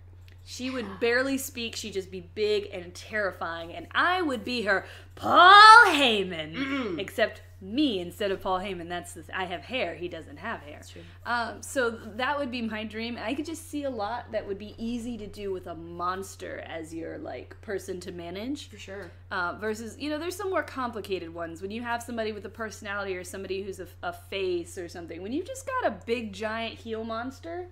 She 0.48 0.70
would 0.70 1.00
barely 1.00 1.38
speak, 1.38 1.74
she'd 1.74 1.94
just 1.94 2.12
be 2.12 2.20
big 2.20 2.68
and 2.72 2.94
terrifying, 2.94 3.74
and 3.74 3.88
I 3.90 4.22
would 4.22 4.44
be 4.44 4.62
her 4.62 4.86
Paul 5.16 5.86
Heyman. 5.86 7.00
Except 7.00 7.42
me 7.60 7.98
instead 7.98 8.30
of 8.30 8.40
Paul 8.40 8.60
Heyman. 8.60 8.88
That's 8.88 9.14
the 9.14 9.24
I 9.34 9.46
have 9.46 9.62
hair, 9.62 9.96
he 9.96 10.06
doesn't 10.06 10.36
have 10.36 10.60
hair. 10.60 10.82
Um, 11.24 11.62
so 11.62 11.90
that 11.90 12.38
would 12.38 12.52
be 12.52 12.62
my 12.62 12.84
dream. 12.84 13.18
I 13.20 13.34
could 13.34 13.44
just 13.44 13.68
see 13.68 13.82
a 13.84 13.90
lot 13.90 14.30
that 14.30 14.46
would 14.46 14.58
be 14.58 14.76
easy 14.78 15.18
to 15.18 15.26
do 15.26 15.52
with 15.52 15.66
a 15.66 15.74
monster 15.74 16.64
as 16.68 16.94
your 16.94 17.18
like 17.18 17.60
person 17.60 17.98
to 18.00 18.12
manage. 18.12 18.68
For 18.68 18.78
sure. 18.78 19.10
Uh, 19.32 19.56
versus, 19.60 19.96
you 19.98 20.10
know, 20.10 20.18
there's 20.18 20.36
some 20.36 20.50
more 20.50 20.62
complicated 20.62 21.34
ones 21.34 21.60
when 21.60 21.72
you 21.72 21.82
have 21.82 22.04
somebody 22.04 22.30
with 22.30 22.44
a 22.44 22.50
personality 22.50 23.16
or 23.16 23.24
somebody 23.24 23.62
who's 23.62 23.80
a, 23.80 23.88
a 24.04 24.12
face 24.12 24.78
or 24.78 24.88
something. 24.88 25.22
When 25.22 25.32
you've 25.32 25.46
just 25.46 25.66
got 25.66 25.92
a 25.92 25.96
big 26.06 26.32
giant 26.32 26.74
heel 26.74 27.02
monster, 27.02 27.66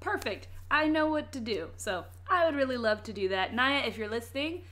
perfect. 0.00 0.48
I 0.70 0.86
know 0.86 1.08
what 1.08 1.32
to 1.32 1.40
do. 1.40 1.70
So 1.76 2.04
I 2.28 2.44
would 2.44 2.54
really 2.54 2.76
love 2.76 3.02
to 3.04 3.12
do 3.12 3.28
that. 3.30 3.54
Nia, 3.54 3.84
if 3.86 3.96
you're 3.96 4.08
listening, 4.08 4.62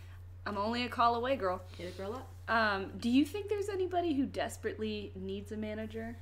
I'm 0.47 0.59
only 0.59 0.85
a 0.85 0.89
call 0.89 1.15
away, 1.17 1.37
girl. 1.37 1.63
Hit 1.77 1.95
a 1.95 1.97
girl 1.97 2.15
up. 2.15 2.29
Um, 2.49 2.93
do 3.01 3.11
you 3.11 3.25
think 3.25 3.49
there's 3.49 3.69
anybody 3.69 4.15
who 4.15 4.27
desperately 4.27 5.13
needs 5.17 5.53
a 5.53 5.57
manager? 5.57 6.17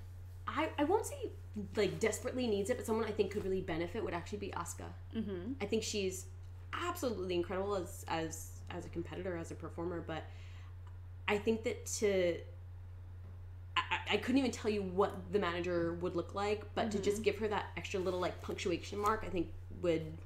I, 0.47 0.71
I 0.79 0.85
won't 0.85 1.07
say 1.07 1.31
like 1.77 2.01
desperately 2.01 2.47
needs 2.47 2.71
it, 2.71 2.77
but 2.77 2.87
someone 2.87 3.05
I 3.05 3.11
think 3.11 3.31
could 3.31 3.45
really 3.45 3.61
benefit 3.61 4.03
would 4.03 4.15
actually 4.15 4.39
be 4.39 4.49
Asuka. 4.57 4.87
Mm-hmm. 5.17 5.53
I 5.61 5.67
think 5.67 5.83
she's 5.83 6.27
absolutely 6.73 7.35
incredible 7.35 7.77
as 7.77 8.05
as 8.09 8.51
as 8.71 8.87
a 8.87 8.89
competitor, 8.89 9.37
as 9.37 9.51
a 9.51 9.55
performer. 9.55 10.03
But 10.07 10.25
I 11.29 11.39
think 11.39 11.65
that 11.65 11.87
to 11.87 12.39
I, 13.77 13.99
I- 14.13 14.17
couldn't 14.19 14.39
even 14.39 14.51
tell 14.51 14.71
you 14.71 14.83
what 14.83 15.33
the 15.33 15.39
manager 15.39 15.95
would 15.95 16.15
look 16.15 16.35
like, 16.35 16.65
but 16.75 16.91
to 16.93 16.99
just 16.99 17.17
mm-hmm. 17.17 17.25
give 17.25 17.39
her 17.39 17.49
that 17.49 17.67
extra 17.77 18.01
little 18.01 18.21
like 18.21 18.41
punctuation 18.43 18.99
mark, 18.99 19.25
I 19.27 19.31
think 19.31 19.49
would 19.83 20.17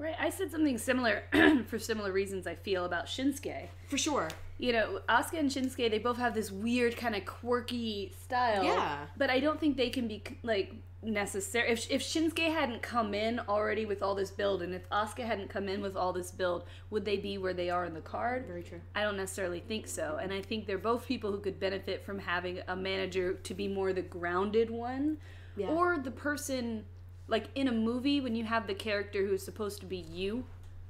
Right. 0.00 0.14
I 0.18 0.30
said 0.30 0.50
something 0.50 0.78
similar 0.78 1.24
for 1.66 1.78
similar 1.78 2.10
reasons 2.10 2.46
I 2.46 2.54
feel 2.54 2.86
about 2.86 3.04
Shinsuke. 3.04 3.68
for 3.88 3.98
sure. 3.98 4.28
You 4.56 4.72
know, 4.72 5.00
Asuka 5.10 5.38
and 5.38 5.50
Shinsuke, 5.50 5.90
they 5.90 5.98
both 5.98 6.16
have 6.16 6.34
this 6.34 6.50
weird 6.50 6.96
kind 6.96 7.14
of 7.14 7.26
quirky 7.26 8.14
style. 8.18 8.64
Yeah. 8.64 9.06
But 9.18 9.28
I 9.28 9.40
don't 9.40 9.60
think 9.60 9.76
they 9.76 9.90
can 9.90 10.08
be 10.08 10.22
like 10.42 10.72
necessary. 11.02 11.70
If 11.70 11.90
if 11.90 12.02
Shinsuke 12.02 12.52
hadn't 12.52 12.82
come 12.82 13.14
in 13.14 13.40
already 13.48 13.86
with 13.86 14.02
all 14.02 14.14
this 14.14 14.30
build, 14.30 14.62
and 14.62 14.74
if 14.74 14.88
Asuka 14.90 15.24
hadn't 15.24 15.48
come 15.50 15.68
in 15.68 15.80
with 15.80 15.96
all 15.96 16.12
this 16.12 16.30
build, 16.30 16.64
would 16.90 17.04
they 17.04 17.16
be 17.16 17.38
where 17.38 17.54
they 17.54 17.70
are 17.70 17.84
in 17.84 17.94
the 17.94 18.00
card? 18.00 18.46
Very 18.46 18.62
true. 18.62 18.80
I 18.94 19.02
don't 19.02 19.16
necessarily 19.16 19.60
think 19.60 19.86
so. 19.86 20.18
And 20.22 20.32
I 20.32 20.42
think 20.42 20.66
they're 20.66 20.78
both 20.78 21.06
people 21.06 21.30
who 21.30 21.38
could 21.40 21.58
benefit 21.58 22.04
from 22.04 22.18
having 22.18 22.60
a 22.68 22.76
manager 22.76 23.34
to 23.34 23.54
be 23.54 23.68
more 23.68 23.92
the 23.92 24.02
grounded 24.02 24.70
one. 24.70 25.18
Yeah. 25.56 25.68
Or 25.68 25.98
the 25.98 26.10
person, 26.10 26.84
like 27.28 27.48
in 27.54 27.68
a 27.68 27.72
movie, 27.72 28.20
when 28.20 28.34
you 28.34 28.44
have 28.44 28.66
the 28.66 28.74
character 28.74 29.26
who's 29.26 29.42
supposed 29.42 29.80
to 29.80 29.86
be 29.86 29.98
you. 29.98 30.44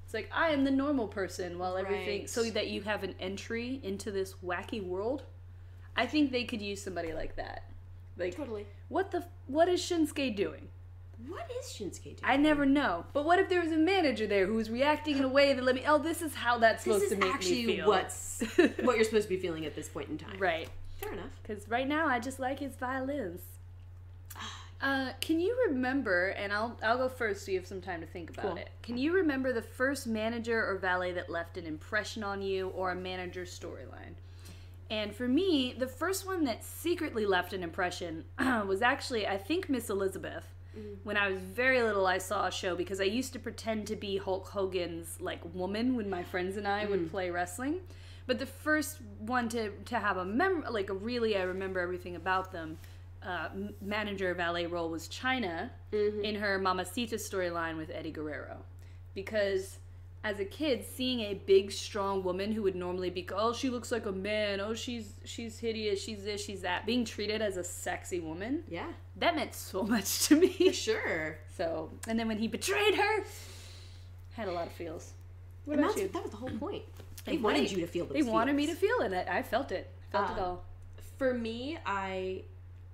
It's 0.05 0.13
like, 0.15 0.29
I 0.35 0.51
am 0.51 0.65
the 0.65 0.73
normal 0.73 1.07
person 1.07 1.57
while 1.57 1.77
everything, 1.77 2.21
Right. 2.23 2.31
so 2.31 2.43
that 2.51 2.67
you 2.67 2.83
have 2.83 3.05
an 3.05 3.15
entry 3.21 3.79
into 3.85 4.11
this 4.11 4.35
wacky 4.45 4.85
world. 4.85 5.23
I 5.97 6.05
think 6.07 6.33
they 6.33 6.43
could 6.43 6.61
use 6.61 6.83
somebody 6.83 7.13
like 7.13 7.37
that. 7.37 7.70
Like, 8.21 8.37
Totally. 8.37 8.67
what 8.89 9.11
the, 9.11 9.25
what 9.47 9.69
is 9.69 9.81
Shinsuke 9.81 10.37
doing? 10.37 10.69
What 11.29 11.51
is 11.59 11.67
Shinsuke 11.67 12.03
doing? 12.05 12.17
I 12.23 12.37
never 12.37 12.65
know. 12.67 13.05
But 13.13 13.25
what 13.25 13.39
if 13.39 13.49
there 13.49 13.61
was 13.63 13.73
a 13.73 13.77
manager 13.77 14.27
there 14.27 14.47
who 14.47 14.55
was 14.55 14.71
reacting 14.71 15.19
in 15.19 15.25
a 15.25 15.29
way 15.29 15.53
that 15.55 15.65
let 15.65 15.75
me, 15.75 15.83
oh, 15.87 15.99
this 15.99 16.23
is 16.23 16.35
how 16.35 16.59
that's 16.59 16.85
supposed 16.85 17.09
to 17.11 17.17
make 17.17 17.41
me 17.41 17.65
feel. 17.67 17.91
This 17.91 18.43
is 18.43 18.59
actually 18.59 18.63
what's 18.69 18.81
what 18.87 18.97
you're 18.97 19.05
supposed 19.05 19.29
to 19.29 19.35
be 19.35 19.39
feeling 19.41 19.67
at 19.67 19.75
this 19.75 19.89
point 19.89 20.09
in 20.11 20.19
time. 20.19 20.39
right. 20.39 20.69
Fair 21.01 21.13
enough. 21.15 21.31
Because 21.43 21.67
right 21.69 21.89
now 21.89 22.07
I 22.07 22.19
just 22.21 22.39
like 22.39 22.59
his 22.61 22.75
violins. 22.77 23.41
Uh, 24.83 25.13
can 25.21 25.39
you 25.39 25.55
remember? 25.69 26.29
And 26.29 26.51
I'll 26.55 26.75
I'll 26.83 26.97
go 26.97 27.11
first, 27.11 27.45
so 27.45 27.53
you 27.53 27.59
have 27.59 27.67
some 27.67 27.83
time 27.83 28.01
to 28.01 28.07
think 28.07 28.31
about 28.31 28.47
Cool. 28.47 28.57
it. 28.57 28.71
Can 28.83 28.97
you 28.97 29.13
remember 29.15 29.53
the 29.53 29.61
first 29.61 30.07
manager 30.07 30.67
or 30.67 30.79
valet 30.79 31.13
that 31.13 31.29
left 31.29 31.59
an 31.59 31.67
impression 31.67 32.25
on 32.25 32.41
you, 32.41 32.69
or 32.69 32.93
a 32.93 32.95
manager 32.95 33.43
storyline? 33.45 34.15
And 34.91 35.15
for 35.15 35.29
me, 35.29 35.75
the 35.79 35.87
first 35.87 36.27
one 36.27 36.45
that 36.45 36.65
secretly 36.65 37.25
left 37.25 37.53
an 37.53 37.63
impression 37.63 38.25
was 38.67 38.83
actually 38.83 39.27
I 39.27 39.39
think 39.39 39.69
Miss 39.69 39.89
Elizabeth. 39.89 40.47
Mm. 40.77 40.97
When 41.05 41.17
I 41.17 41.29
was 41.29 41.39
very 41.39 41.83
little, 41.83 42.07
I 42.07 42.19
saw 42.19 42.47
a 42.47 42.51
show 42.51 42.77
because 42.77 43.01
I 43.01 43.05
used 43.05 43.33
to 43.33 43.39
pretend 43.39 43.87
to 43.89 43.97
be 43.97 44.17
Hulk 44.17 44.49
Hogan's 44.49 45.17
like 45.21 45.41
woman 45.55 45.97
when 45.97 46.11
my 46.11 46.23
friends 46.23 46.57
and 46.57 46.67
I 46.67 46.87
would 46.87 47.07
mm. 47.07 47.11
play 47.11 47.31
wrestling. 47.31 47.77
But 48.27 48.39
the 48.39 48.47
first 48.47 48.99
one 49.19 49.49
to 49.49 49.71
to 49.87 49.99
have 49.99 50.17
a 50.17 50.25
mem 50.25 50.65
like 50.71 50.91
a 50.91 50.95
really 50.95 51.37
I 51.37 51.43
remember 51.43 51.81
everything 51.81 52.17
about 52.17 52.53
them. 52.53 52.79
Uh, 53.23 53.49
manager 53.83 54.33
valet 54.33 54.65
role 54.65 54.89
was 54.89 55.07
Chyna 55.09 55.69
mm-hmm. 55.93 56.25
in 56.25 56.37
her 56.37 56.59
Mamacita 56.59 57.17
storyline 57.17 57.77
with 57.77 57.91
Eddie 57.91 58.13
Guerrero, 58.13 58.65
because 59.15 59.80
as 60.23 60.39
a 60.39 60.45
kid, 60.45 60.85
seeing 60.85 61.21
a 61.21 61.35
big, 61.35 61.73
strong 61.73 62.23
woman 62.23 62.53
who 62.53 62.63
would 62.63 62.75
normally 62.77 63.09
be, 63.11 63.27
oh, 63.35 63.53
she 63.55 63.71
looks 63.71 63.91
like 63.91 64.05
a 64.07 64.13
man, 64.13 64.61
oh, 64.61 64.75
she's 64.75 65.15
she's 65.25 65.59
hideous, 65.59 66.03
she's 66.03 66.25
this, 66.25 66.45
she's 66.45 66.61
that, 66.61 66.85
being 66.85 67.05
treated 67.07 67.41
as 67.41 67.57
a 67.57 67.65
sexy 67.65 68.21
woman, 68.21 68.63
Yeah. 68.69 68.87
that 69.17 69.35
meant 69.35 69.55
so 69.55 69.83
much 69.95 70.27
to 70.29 70.37
me. 70.39 70.73
Sure. 70.73 71.39
So, 71.57 71.91
and 72.07 72.19
then 72.19 72.29
when 72.29 72.39
he 72.39 72.49
betrayed 72.49 72.97
her, 72.97 73.25
had 74.33 74.49
a 74.49 74.53
lot 74.53 74.67
of 74.67 74.73
feels. 74.75 75.13
What 75.65 75.79
And 75.79 75.85
about 75.87 75.97
you? 75.99 76.09
that 76.09 76.23
was 76.23 76.31
the 76.33 76.37
whole 76.37 76.51
point. 76.51 76.83
They 77.25 77.33
Right. 77.33 77.41
wanted 77.43 77.71
you 77.71 77.79
to 77.79 77.87
feel 77.87 78.07
They 78.07 78.23
wanted 78.23 78.57
me 78.57 78.67
to 78.67 78.75
feel 78.75 79.01
it. 79.01 79.13
I 79.29 79.43
felt 79.43 79.73
it. 79.73 79.91
Felt 80.11 80.31
it 80.31 80.39
Um, 80.39 80.45
all. 80.45 80.65
For 81.19 81.33
me, 81.35 81.79
I 81.87 82.45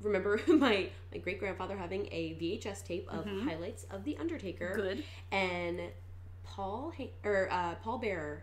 remember 0.00 0.40
my, 0.48 0.88
my 1.12 1.18
great 1.18 1.38
grandfather 1.40 1.76
having 1.76 2.06
a 2.12 2.34
VHS 2.40 2.84
tape 2.84 3.08
of 3.08 3.24
highlights 3.44 3.84
of 3.90 4.04
The 4.04 4.16
Undertaker. 4.18 4.70
Mm-hmm. 4.76 4.80
Good. 4.80 5.04
And 5.32 5.80
Paul 6.56 6.90
or 7.22 7.48
uh, 7.52 7.74
Paul 7.84 7.98
Bearer 7.98 8.42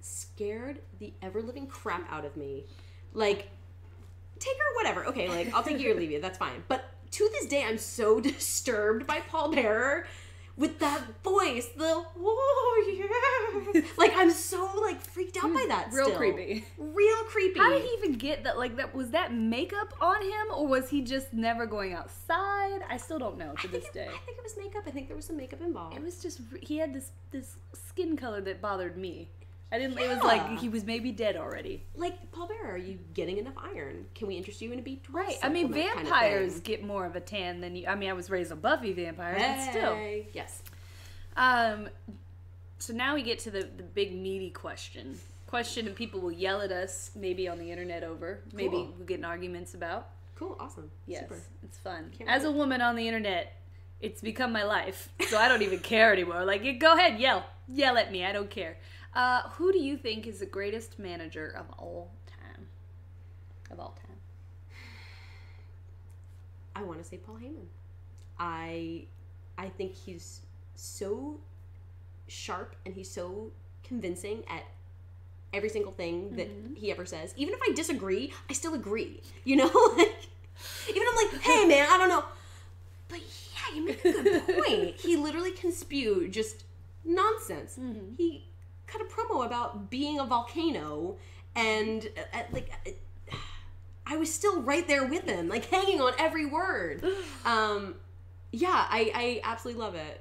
scared 0.00 0.78
the 1.00 1.12
ever 1.22 1.42
living 1.42 1.66
crap 1.66 2.10
out 2.10 2.24
of 2.24 2.36
me. 2.36 2.66
Like, 3.14 3.48
take 4.38 4.54
her, 4.56 4.76
whatever. 4.76 5.06
Okay, 5.06 5.28
like 5.28 5.52
I'll 5.52 5.64
take 5.64 5.80
you 5.80 5.90
or 5.90 5.94
leave 5.94 6.12
you. 6.12 6.20
That's 6.20 6.38
fine. 6.38 6.62
But 6.68 6.84
to 7.10 7.28
this 7.32 7.46
day, 7.46 7.64
I'm 7.64 7.78
so 7.78 8.20
disturbed 8.30 9.08
by 9.08 9.20
Paul 9.20 9.50
Bearer 9.52 10.06
with 10.56 10.78
that 10.80 11.22
voice. 11.22 11.68
The 11.76 12.04
oh 12.16 12.98
yeah, 13.74 13.82
like 13.96 14.12
I'm 14.14 14.30
so 14.30 14.70
like 14.80 15.00
freaked 15.00 15.36
out 15.36 15.52
by 15.52 15.64
that. 15.68 15.92
Real 15.92 16.06
still. 16.06 16.16
creepy. 16.18 16.64
Real 16.78 17.24
creepy. 17.24 17.58
How 17.58 17.70
did 17.70 17.82
he 17.82 17.88
even 17.98 18.12
get 18.12 18.44
that? 18.44 18.58
Like 18.58 18.76
that 18.76 18.94
was 18.94 19.10
that 19.10 19.32
makeup 19.32 19.94
on 20.00 20.22
him, 20.22 20.46
or 20.54 20.66
was 20.66 20.88
he 20.90 21.02
just 21.02 21.32
never 21.32 21.66
going 21.66 21.94
outside? 21.94 22.80
I 22.88 22.96
still 22.96 23.18
don't 23.18 23.38
know 23.38 23.54
to 23.54 23.68
I 23.68 23.70
this 23.70 23.88
day. 23.90 24.06
it, 24.06 24.10
I 24.10 24.18
think 24.24 24.38
it 24.38 24.44
was 24.44 24.56
makeup. 24.58 24.82
I 24.86 24.90
think 24.90 25.08
there 25.08 25.16
was 25.16 25.26
some 25.26 25.36
makeup 25.36 25.60
involved. 25.60 25.96
It 25.96 26.02
was 26.02 26.22
just 26.22 26.40
he 26.60 26.78
had 26.78 26.94
this 26.94 27.12
this 27.30 27.56
skin 27.72 28.16
color 28.16 28.40
that 28.42 28.60
bothered 28.60 28.96
me. 28.96 29.30
I 29.72 29.78
didn't. 29.78 29.98
It 29.98 30.08
was 30.08 30.22
like 30.22 30.58
he 30.58 30.68
was 30.68 30.84
maybe 30.84 31.10
dead 31.12 31.34
already. 31.36 31.82
like 31.96 32.30
Paul 32.30 32.46
Bearer, 32.46 32.72
are 32.74 32.76
you 32.76 32.98
getting 33.14 33.38
enough 33.38 33.54
iron? 33.56 34.04
Can 34.14 34.28
we 34.28 34.34
interest 34.36 34.60
you 34.60 34.70
in 34.70 34.78
a 34.78 34.82
B 34.82 35.00
twelve? 35.02 35.26
Right. 35.26 35.38
I 35.42 35.48
mean, 35.48 35.72
vampires 35.72 36.60
get 36.60 36.84
more 36.84 37.06
of 37.06 37.16
a 37.16 37.20
tan 37.20 37.60
than 37.62 37.74
you. 37.74 37.86
I 37.86 37.94
mean, 37.94 38.10
I 38.10 38.12
was 38.12 38.28
raised 38.28 38.52
a 38.52 38.56
Buffy 38.56 38.92
vampires, 38.92 39.40
but 39.40 39.70
still. 39.70 39.98
Yes. 40.34 40.62
Um. 41.36 41.88
So 42.78 42.92
now 42.92 43.14
we 43.14 43.22
get 43.22 43.38
to 43.40 43.50
the 43.50 43.62
the 43.76 43.82
big 43.82 44.12
meaty 44.14 44.50
question. 44.50 45.18
Question 45.46 45.86
and 45.86 45.94
people 45.94 46.20
will 46.20 46.32
yell 46.32 46.62
at 46.62 46.72
us, 46.72 47.10
maybe 47.14 47.46
on 47.46 47.58
the 47.58 47.70
internet 47.70 48.02
over, 48.02 48.40
maybe 48.54 48.70
Cool. 48.70 48.94
we'll 48.96 49.06
get 49.06 49.18
in 49.18 49.24
arguments 49.24 49.74
about. 49.74 50.08
Cool. 50.34 50.56
Awesome. 50.58 50.90
Yes, 51.06 51.24
Super. 51.28 51.40
it's 51.62 51.76
fun. 51.76 52.10
Can't 52.16 52.28
As 52.28 52.44
a 52.44 52.50
woman 52.50 52.80
on 52.80 52.96
the 52.96 53.06
internet, 53.06 53.54
it's 54.00 54.22
become 54.22 54.50
my 54.50 54.64
life, 54.64 55.10
so 55.28 55.36
I 55.38 55.48
don't 55.48 55.60
even 55.62 55.78
care 55.80 56.10
anymore. 56.12 56.44
Like, 56.46 56.80
go 56.80 56.94
ahead, 56.94 57.20
yell, 57.20 57.44
yell 57.68 57.98
at 57.98 58.10
me. 58.10 58.24
I 58.24 58.32
don't 58.32 58.48
care. 58.50 58.78
Uh, 59.14 59.42
who 59.50 59.72
do 59.72 59.78
you 59.78 59.96
think 59.96 60.26
is 60.26 60.38
the 60.38 60.46
greatest 60.46 60.98
manager 60.98 61.54
of 61.58 61.66
all 61.78 62.10
time? 62.26 62.66
Of 63.70 63.78
all 63.78 63.96
time. 64.06 64.16
I 66.76 66.82
want 66.82 67.02
to 67.02 67.04
say 67.04 67.18
Paul 67.18 67.36
Heyman. 67.36 67.66
I 68.38 69.04
I 69.58 69.68
think 69.68 69.94
he's 69.94 70.40
so 70.74 71.40
sharp 72.26 72.74
and 72.86 72.94
he's 72.94 73.10
so 73.10 73.52
convincing 73.82 74.42
at 74.48 74.64
every 75.52 75.68
single 75.68 75.92
thing 75.92 76.34
that 76.36 76.48
he 76.74 76.90
ever 76.90 77.04
says. 77.04 77.34
Even 77.36 77.52
if 77.54 77.60
I 77.62 77.72
disagree, 77.74 78.32
I 78.48 78.54
still 78.54 78.74
agree. 78.74 79.20
You 79.44 79.56
know, 79.56 79.66
like 79.96 80.28
even 80.88 81.02
I'm 81.08 81.16
like, 81.16 81.40
hey 81.42 81.66
man, 81.66 81.86
I 81.90 81.98
don't 81.98 82.08
know, 82.08 82.24
but 83.08 83.18
yeah, 83.20 83.76
you 83.76 83.84
make 83.84 84.04
a 84.04 84.12
good 84.12 84.46
point. 84.66 84.96
he 84.96 85.16
literally 85.16 85.52
can 85.52 85.72
spew 85.72 86.28
just 86.28 86.64
nonsense. 87.04 87.78
He 88.16 88.46
cut 88.92 89.00
a 89.00 89.04
promo 89.04 89.46
about 89.46 89.90
being 89.90 90.20
a 90.20 90.24
volcano 90.24 91.16
and 91.56 92.08
uh, 92.16 92.38
uh, 92.38 92.42
like. 92.52 92.70
Uh, 92.86 92.90
I 94.04 94.16
was 94.16 94.34
still 94.34 94.60
right 94.62 94.86
there 94.86 95.06
with 95.06 95.24
him, 95.24 95.48
like 95.48 95.66
hanging 95.66 96.00
on 96.00 96.12
every 96.18 96.44
word. 96.46 97.04
Um, 97.44 97.96
yeah, 98.52 98.86
I, 98.88 99.10
I 99.14 99.40
absolutely 99.42 99.82
love 99.82 99.94
it. 99.94 100.20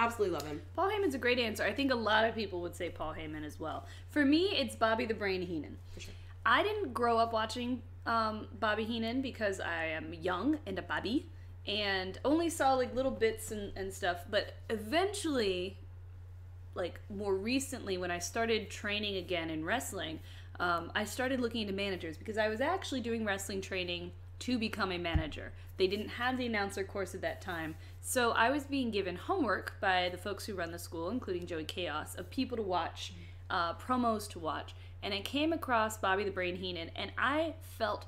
Absolutely 0.00 0.34
love 0.34 0.46
him. 0.46 0.62
Paul 0.74 0.88
Heyman's 0.88 1.14
a 1.14 1.18
great 1.18 1.38
answer. 1.38 1.64
I 1.64 1.72
think 1.72 1.92
a 1.92 1.96
lot 1.96 2.24
of 2.24 2.34
people 2.34 2.60
would 2.62 2.74
say 2.74 2.88
Paul 2.88 3.14
Heyman 3.14 3.44
as 3.44 3.60
well. 3.60 3.84
For 4.10 4.24
me, 4.24 4.46
it's 4.56 4.74
Bobby 4.74 5.04
the 5.04 5.14
Brain 5.14 5.42
Heenan. 5.42 5.76
For 5.92 6.00
sure. 6.00 6.14
I 6.46 6.62
didn't 6.62 6.94
grow 6.94 7.18
up 7.18 7.32
watching 7.32 7.82
um, 8.06 8.46
Bobby 8.58 8.84
Heenan 8.84 9.20
because 9.20 9.60
I 9.60 9.86
am 9.86 10.14
young 10.14 10.58
and 10.66 10.78
a 10.78 10.82
Bobby 10.82 11.26
and 11.66 12.18
only 12.24 12.50
saw 12.50 12.74
like 12.74 12.94
little 12.94 13.10
bits 13.10 13.50
and, 13.50 13.72
and 13.76 13.92
stuff. 13.92 14.24
But 14.30 14.54
eventually, 14.70 15.78
like 16.74 17.00
more 17.08 17.34
recently, 17.34 17.98
when 17.98 18.10
I 18.10 18.18
started 18.18 18.70
training 18.70 19.16
again 19.16 19.50
in 19.50 19.64
wrestling, 19.64 20.20
um, 20.60 20.90
I 20.94 21.04
started 21.04 21.40
looking 21.40 21.62
into 21.62 21.72
managers 21.72 22.16
because 22.16 22.38
I 22.38 22.48
was 22.48 22.60
actually 22.60 23.00
doing 23.00 23.24
wrestling 23.24 23.60
training 23.60 24.12
to 24.40 24.58
become 24.58 24.92
a 24.92 24.98
manager. 24.98 25.52
They 25.76 25.86
didn't 25.86 26.08
have 26.08 26.36
the 26.36 26.46
announcer 26.46 26.84
course 26.84 27.14
at 27.14 27.20
that 27.22 27.40
time. 27.40 27.74
So 28.00 28.32
I 28.32 28.50
was 28.50 28.64
being 28.64 28.90
given 28.90 29.16
homework 29.16 29.74
by 29.80 30.08
the 30.10 30.18
folks 30.18 30.44
who 30.44 30.54
run 30.54 30.72
the 30.72 30.78
school, 30.78 31.10
including 31.10 31.46
Joey 31.46 31.64
Chaos, 31.64 32.14
of 32.14 32.30
people 32.30 32.56
to 32.56 32.62
watch, 32.62 33.14
uh, 33.50 33.74
promos 33.74 34.28
to 34.30 34.38
watch. 34.38 34.74
And 35.02 35.14
I 35.14 35.20
came 35.20 35.52
across 35.52 35.96
Bobby 35.96 36.24
the 36.24 36.30
Brain 36.30 36.56
Heenan, 36.56 36.90
and 36.96 37.12
I 37.18 37.54
felt 37.60 38.06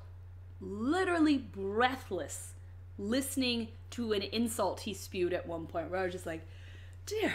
literally 0.59 1.37
breathless 1.37 2.53
listening 2.97 3.69
to 3.91 4.13
an 4.13 4.23
insult 4.23 4.81
he 4.81 4.93
spewed 4.93 5.33
at 5.33 5.47
one 5.47 5.67
point 5.67 5.89
where 5.89 5.99
I 5.99 6.03
was 6.03 6.13
just 6.13 6.25
like, 6.25 6.45
dear 7.05 7.33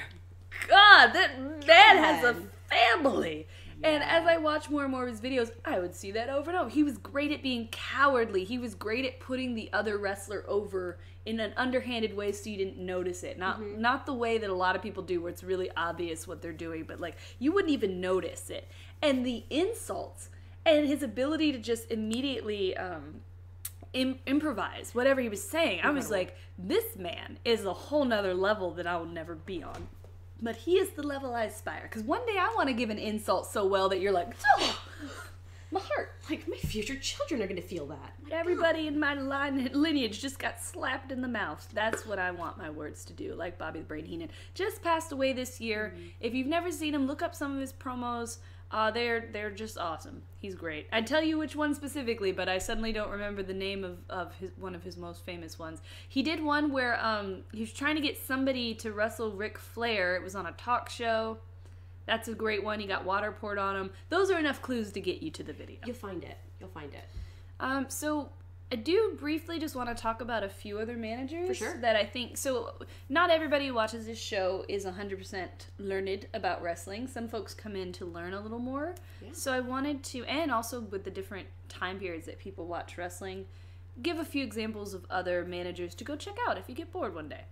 God, 0.69 1.13
that 1.13 1.39
man 1.67 1.97
has 1.99 2.25
a 2.25 2.37
family. 2.69 3.47
And 3.85 4.03
as 4.05 4.25
I 4.27 4.37
watched 4.37 4.71
more 4.71 4.83
and 4.83 4.93
more 4.93 5.03
of 5.03 5.11
his 5.11 5.21
videos, 5.21 5.51
I 5.65 5.81
would 5.81 5.95
see 5.95 6.13
that 6.13 6.29
over 6.29 6.51
and 6.51 6.59
over. 6.59 6.71
He 6.71 6.85
was 6.85 6.99
great 6.99 7.33
at 7.33 7.43
being 7.43 7.69
cowardly. 7.73 8.45
He 8.45 8.59
was 8.59 8.75
great 8.75 9.05
at 9.05 9.19
putting 9.19 9.55
the 9.55 9.71
other 9.73 9.99
wrestler 9.99 10.45
over 10.47 10.99
in 11.27 11.41
an 11.41 11.53
underhanded 11.57 12.17
way 12.17 12.33
so 12.33 12.49
you 12.49 12.57
didn't 12.57 12.79
notice 12.79 13.23
it. 13.25 13.39
Not 13.39 13.61
not 13.61 14.07
the 14.07 14.15
way 14.15 14.39
that 14.39 14.51
a 14.51 14.55
lot 14.55 14.77
of 14.77 14.83
people 14.83 15.03
do 15.03 15.21
where 15.21 15.31
it's 15.31 15.43
really 15.43 15.71
obvious 15.77 16.29
what 16.29 16.43
they're 16.43 16.53
doing, 16.53 16.85
but 16.85 17.01
like 17.01 17.17
you 17.39 17.53
wouldn't 17.53 17.73
even 17.73 18.01
notice 18.01 18.51
it. 18.51 18.69
And 19.01 19.27
the 19.27 19.45
insults 19.51 20.29
and 20.65 20.87
his 20.87 21.03
ability 21.03 21.51
to 21.53 21.59
just 21.59 21.91
immediately 21.91 22.77
um, 22.77 23.21
Im- 23.93 24.21
improvise 24.27 24.95
whatever 24.95 25.21
he 25.21 25.29
was 25.29 25.43
saying. 25.47 25.81
I 25.83 25.91
was 25.91 26.09
like, 26.11 26.37
this 26.57 26.97
man 26.97 27.39
is 27.45 27.65
a 27.65 27.73
whole 27.73 28.05
nother 28.05 28.33
level 28.33 28.71
that 28.75 28.87
I 28.87 28.97
will 28.97 29.07
never 29.07 29.35
be 29.35 29.63
on. 29.63 29.89
But 30.43 30.57
he 30.57 30.73
is 30.73 30.91
the 30.91 31.03
level 31.03 31.35
I 31.35 31.45
aspire. 31.45 31.83
Because 31.85 32.03
one 32.03 32.27
day 32.27 32.37
I 32.39 32.53
want 32.57 32.69
to 32.69 32.75
give 32.75 32.91
an 32.91 32.99
insult 32.99 33.47
so 33.47 33.65
well 33.65 33.89
that 33.91 34.01
you're 34.01 34.13
like, 34.13 34.35
oh, 34.57 34.83
my 35.73 35.81
heart. 35.81 36.13
Like 36.29 36.47
my 36.49 36.57
future 36.57 36.97
children 36.97 37.43
are 37.43 37.47
gonna 37.47 37.63
feel 37.63 37.87
that. 37.87 38.15
My 38.29 38.37
Everybody 38.37 38.87
in 38.87 38.99
my 38.99 39.15
line 39.15 39.71
lineage 39.73 40.21
just 40.21 40.39
got 40.39 40.61
slapped 40.63 41.11
in 41.11 41.21
the 41.21 41.29
mouth. 41.29 41.67
That's 41.73 42.07
what 42.07 42.19
I 42.19 42.31
want 42.31 42.59
my 42.59 42.71
words 42.71 43.05
to 43.07 43.13
do. 43.13 43.35
Like 43.35 43.59
Bobby 43.59 43.81
the 43.81 43.85
Brain 43.85 44.05
Heenan 44.05 44.29
just 44.55 44.83
passed 44.83 45.13
away 45.13 45.33
this 45.33 45.61
year. 45.61 45.95
Mm-hmm. 45.95 46.09
If 46.21 46.35
you've 46.35 46.47
never 46.47 46.71
seen 46.71 46.95
him, 46.95 47.07
look 47.07 47.23
up 47.23 47.35
some 47.35 47.55
of 47.55 47.61
his 47.61 47.73
promos. 47.73 48.39
Uh, 48.73 48.91
they're 48.91 49.29
they're 49.33 49.51
just 49.51 49.77
awesome. 49.77 50.23
He's 50.39 50.55
great. 50.55 50.89
I'd 50.91 51.07
tell 51.07 51.23
you 51.23 51.39
which 51.39 51.55
one 51.55 51.75
specifically, 51.75 52.33
but 52.33 52.49
I 52.49 52.57
suddenly 52.57 52.91
don't 52.91 53.11
remember 53.11 53.43
the 53.43 53.53
name 53.53 53.85
of, 53.85 53.99
of 54.09 54.35
his 54.37 54.51
one 54.57 54.75
of 54.75 54.83
his 54.83 54.97
most 54.97 55.27
famous 55.27 55.59
ones. 55.59 55.83
He 56.09 56.23
did 56.23 56.43
one 56.43 56.73
where 56.73 56.99
um, 57.05 57.43
he 57.53 57.61
was 57.61 57.73
trying 57.73 57.97
to 57.97 58.01
get 58.01 58.17
somebody 58.17 58.75
to 58.77 58.93
wrestle 58.93 59.33
Ric 59.33 59.59
Flair. 59.59 60.17
It 60.17 60.23
was 60.23 60.35
on 60.35 60.47
a 60.47 60.53
talk 60.53 60.89
show. 60.89 61.37
That's 62.07 62.29
a 62.29 62.35
great 62.35 62.65
one. 62.65 62.81
He 62.81 62.87
got 62.87 63.05
water 63.05 63.31
poured 63.31 63.59
on 63.59 63.77
him. 63.77 63.91
Those 64.09 64.31
are 64.31 64.39
enough 64.39 64.63
clues 64.63 64.91
to 64.93 65.01
get 65.01 65.23
you 65.23 65.31
to 65.33 65.43
the 65.43 65.53
video. 65.53 65.77
You'll 65.85 65.95
find 65.95 66.25
it. 66.25 66.39
You'll 66.59 66.71
find 66.71 66.93
it. 66.95 67.05
Um, 67.61 67.87
so 67.89 68.31
I 68.73 68.75
do 68.75 69.15
briefly 69.21 69.59
just 69.59 69.77
want 69.77 69.95
to 69.95 69.95
talk 69.95 70.23
about 70.23 70.43
a 70.43 70.49
few 70.49 70.79
other 70.79 70.97
managers 70.97 71.59
sure. 71.59 71.77
that 71.83 71.95
I 71.95 72.07
think. 72.07 72.39
So 72.39 72.73
not 73.11 73.29
everybody 73.29 73.67
who 73.67 73.75
watches 73.75 74.07
this 74.07 74.19
show 74.19 74.65
is 74.67 74.87
100% 74.87 75.47
learned 75.79 76.27
about 76.33 76.63
wrestling. 76.63 77.07
Some 77.07 77.29
folks 77.29 77.53
come 77.53 77.77
in 77.77 77.93
to 77.93 78.07
learn 78.07 78.33
a 78.33 78.41
little 78.41 78.59
more. 78.59 78.95
Yeah. 79.21 79.29
So 79.33 79.53
I 79.53 79.61
wanted 79.61 80.03
to, 80.05 80.25
and 80.25 80.51
also 80.51 80.81
with 80.81 81.05
the 81.05 81.11
different 81.11 81.49
time 81.69 81.99
periods 81.99 82.25
that 82.25 82.39
people 82.39 82.67
watch 82.67 82.97
wrestling, 82.97 83.45
give 84.01 84.19
a 84.19 84.25
few 84.25 84.43
examples 84.43 84.95
of 84.95 85.05
other 85.11 85.45
managers 85.45 85.95
to 85.97 86.05
go 86.05 86.17
check 86.17 86.39
out 86.49 86.57
if 86.57 86.67
you 86.67 86.75
get 86.75 86.91
bored 86.91 87.15
one 87.15 87.29
day. 87.29 87.43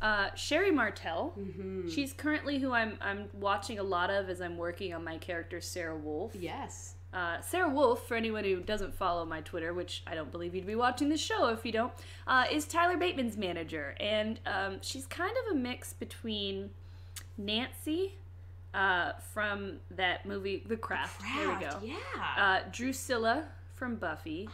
Uh, 0.00 0.32
Sherri 0.36 0.70
Martel. 0.70 1.34
Mm-hmm. 1.36 1.88
She's 1.88 2.12
currently 2.12 2.60
who 2.60 2.72
I'm 2.72 2.96
I'm 3.00 3.28
watching 3.34 3.80
a 3.80 3.82
lot 3.82 4.08
of 4.08 4.30
as 4.30 4.40
I'm 4.40 4.56
working 4.56 4.94
on 4.94 5.02
my 5.02 5.18
character 5.18 5.60
Sarah 5.60 5.96
Wolf. 5.96 6.32
Yes. 6.34 6.94
Uh, 7.12 7.40
Sarah 7.40 7.68
Wolf, 7.68 8.06
for 8.06 8.16
anyone 8.16 8.44
who 8.44 8.60
doesn't 8.60 8.94
follow 8.94 9.24
my 9.24 9.40
Twitter, 9.40 9.74
which 9.74 10.02
I 10.06 10.14
don't 10.14 10.30
believe 10.30 10.54
you'd 10.54 10.66
be 10.66 10.76
watching 10.76 11.08
this 11.08 11.20
show 11.20 11.48
if 11.48 11.64
you 11.64 11.72
don't, 11.72 11.92
uh, 12.26 12.44
is 12.50 12.66
Tyler 12.66 12.96
Bateman's 12.96 13.36
manager. 13.36 13.96
And 13.98 14.38
um, 14.46 14.78
she's 14.80 15.06
kind 15.06 15.32
of 15.44 15.56
a 15.56 15.58
mix 15.58 15.92
between 15.92 16.70
Nancy 17.36 18.14
uh, 18.74 19.12
from 19.32 19.78
that 19.90 20.24
movie, 20.24 20.62
The 20.66 20.76
Craft. 20.76 21.20
There 21.36 21.48
we 21.48 21.60
go. 21.60 21.78
Yeah. 21.82 21.96
Uh, 22.38 22.60
Drusilla 22.70 23.46
from 23.74 23.96
Buffy, 23.96 24.48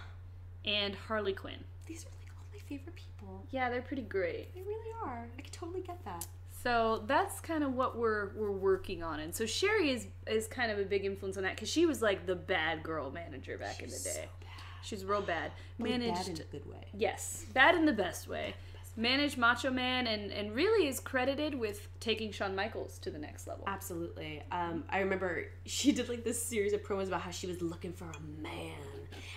and 0.64 0.95
Harley 0.95 1.33
Quinn. 1.33 1.59
These 1.87 2.05
are 2.05 2.09
like 2.21 2.31
all 2.37 2.45
my 2.53 2.59
favorite 2.61 2.95
people. 2.95 3.45
Yeah, 3.51 3.69
they're 3.71 3.83
pretty 3.83 4.03
great. 4.03 4.55
They 4.55 4.62
really 4.62 4.90
are. 5.05 5.27
I 5.37 5.40
could 5.40 5.53
totally 5.53 5.81
get 5.81 6.05
that. 6.05 6.27
So 6.67 7.05
that's 7.07 7.39
kind 7.41 7.63
of 7.63 7.75
what 7.75 7.97
we're 7.97 8.31
we're 8.35 8.51
working 8.51 9.01
on, 9.05 9.21
and 9.21 9.33
so 9.33 9.47
Sherri 9.47 9.91
is 9.91 10.09
is 10.27 10.49
kind 10.49 10.73
of 10.73 10.81
a 10.81 10.85
big 10.85 11.05
influence 11.05 11.37
on 11.37 11.45
that 11.45 11.55
because 11.55 11.71
she 11.71 11.87
was 11.87 12.03
like 12.03 12.27
the 12.27 12.35
bad 12.35 12.83
girl 12.83 13.13
manager 13.13 13.57
back 13.57 13.79
in 13.81 13.87
the 13.89 13.93
She's 13.95 14.03
day. 14.03 14.11
so 14.11 14.21
bad. 14.41 14.63
She's 14.83 15.05
real 15.05 15.21
bad. 15.21 15.53
But 15.79 15.91
bad 15.91 16.01
Managed 16.01 16.29
in 16.29 16.35
a 16.41 16.43
good 16.51 16.67
way. 16.69 16.85
yes, 16.93 17.45
bad 17.55 17.77
in 17.77 17.87
the 17.87 17.93
best 17.93 18.27
way. 18.27 18.55
Managed 18.97 19.39
Macho 19.39 19.71
Man 19.71 20.09
and 20.09 20.33
and 20.33 20.57
really 20.57 20.89
is 20.89 20.99
credited 20.99 21.55
with 21.55 21.87
taking 22.01 22.33
Shawn 22.33 22.57
Michaels 22.57 22.99
to 22.99 23.11
the 23.13 23.19
next 23.19 23.47
level. 23.47 23.63
Absolutely. 23.69 24.43
Um, 24.51 24.83
I 24.91 24.99
remember 24.99 25.45
she 25.67 25.93
did 25.99 26.09
like 26.09 26.25
this 26.25 26.43
series 26.43 26.73
of 26.73 26.83
promos 26.83 27.07
about 27.07 27.21
how 27.21 27.31
she 27.31 27.47
was 27.47 27.63
looking 27.63 27.93
for 27.93 28.07
a 28.07 28.43
man, 28.43 28.73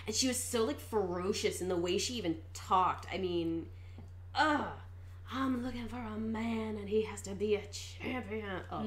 and 0.08 0.16
she 0.16 0.26
was 0.26 0.42
so 0.42 0.64
like 0.64 0.80
ferocious 0.80 1.60
in 1.60 1.68
the 1.68 1.76
way 1.76 1.96
she 1.96 2.14
even 2.14 2.38
talked. 2.54 3.06
I 3.14 3.18
mean, 3.18 3.66
ugh, 4.34 4.66
I'm 5.32 5.62
looking 5.64 5.86
for 5.86 5.96
a 5.98 6.18
man, 6.18 6.76
and 6.76 6.88
he 6.88 7.02
has 7.02 7.22
to 7.22 7.30
be 7.34 7.54
a 7.54 7.62
champion. 7.66 8.44
Oh, 8.72 8.84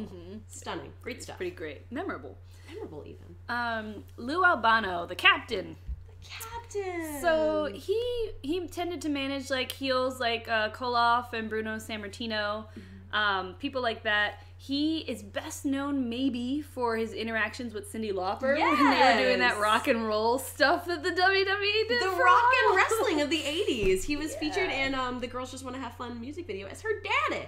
stunning, 0.48 0.92
great 1.02 1.24
stuff, 1.24 1.38
Pretty 1.38 1.56
great, 1.56 1.90
memorable. 1.92 2.38
memorable 2.70 3.04
even. 3.06 3.36
Um, 3.50 4.04
Lou 4.18 4.44
Albano, 4.44 5.06
the 5.06 5.16
captain. 5.16 5.76
The 6.08 6.30
captain. 6.30 7.22
So 7.22 7.70
he 7.74 8.32
he 8.42 8.68
tended 8.68 9.02
to 9.04 9.10
manage 9.10 9.50
like 9.50 9.72
heels 9.72 10.20
like 10.20 10.48
uh, 10.50 10.70
Koloff 10.72 11.32
and 11.34 11.50
Bruno 11.50 11.78
Sammartino, 11.78 12.66
um, 13.14 13.56
people 13.60 13.82
like 13.82 14.04
that. 14.04 14.42
He 14.66 15.00
is 15.00 15.22
best 15.22 15.66
known 15.66 16.08
maybe 16.08 16.62
for 16.62 16.96
his 16.96 17.12
interactions 17.12 17.74
with 17.74 17.92
Cyndi 17.92 18.14
Lauper 18.14 18.58
when 18.58 18.90
they 18.92 19.14
were 19.14 19.22
doing 19.22 19.40
that 19.40 19.60
rock 19.60 19.90
and 19.90 20.08
roll 20.08 20.40
stuff 20.40 20.86
that 20.86 21.04
the 21.04 21.10
WWE 21.10 21.88
did. 21.90 22.02
The 22.02 22.08
rock 22.08 22.44
and 22.70 22.78
wrestling 22.78 23.20
of 23.20 23.30
the 23.30 23.42
80s. 23.68 24.06
He 24.06 24.16
was 24.16 24.34
featured 24.36 24.70
in 24.70 24.96
um, 24.96 25.20
the 25.20 25.28
Girls 25.28 25.52
Just 25.52 25.66
Want 25.66 25.76
to 25.76 25.82
Have 25.82 25.92
Fun 25.98 26.22
music 26.22 26.48
video 26.48 26.68
as 26.68 26.80
her 26.82 26.92
daddy. 27.04 27.46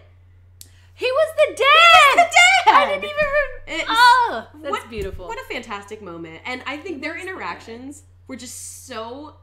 He 0.96 1.06
was 1.06 1.34
the 1.38 1.56
dad. 1.56 2.26
The 2.26 2.32
dad! 2.66 2.76
I 2.76 2.86
didn't 2.90 3.04
even. 3.06 3.16
Re- 3.16 3.74
It's- 3.76 3.88
oh, 3.90 4.48
that's 4.62 4.72
what- 4.72 4.90
beautiful. 4.90 5.28
What 5.28 5.40
a 5.40 5.54
fantastic 5.54 6.02
moment. 6.02 6.42
And 6.46 6.64
I 6.68 6.76
think 6.76 7.02
their 7.02 7.18
interactions 7.18 8.04
were 8.28 8.36
just 8.36 8.86
so, 8.88 9.38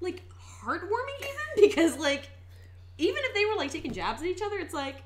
like, 0.00 0.22
heartwarming 0.62 1.18
even 1.22 1.30
because, 1.68 1.98
like, 1.98 2.28
even 2.98 3.18
if 3.24 3.34
they 3.34 3.44
were, 3.46 3.56
like, 3.56 3.72
taking 3.72 3.92
jabs 3.92 4.22
at 4.22 4.28
each 4.28 4.42
other, 4.42 4.58
it's 4.58 4.74
like, 4.74 5.02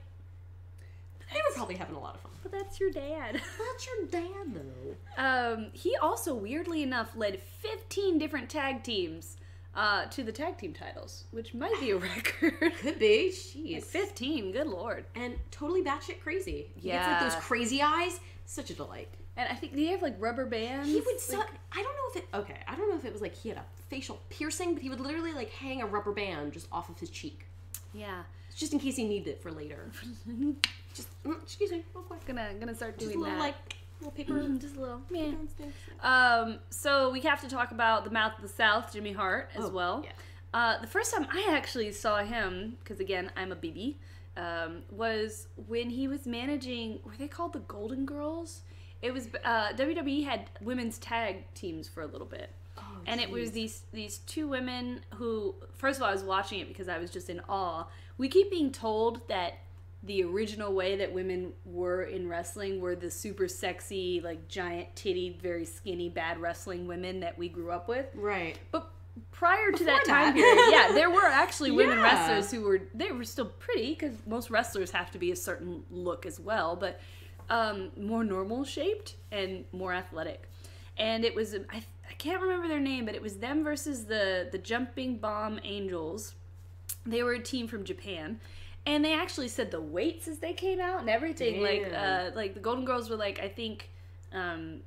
they 1.33 1.38
were 1.38 1.55
probably 1.55 1.75
having 1.77 1.97
a 1.97 2.01
lot 2.01 2.14
of 2.14 2.21
fun. 2.21 2.33
but 2.43 2.53
that's 2.53 2.81
your 2.81 2.91
dad. 2.91 3.35
That's 3.59 3.87
your 3.87 4.07
dad, 4.23 4.55
though. 4.55 5.23
Um, 5.23 5.67
he 5.73 5.97
also, 5.97 6.35
weirdly 6.35 6.83
enough, 6.83 7.17
led 7.17 7.41
15 7.41 8.19
different 8.19 8.49
tag 8.49 8.83
teams 8.83 9.37
uh, 9.75 10.07
to 10.07 10.23
the 10.25 10.33
tag 10.33 10.59
team 10.59 10.73
titles, 10.73 11.25
which 11.31 11.55
might 11.55 11.79
be 11.81 11.91
a 11.91 11.97
record. 11.99 12.73
Could 12.81 12.99
be. 12.99 13.27
Like, 13.27 13.83
Jeez. 13.83 13.85
15, 13.85 14.53
good 14.53 14.67
lord. 14.67 15.05
And 15.14 15.35
totally 15.51 15.83
batshit 15.83 16.21
crazy. 16.21 16.71
He 16.77 16.88
gets, 16.91 17.07
like, 17.07 17.21
those 17.21 17.41
crazy 17.43 17.83
eyes. 17.83 18.19
Such 18.47 18.71
a 18.71 18.75
delight. 18.75 19.09
And 19.37 19.47
I 19.49 19.55
think 19.55 19.75
they 19.75 19.85
have 19.87 20.03
like 20.03 20.17
rubber 20.19 20.47
bands. 20.47 20.88
He 20.88 21.01
would 21.01 21.21
suck. 21.21 21.38
Like, 21.38 21.49
I 21.73 21.83
don't 21.83 21.95
know 21.95 22.11
if 22.11 22.17
it. 22.17 22.29
Okay, 22.35 22.57
I 22.67 22.75
don't 22.75 22.91
know 22.91 22.97
if 22.97 23.05
it 23.05 23.12
was 23.12 23.23
like 23.23 23.37
he 23.37 23.51
had 23.51 23.59
a 23.59 23.64
facial 23.88 24.21
piercing, 24.31 24.75
but 24.75 24.83
he 24.83 24.91
would 24.91 24.99
literally 25.01 25.33
like 25.33 25.51
hang 25.51 25.81
a 25.81 25.87
rubber 25.87 26.11
band 26.12 26.55
just 26.55 26.67
off 26.73 26.88
of 26.88 26.99
his 26.99 27.09
cheek, 27.09 27.47
yeah. 27.95 28.23
just 28.57 28.73
in 28.73 28.81
case 28.81 28.97
he 28.97 29.05
needed 29.07 29.29
it 29.29 29.41
for 29.43 29.53
later. 29.53 29.91
Just 30.99 31.23
mm, 31.25 31.41
excuse 31.43 31.71
me, 31.71 31.85
real 31.95 32.03
quick. 32.05 32.25
Gonna 32.27 32.53
gonna 32.59 32.75
start 32.75 32.99
Just 32.99 33.11
a 33.11 33.15
doing 33.15 33.21
little 33.21 33.37
that. 33.37 33.41
like 33.41 33.75
little 34.01 34.11
paper. 34.13 34.33
Mm, 34.35 34.61
just 34.61 34.77
a 34.77 34.81
little. 34.81 35.01
Yeah. 35.11 35.33
Um, 36.03 36.59
so 36.71 37.11
we 37.11 37.21
have 37.23 37.41
to 37.43 37.49
talk 37.49 37.71
about 37.71 38.05
the 38.05 38.11
Mouth 38.11 38.33
of 38.37 38.43
the 38.43 38.49
South, 38.49 38.93
Jimmy 38.93 39.13
Hart, 39.13 39.51
as 39.57 39.65
Oh, 39.67 39.69
well. 39.71 40.03
yeah. 40.05 40.11
Uh, 40.55 40.81
the 40.81 40.87
first 40.87 41.15
time 41.15 41.27
I 41.31 41.49
actually 41.51 41.93
saw 41.93 42.19
him, 42.25 42.77
because 42.83 43.01
again 43.01 43.31
I'm 43.37 43.53
a 43.53 43.57
BB, 43.57 43.95
um, 44.37 44.83
was 44.91 45.47
when 45.69 45.91
he 45.91 46.09
was 46.09 46.27
managing. 46.27 47.01
Were 47.05 47.17
they 47.19 47.29
called 47.29 47.53
the 47.53 47.61
Golden 47.61 48.05
Girls? 48.07 48.63
It 49.03 49.13
was 49.13 49.29
uh, 49.45 49.69
WWE 49.75 50.25
had 50.25 50.51
women's 50.61 50.99
tag 50.99 51.45
teams 51.55 51.87
for 51.89 52.03
a 52.03 52.07
little 52.07 52.27
bit. 52.27 52.51
Oh, 52.77 52.83
and 53.07 53.21
it 53.21 53.31
was 53.31 53.51
these 53.53 53.83
these 53.93 54.19
two 54.19 54.49
women 54.49 55.01
who 55.15 55.55
first 55.75 55.99
of 55.99 56.03
all 56.03 56.09
I 56.09 56.13
was 56.13 56.23
watching 56.25 56.61
it 56.61 56.69
because 56.69 56.89
I 56.89 56.99
was 56.99 57.11
just 57.11 57.29
in 57.31 57.41
awe. 57.49 57.85
We 58.17 58.29
keep 58.29 58.51
being 58.51 58.73
told 58.73 59.27
that 59.29 59.59
the 60.05 60.23
original 60.23 60.73
way 60.73 60.97
that 60.97 61.13
women 61.13 61.53
were 61.65 62.03
in 62.05 62.29
wrestling 62.29 62.81
were 62.81 62.95
the 62.95 63.11
super 63.11 63.49
sexy, 63.49 64.21
like 64.23 64.47
giant 64.49 64.95
titty, 64.95 65.39
very 65.43 65.65
skinny, 65.65 66.09
bad 66.09 66.39
wrestling 66.41 66.87
women 66.87 67.21
that 67.21 67.37
we 67.37 67.49
grew 67.49 67.71
up 67.73 67.89
with. 67.89 68.07
right. 68.15 68.59
But 68.71 68.91
prior 69.33 69.73
to 69.73 69.85
that 69.85 70.05
time 70.07 70.27
that. 70.27 70.35
period, 70.35 70.71
yeah, 70.71 70.93
there 70.93 71.11
were 71.11 71.27
actually 71.27 71.73
women 71.73 71.99
Yeah. 71.99 72.05
wrestlers 72.05 72.51
who 72.53 72.63
were 72.63 72.83
they 72.95 73.11
were 73.11 73.25
still 73.25 73.47
pretty 73.47 73.95
because 73.95 74.15
most 74.27 74.51
wrestlers 74.51 74.93
have 74.93 75.11
to 75.11 75.19
be 75.19 75.33
a 75.33 75.37
certain 75.37 75.83
look 75.91 76.25
as 76.27 76.39
well, 76.39 76.77
but 76.77 77.01
um, 77.51 77.91
more 77.97 78.23
normal 78.23 78.65
shaped 78.65 79.17
and 79.33 79.65
more 79.73 79.93
athletic. 79.93 80.49
And 80.97 81.25
it 81.25 81.35
was 81.35 81.55
I, 81.55 81.83
I 82.09 82.13
can't 82.19 82.41
remember 82.41 82.69
their 82.69 82.79
name, 82.81 83.05
but 83.05 83.17
it 83.17 83.23
was 83.23 83.39
them 83.39 83.65
versus 83.65 84.05
the 84.05 84.49
the 84.53 84.59
Jumping 84.59 85.17
Bomb 85.19 85.59
Angels. 85.65 86.35
They 87.05 87.25
were 87.25 87.33
a 87.33 87.43
team 87.43 87.67
from 87.67 87.83
Japan. 87.85 88.39
And 88.88 89.05
they 89.05 89.12
actually 89.12 89.48
said 89.48 89.70
the 89.70 89.81
weights 89.83 90.29
as 90.29 90.38
they 90.38 90.55
came 90.55 90.81
out 90.81 91.01
and 91.01 91.11
everything. 91.11 91.61
Like, 91.62 91.92
uh, 91.94 92.31
like 92.35 92.55
the 92.55 92.61
Golden 92.61 92.87
Girls 92.87 93.11
were 93.11 93.16
like, 93.16 93.38
I 93.38 93.48
think, 93.48 93.90
um, 94.33 94.81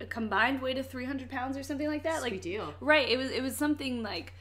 a 0.00 0.04
combined 0.06 0.60
weight 0.60 0.78
of 0.78 0.88
300 0.88 1.30
pounds 1.30 1.56
or 1.56 1.62
something 1.62 1.86
like 1.86 2.02
that. 2.02 2.20
Sweet 2.22 2.32
Like, 2.32 2.42
deal. 2.42 2.74
Right. 2.80 3.08
It 3.08 3.16
was 3.16 3.30
it 3.30 3.40
was 3.40 3.56
something 3.56 4.02
like, 4.02 4.32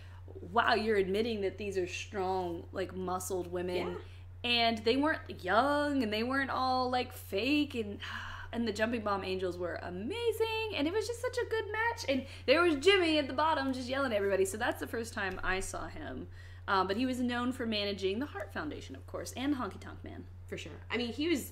wow, 0.52 0.74
you're 0.74 0.98
admitting 0.98 1.42
that 1.42 1.60
these 1.60 1.78
are 1.78 1.86
strong, 1.86 2.64
like 2.72 2.96
muscled 2.96 3.52
women, 3.52 3.98
and 4.44 4.80
they 4.80 4.98
weren't 4.98 5.22
young 5.44 6.02
and 6.02 6.12
they 6.12 6.24
weren't 6.24 6.50
all 6.50 6.90
like 6.90 7.14
fake 7.14 7.76
and. 7.76 8.00
And 8.56 8.68
the 8.68 8.72
jumping 8.72 9.02
bomb 9.02 9.24
angels 9.24 9.58
were 9.58 9.80
amazing, 9.82 10.76
and 10.76 10.88
it 10.88 10.94
was 10.94 11.08
just 11.08 11.20
such 11.20 11.38
a 11.44 11.50
good 11.50 11.64
match. 11.72 12.06
And 12.08 12.24
there 12.46 12.62
was 12.62 12.76
Jimmy 12.76 13.18
at 13.18 13.26
the 13.26 13.34
bottom 13.34 13.74
just 13.74 13.90
yelling 13.90 14.12
at 14.12 14.16
everybody. 14.16 14.46
So 14.46 14.58
that's 14.58 14.80
the 14.80 14.86
first 14.86 15.12
time 15.12 15.42
I 15.44 15.60
saw 15.60 15.88
him. 15.88 16.28
Um, 16.68 16.88
but 16.88 16.96
he 16.98 17.06
was 17.06 17.20
known 17.20 17.52
for 17.52 17.66
managing 17.66 18.20
the 18.20 18.26
Hart 18.26 18.54
Foundation, 18.54 18.96
of 18.96 19.06
course, 19.08 19.34
and 19.36 19.56
Honky 19.56 19.80
Tonk 19.80 20.04
Man. 20.04 20.24
For 20.48 20.58
sure. 20.58 20.72
I 20.92 20.98
mean, 20.98 21.12
he 21.12 21.28
was, 21.30 21.52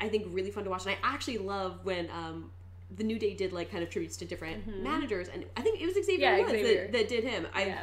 I 0.00 0.08
think, 0.08 0.26
really 0.30 0.50
fun 0.50 0.64
to 0.64 0.70
watch, 0.70 0.84
and 0.86 0.94
I 0.94 0.98
actually 1.02 1.38
love 1.38 1.80
when 1.84 2.08
um, 2.10 2.50
the 2.94 3.04
New 3.04 3.18
Day 3.18 3.32
did 3.34 3.52
like 3.52 3.70
kind 3.70 3.82
of 3.82 3.88
tributes 3.90 4.16
to 4.18 4.24
different 4.24 4.82
managers, 4.82 5.28
and 5.28 5.44
I 5.56 5.62
think 5.62 5.80
it 5.80 5.86
was 5.86 5.94
Xavier 6.04 6.28
Mm-hmm. 6.28 6.38
Yeah, 6.38 6.38
Woods 6.40 6.50
Xavier. 6.52 6.82
That, 6.84 6.92
that 6.92 7.08
did 7.08 7.24
him. 7.24 7.46
I 7.54 7.64
Yeah. 7.66 7.80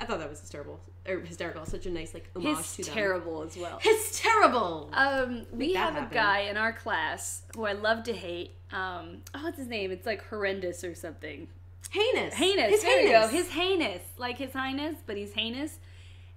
I 0.00 0.06
thought 0.06 0.18
that 0.18 0.28
was 0.28 0.40
hysterical 0.40 0.80
or 1.06 1.20
hysterical. 1.20 1.64
Such 1.66 1.86
a 1.86 1.90
nice 1.90 2.14
like 2.14 2.28
homage 2.34 2.56
He's 2.56 2.72
to 2.76 2.82
them. 2.84 2.94
terrible 2.94 3.42
as 3.42 3.56
well. 3.56 3.78
It's 3.84 4.20
terrible. 4.20 4.90
Um, 4.92 5.46
we 5.52 5.74
have 5.74 5.94
a 5.94 6.00
happen. 6.00 6.14
guy 6.14 6.40
in 6.40 6.56
our 6.56 6.72
class 6.72 7.42
who 7.54 7.64
I 7.64 7.72
love 7.74 8.02
to 8.04 8.12
hate. 8.12 8.54
Um, 8.72 9.18
oh, 9.34 9.44
what's 9.44 9.56
his 9.58 9.68
name? 9.68 9.92
It's 9.92 10.04
like 10.04 10.26
horrendous 10.28 10.82
or 10.82 10.94
something. 10.96 11.46
heinous. 11.90 12.34
Heinous. 12.34 12.70
His 12.70 12.82
there 12.82 13.00
you 13.02 13.08
go. 13.10 13.28
His 13.28 13.48
heinous, 13.50 14.02
like 14.18 14.36
his 14.36 14.52
highness, 14.52 14.96
but 15.06 15.16
he's 15.16 15.32
heinous. 15.32 15.78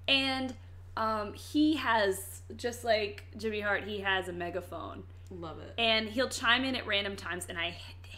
And 0.08 0.54
um, 0.96 1.34
he 1.34 1.76
has 1.78 2.42
just 2.56 2.84
like 2.84 3.24
Jimmy 3.38 3.62
Hart. 3.62 3.84
He 3.84 4.00
has 4.00 4.28
a 4.30 4.34
megaphone, 4.34 5.04
Love 5.30 5.60
it. 5.60 5.74
and 5.78 6.08
he'll 6.10 6.30
chime 6.30 6.64
in 6.64 6.76
at 6.76 6.88
random 6.88 7.16
times, 7.16 7.46
and 7.50 7.58
I 7.58 7.76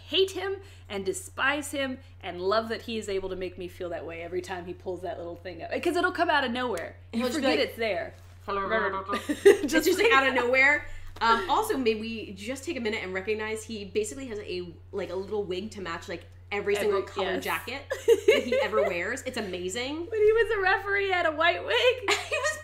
hate 0.07 0.31
him 0.31 0.53
and 0.89 1.05
despise 1.05 1.71
him 1.71 1.97
and 2.21 2.41
love 2.41 2.69
that 2.69 2.81
he 2.83 2.97
is 2.97 3.09
able 3.09 3.29
to 3.29 3.35
make 3.35 3.57
me 3.57 3.67
feel 3.67 3.89
that 3.89 4.05
way 4.05 4.21
every 4.23 4.41
time 4.41 4.65
he 4.65 4.73
pulls 4.73 5.01
that 5.01 5.17
little 5.19 5.35
thing 5.35 5.61
up 5.61 5.71
because 5.71 5.95
it'll 5.95 6.11
come 6.11 6.29
out 6.29 6.43
of 6.43 6.51
nowhere. 6.51 6.95
You 7.13 7.19
He'll 7.19 7.27
just 7.27 7.37
be 7.39 7.43
forget 7.43 7.59
like- 7.59 7.69
it's 7.69 7.77
there. 7.77 8.13
it's 8.47 9.73
just 9.85 9.99
like 10.01 10.11
out 10.11 10.27
of 10.27 10.33
nowhere. 10.33 10.85
Um, 11.21 11.49
also, 11.49 11.75
maybe 11.75 11.99
we 11.99 12.31
just 12.31 12.63
take 12.63 12.77
a 12.77 12.79
minute 12.79 13.01
and 13.03 13.13
recognize 13.13 13.61
he 13.65 13.83
basically 13.83 14.27
has 14.27 14.39
a 14.39 14.69
like 14.93 15.09
a 15.09 15.15
little 15.15 15.43
wig 15.43 15.69
to 15.71 15.81
match 15.81 16.07
like 16.07 16.23
every 16.51 16.75
single 16.75 16.99
Every- 16.99 17.11
color 17.11 17.33
yes. 17.35 17.43
jacket 17.43 17.81
that 18.27 18.43
he 18.43 18.59
ever 18.61 18.81
wears. 18.83 19.21
It's 19.25 19.37
amazing. 19.37 19.95
When 20.09 20.21
he 20.21 20.31
was 20.31 20.57
a 20.57 20.61
referee, 20.61 21.05
he 21.05 21.11
had 21.11 21.25
a 21.25 21.31
white 21.31 21.63
wig. 21.65 21.75
he 22.29 22.35
was, 22.35 22.59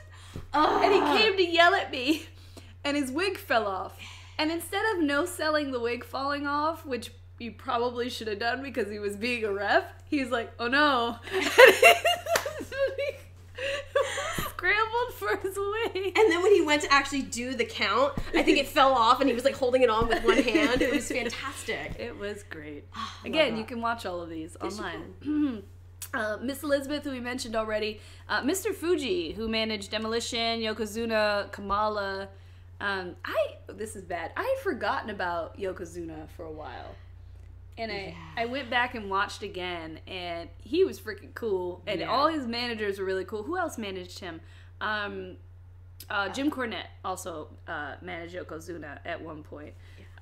and 0.53 0.93
he 0.93 0.99
came 1.21 1.37
to 1.37 1.45
yell 1.45 1.73
at 1.75 1.91
me, 1.91 2.25
and 2.83 2.95
his 2.97 3.11
wig 3.11 3.37
fell 3.37 3.67
off. 3.67 3.97
And 4.37 4.51
instead 4.51 4.83
of 4.95 5.01
no 5.03 5.25
selling 5.25 5.71
the 5.71 5.79
wig 5.79 6.03
falling 6.03 6.45
off, 6.45 6.85
which 6.85 7.11
he 7.39 7.49
probably 7.49 8.09
should 8.09 8.27
have 8.27 8.39
done 8.39 8.61
because 8.63 8.89
he 8.89 8.99
was 8.99 9.15
being 9.15 9.43
a 9.45 9.51
ref, 9.53 9.83
he's 10.05 10.29
like, 10.29 10.51
"Oh 10.59 10.67
no!" 10.67 11.17
Scrambled 14.65 15.13
for 15.13 15.37
his 15.47 15.57
wig. 15.57 16.17
And 16.17 16.31
then 16.31 16.41
when 16.41 16.53
he 16.53 16.61
went 16.61 16.81
to 16.83 16.93
actually 16.93 17.21
do 17.23 17.55
the 17.55 17.65
count, 17.65 18.13
I 18.33 18.43
think 18.43 18.57
it 18.57 18.67
fell 18.77 18.93
off, 18.93 19.19
and 19.19 19.29
he 19.29 19.35
was 19.35 19.43
like 19.43 19.55
holding 19.55 19.81
it 19.81 19.89
on 19.89 20.07
with 20.07 20.23
one 20.23 20.37
hand. 20.43 20.81
It 20.81 20.93
was 20.93 21.07
fantastic. 21.07 21.95
It 21.99 22.17
was 22.17 22.43
great. 22.43 22.85
Ah, 22.95 23.19
Again, 23.25 23.57
you 23.57 23.63
can 23.65 23.81
watch 23.81 24.05
all 24.05 24.21
of 24.21 24.29
these 24.29 24.57
online. 24.61 25.63
Uh, 26.13 26.37
Miss 26.41 26.63
Elizabeth, 26.63 27.03
who 27.03 27.11
we 27.11 27.19
mentioned 27.19 27.57
already, 27.57 27.99
uh, 28.29 28.39
Mr. 28.41 28.73
Fuji, 28.73 29.33
who 29.33 29.49
managed 29.49 29.91
Demolition, 29.91 30.61
Yokozuna, 30.61 31.51
Kamala. 31.51 32.29
Um, 32.79 33.17
I 33.25 33.55
this 33.67 33.97
is 33.97 34.03
bad. 34.03 34.31
I 34.37 34.43
had 34.43 34.63
forgotten 34.63 35.09
about 35.09 35.57
Yokozuna 35.59 36.29
for 36.37 36.45
a 36.45 36.51
while, 36.51 36.95
and 37.77 37.91
I 37.91 37.95
Yeah. 37.95 38.13
I 38.43 38.45
went 38.45 38.69
back 38.69 38.95
and 38.95 39.09
watched 39.09 39.43
again, 39.43 39.99
and 40.07 40.49
he 40.59 40.83
was 40.83 40.99
freaking 40.99 41.33
cool, 41.33 41.81
and 41.87 41.99
Yeah. 42.01 42.07
all 42.07 42.27
his 42.27 42.47
managers 42.47 42.99
were 42.99 43.05
really 43.05 43.25
cool. 43.25 43.43
Who 43.43 43.57
else 43.57 43.77
managed 43.77 44.19
him? 44.19 44.41
Um, 44.81 45.37
uh, 46.09 46.29
Jim 46.29 46.51
Cornette 46.51 46.87
also 47.03 47.49
uh, 47.67 47.95
managed 48.01 48.35
Yokozuna 48.35 48.99
at 49.05 49.21
one 49.21 49.43
point. 49.43 49.73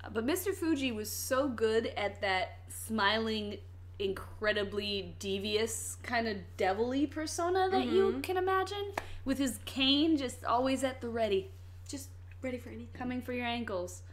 Uh, 0.04 0.10
But 0.12 0.26
Mr. 0.26 0.54
Fuji 0.54 0.92
was 0.92 1.12
so 1.12 1.48
good 1.50 1.88
at 1.98 2.22
that 2.22 2.60
smiling, 2.70 3.58
incredibly 4.00 5.16
devious, 5.20 5.98
kind 6.04 6.28
of 6.28 6.38
devilly 6.58 7.06
persona 7.08 7.70
that 7.70 7.86
you 7.88 8.20
can 8.22 8.38
imagine, 8.38 8.94
with 9.26 9.38
his 9.38 9.60
cane 9.66 10.18
just 10.18 10.44
always 10.46 10.84
at 10.84 11.02
the 11.02 11.10
ready, 11.10 11.52
Just 11.88 12.10
ready 12.42 12.58
for 12.58 12.70
anything. 12.70 12.90
coming 12.94 13.22
for 13.22 13.34
your 13.34 13.46
ankles. 13.46 14.04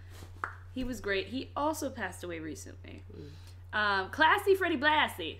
He 0.80 0.84
was 0.84 0.98
great. 1.02 1.26
He 1.26 1.50
also 1.54 1.90
passed 1.90 2.24
away 2.24 2.38
recently. 2.38 3.02
Um, 3.74 4.08
classy 4.08 4.54
Freddie 4.54 4.78
Blassie. 4.78 5.36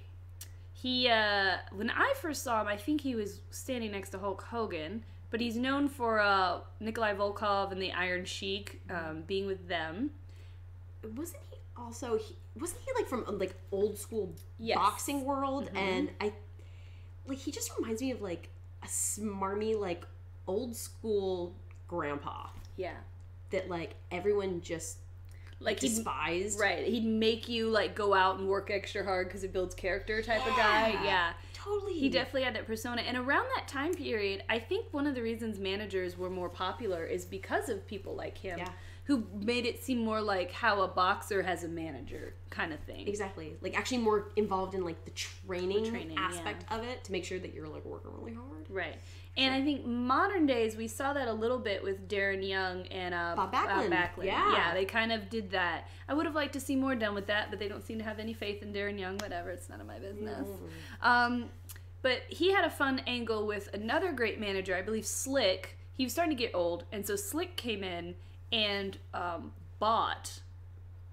He, 0.75 1.09
uh, 1.09 1.57
when 1.73 1.89
I 1.89 2.13
first 2.21 2.43
saw 2.43 2.61
him, 2.61 2.67
I 2.69 2.77
think 2.77 3.01
he 3.01 3.15
was 3.15 3.41
standing 3.51 3.91
next 3.93 4.11
to 4.11 4.19
Hulk 4.19 4.43
Hogan, 4.43 5.03
but 5.31 5.41
he's 5.41 5.57
known 5.57 5.89
for 5.89 6.21
uh, 6.21 6.59
Nikolai 6.79 7.15
Volkoff 7.15 7.73
and 7.73 7.81
the 7.81 7.91
Iron 7.93 8.27
Sheik, 8.27 8.83
um, 8.91 9.23
being 9.27 9.47
with 9.47 9.67
them. 9.67 10.11
wasn't 11.17 11.43
he 11.51 11.57
also 11.75 12.19
he, 12.19 12.37
wasn't 12.59 12.81
he 12.85 12.93
like 13.01 13.09
from 13.09 13.25
uh, 13.27 13.33
like 13.33 13.55
old 13.73 13.97
school 13.97 14.35
Yes. 14.59 14.77
boxing 14.77 15.25
world 15.25 15.71
and 15.75 16.11
i 16.21 16.31
like 17.27 17.39
he 17.39 17.51
just 17.51 17.71
reminds 17.79 18.03
me 18.03 18.11
of 18.11 18.21
like 18.21 18.51
a 18.83 18.87
smarmy 18.87 19.79
like 19.79 20.05
old 20.47 20.77
school 20.77 21.55
grandpa 21.89 22.49
Yeah. 22.77 22.99
that 23.49 23.71
like 23.71 23.95
everyone 24.11 24.61
just 24.61 24.99
like 25.61 25.81
he'd, 25.81 25.89
despised. 25.89 26.59
right, 26.59 26.87
he'd 26.87 27.05
make 27.07 27.49
you 27.49 27.69
like 27.69 27.95
go 27.95 28.15
out 28.15 28.39
and 28.39 28.49
work 28.49 28.71
extra 28.71 29.05
hard 29.05 29.29
because 29.29 29.45
it 29.45 29.53
builds 29.53 29.75
character 29.75 30.23
type 30.23 30.47
of 30.47 30.57
guy. 30.57 30.91
Yeah. 30.91 31.05
Yeah. 31.05 31.33
Totally. 31.53 31.93
He 31.93 32.09
definitely 32.09 32.45
had 32.45 32.55
that 32.55 32.67
persona. 32.67 33.03
And 33.03 33.19
around 33.19 33.45
that 33.57 33.69
time 33.69 33.95
period, 33.95 34.43
I 34.49 34.59
think 34.59 34.87
one 34.93 35.07
of 35.07 35.15
the 35.15 35.23
reasons 35.23 35.59
managers 35.59 36.17
were 36.17 36.31
more 36.31 36.49
popular 36.49 37.05
is 37.05 37.27
because 37.27 37.69
of 37.69 37.87
people 37.87 38.15
like 38.17 38.39
him 38.39 38.59
Yeah. 38.59 38.69
who 39.05 39.27
made 39.35 39.67
it 39.67 39.85
seem 39.85 39.99
more 39.99 40.23
like 40.23 40.51
how 40.53 40.81
a 40.81 40.89
boxer 40.89 41.43
has 41.43 41.63
a 41.63 41.69
manager 41.69 42.35
kind 42.49 42.73
of 42.73 42.81
thing. 42.81 43.07
Exactly. 43.07 43.57
Like 43.61 43.77
actually 43.77 43.99
more 43.99 44.29
involved 44.37 44.75
in 44.75 44.85
like 44.85 45.05
the 45.05 45.11
training, 45.11 45.85
training, 45.91 46.17
aspect 46.17 46.65
of 46.73 46.83
it 46.83 47.05
to 47.05 47.13
make 47.13 47.27
sure 47.27 47.39
that 47.39 47.53
you're 47.53 47.69
like 47.69 47.85
working 47.85 48.11
really 48.19 48.33
hard. 48.33 48.67
Right. 48.71 48.97
And 49.37 49.55
I 49.55 49.63
think 49.63 49.87
modern 49.87 50.45
days 50.47 50.77
we 50.77 50.89
saw 50.89 51.13
that 51.13 51.29
a 51.29 51.33
little 51.33 51.59
bit 51.59 51.83
with 51.83 52.09
Darren 52.09 52.47
Young 52.47 52.87
and 52.89 53.15
uh, 53.15 53.35
Bob 53.37 53.53
Backlund. 53.91 54.25
Yeah. 54.27 54.53
yeah, 54.53 54.75
they 54.75 54.85
kind 54.85 55.13
of 55.13 55.31
did 55.31 55.51
that. 55.53 55.89
I 56.09 56.15
would 56.15 56.27
have 56.27 56.35
liked 56.35 56.53
to 56.55 56.61
see 56.61 56.77
more 56.77 56.95
done 56.95 57.15
with 57.15 57.27
that, 57.29 57.49
but 57.51 57.59
they 57.59 57.69
don't 57.69 57.85
seem 57.85 57.99
to 57.99 58.05
have 58.05 58.19
any 58.19 58.33
faith 58.35 58.63
in 58.63 58.73
Darren 58.73 58.99
Young. 58.99 59.17
Whatever, 59.19 59.51
it's 59.51 59.69
none 59.69 59.81
of 59.81 59.87
my 59.87 59.99
business. 59.99 60.47
Um, 61.01 61.49
but 62.03 62.23
he 62.29 62.53
had 62.53 62.65
a 62.65 62.71
fun 62.71 63.01
angle 63.07 63.47
with 63.47 63.73
another 63.75 64.13
great 64.13 64.41
manager, 64.41 64.75
I 64.75 64.83
believe 64.83 65.07
Slick. 65.07 65.77
He 65.93 66.05
was 66.05 66.13
starting 66.13 66.37
to 66.37 66.43
get 66.43 66.55
old, 66.55 66.85
and 66.93 67.07
so 67.07 67.15
Slick 67.15 67.57
came 67.57 67.85
in 67.85 68.15
and 68.53 68.99
um, 69.15 69.53
bought 69.79 70.41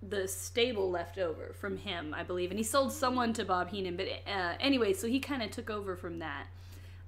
the 0.07 0.27
stable 0.27 0.89
left 0.89 1.17
over 1.17 1.53
from 1.59 1.77
him, 1.77 2.13
I 2.17 2.23
believe, 2.23 2.51
and 2.51 2.57
he 2.59 2.63
sold 2.63 2.93
someone 2.93 3.33
to 3.33 3.43
Bob 3.45 3.69
Heenan. 3.69 3.97
But 3.97 4.07
uh, 4.25 4.53
anyway, 4.59 4.93
so 4.93 5.07
he 5.07 5.19
kind 5.19 5.43
of 5.43 5.51
took 5.51 5.69
over 5.69 5.95
from 5.95 6.19
that, 6.19 6.47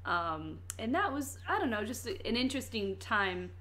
um, 0.06 0.60
and 0.78 0.94
that 0.96 1.12
was 1.14 1.38
I 1.48 1.60
don't 1.60 1.70
know, 1.70 1.84
just 1.84 2.06
an 2.08 2.16
interesting 2.36 2.96
time 2.98 3.52